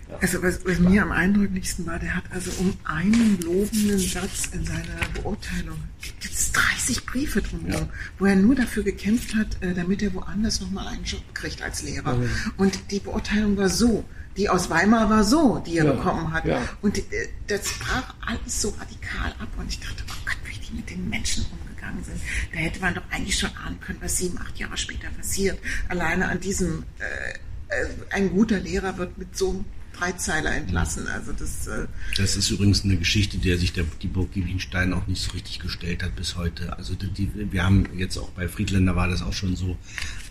[0.09, 4.51] Ja, also was, was mir am eindrücklichsten war, der hat also um einen lobenden Satz
[4.53, 7.89] in seiner Beurteilung, gibt es 30 Briefe drumherum, ja.
[8.19, 11.83] wo er nur dafür gekämpft hat, äh, damit er woanders nochmal einen Job kriegt als
[11.83, 12.15] Lehrer.
[12.23, 12.29] Ja.
[12.57, 14.05] Und die Beurteilung war so,
[14.39, 16.47] die aus Weimar war so, die er ja, bekommen hat.
[16.47, 16.63] Ja.
[16.81, 17.03] Und äh,
[17.49, 19.49] das brach alles so radikal ab.
[19.59, 22.21] Und ich dachte, oh Gott, wie die mit den Menschen umgegangen sind.
[22.53, 25.59] Da hätte man doch eigentlich schon ahnen können, was sieben, acht Jahre später passiert.
[25.89, 29.65] Alleine an diesem, äh, äh, ein guter Lehrer wird mit so einem
[29.99, 31.09] Dreizeiler entlassen.
[31.09, 31.87] Also das, äh
[32.17, 35.59] das ist übrigens eine Geschichte, der sich der, die Burg Giebinstein auch nicht so richtig
[35.59, 36.77] gestellt hat bis heute.
[36.77, 39.77] Also die, die, wir haben jetzt auch bei Friedländer war das auch schon so,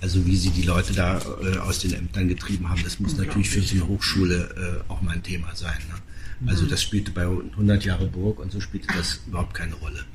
[0.02, 3.50] also wie sie die Leute da äh, aus den Ämtern getrieben haben, das muss natürlich
[3.50, 5.78] für so eine Hochschule äh, auch mal ein Thema sein.
[5.90, 6.50] Ne?
[6.50, 10.06] Also das spielte bei 100 Jahre Burg und so spielte das überhaupt keine Rolle.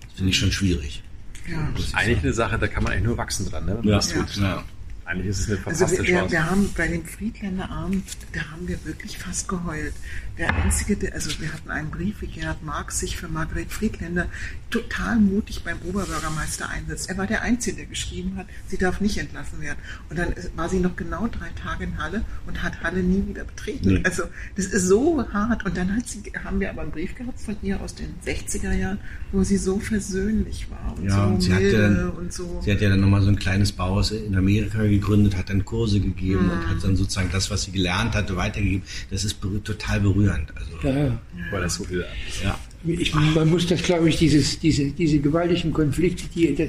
[0.00, 1.02] Das finde ich schon schwierig.
[1.48, 1.68] Ja.
[1.76, 3.78] Das ist eigentlich eine Sache, da kann man eigentlich nur wachsen dran, ne?
[3.84, 4.00] Ja.
[4.00, 4.64] ja.
[5.04, 8.66] Eigentlich ist es eine verpasste also wir, wir, wir haben bei dem Friedländerabend, da haben
[8.66, 9.92] wir wirklich fast geheult.
[10.38, 14.26] Der einzige, der, also wir hatten einen Brief, wie Gerhard Marx sich für Margret Friedländer
[14.70, 17.08] total mutig beim Oberbürgermeister einsetzt.
[17.08, 19.78] Er war der Einzige, der geschrieben hat, sie darf nicht entlassen werden.
[20.10, 23.44] Und dann war sie noch genau drei Tage in Halle und hat Halle nie wieder
[23.44, 23.94] betreten.
[23.94, 24.00] Nee.
[24.02, 24.24] Also
[24.56, 25.64] das ist so hart.
[25.64, 28.98] Und dann sie, haben wir aber einen Brief gehabt von ihr aus den 60er Jahren,
[29.30, 32.60] wo sie so versöhnlich war und ja, so und sie milde hat dann, und so.
[32.64, 36.00] Sie hat ja dann nochmal so ein kleines Bauhaus in Amerika gegründet, hat dann Kurse
[36.00, 36.50] gegeben mhm.
[36.50, 38.82] und hat dann sozusagen das, was sie gelernt hatte, weitergegeben.
[39.10, 40.52] Das ist total berührend.
[40.56, 41.18] Also, ja, ja.
[41.50, 42.04] Weil das so viel.
[42.42, 42.58] Ja.
[42.86, 46.68] Ich, man muss das, glaube ich, dieses, diese, diese gewaltigen Konflikte, die das,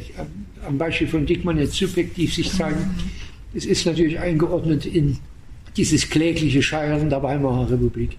[0.65, 3.57] am Beispiel von Dickmann jetzt subjektiv sich zeigen, mhm.
[3.57, 5.17] es ist natürlich eingeordnet in
[5.75, 8.17] dieses klägliche Scheitern der Weimarer Republik.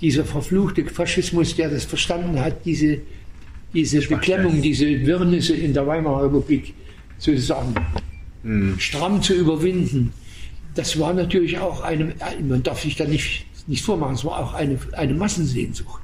[0.00, 3.00] Dieser verfluchte Faschismus, der das verstanden hat, diese,
[3.74, 6.72] diese Beklemmung, diese Wirrnisse in der Weimarer Republik
[7.18, 7.74] sozusagen
[8.78, 10.12] stramm zu überwinden,
[10.74, 12.14] das war natürlich auch eine,
[12.46, 16.00] man darf sich da nicht, nicht vormachen, es war auch eine, eine Massensehnsucht.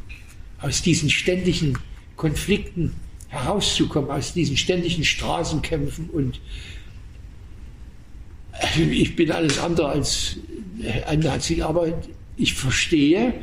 [0.61, 1.78] Aus diesen ständigen
[2.16, 2.93] Konflikten
[3.28, 6.40] herauszukommen, aus diesen ständigen Straßenkämpfen und
[8.77, 10.36] ich bin alles andere als
[11.06, 12.02] ein Nazi, aber
[12.36, 13.35] ich verstehe,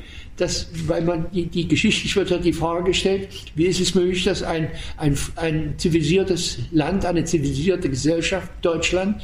[0.42, 4.24] dass, weil man die, die geschichtlich wird ja die Frage gestellt, wie ist es möglich,
[4.24, 9.22] dass ein, ein, ein zivilisiertes Land, eine zivilisierte Gesellschaft, Deutschland,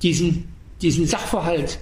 [0.00, 0.44] diesen,
[0.80, 1.80] diesen Sachverhalt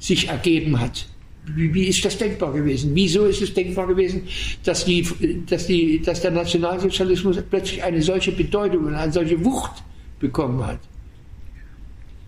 [0.00, 1.06] sich ergeben hat.
[1.46, 2.90] Wie, wie, ist das denkbar gewesen?
[2.94, 4.26] Wieso ist es denkbar gewesen,
[4.64, 5.06] dass, die,
[5.46, 9.84] dass, die, dass der Nationalsozialismus plötzlich eine solche Bedeutung und eine solche Wucht
[10.18, 10.80] bekommen hat?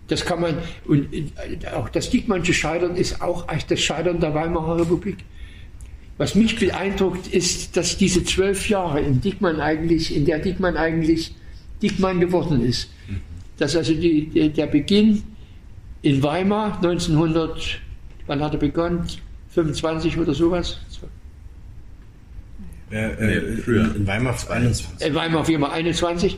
[0.07, 1.09] Das kann man, und
[1.75, 5.17] auch das Diekmannsche Scheitern ist auch das Scheitern der Weimarer Republik.
[6.17, 11.35] Was mich beeindruckt, ist, dass diese zwölf Jahre, in, Diekmann eigentlich, in der Diekmann eigentlich
[11.81, 12.89] Diekmann geworden ist.
[13.57, 15.23] Dass also die, der Beginn
[16.01, 17.79] in Weimar 1900,
[18.25, 19.05] wann hat er begonnen?
[19.49, 20.79] 25 oder sowas?
[22.91, 23.95] Äh, äh, früher.
[23.95, 25.07] In Weimar 21.
[25.07, 26.37] In Weimar, Weimar 21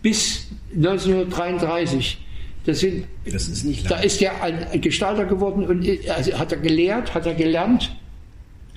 [0.00, 2.18] bis 1933.
[2.64, 3.98] Das, sind, das ist nicht lang.
[3.98, 7.97] Da ist er ein Gestalter geworden und also hat er gelehrt, hat er gelernt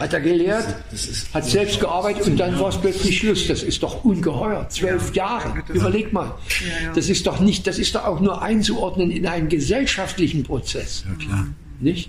[0.02, 3.48] hat er gelehrt, das ist, hat selbst gearbeitet und dann war es plötzlich Schluss.
[3.48, 4.68] Das ist doch ungeheuer.
[4.70, 5.64] Zwölf ja, Jahre.
[5.70, 6.26] Überleg mal.
[6.26, 6.94] Ja, ja.
[6.94, 11.06] Das ist doch nicht, das ist doch auch nur einzuordnen in einen gesellschaftlichen Prozess.
[11.08, 11.48] Ja, klar.
[11.80, 12.00] Nicht?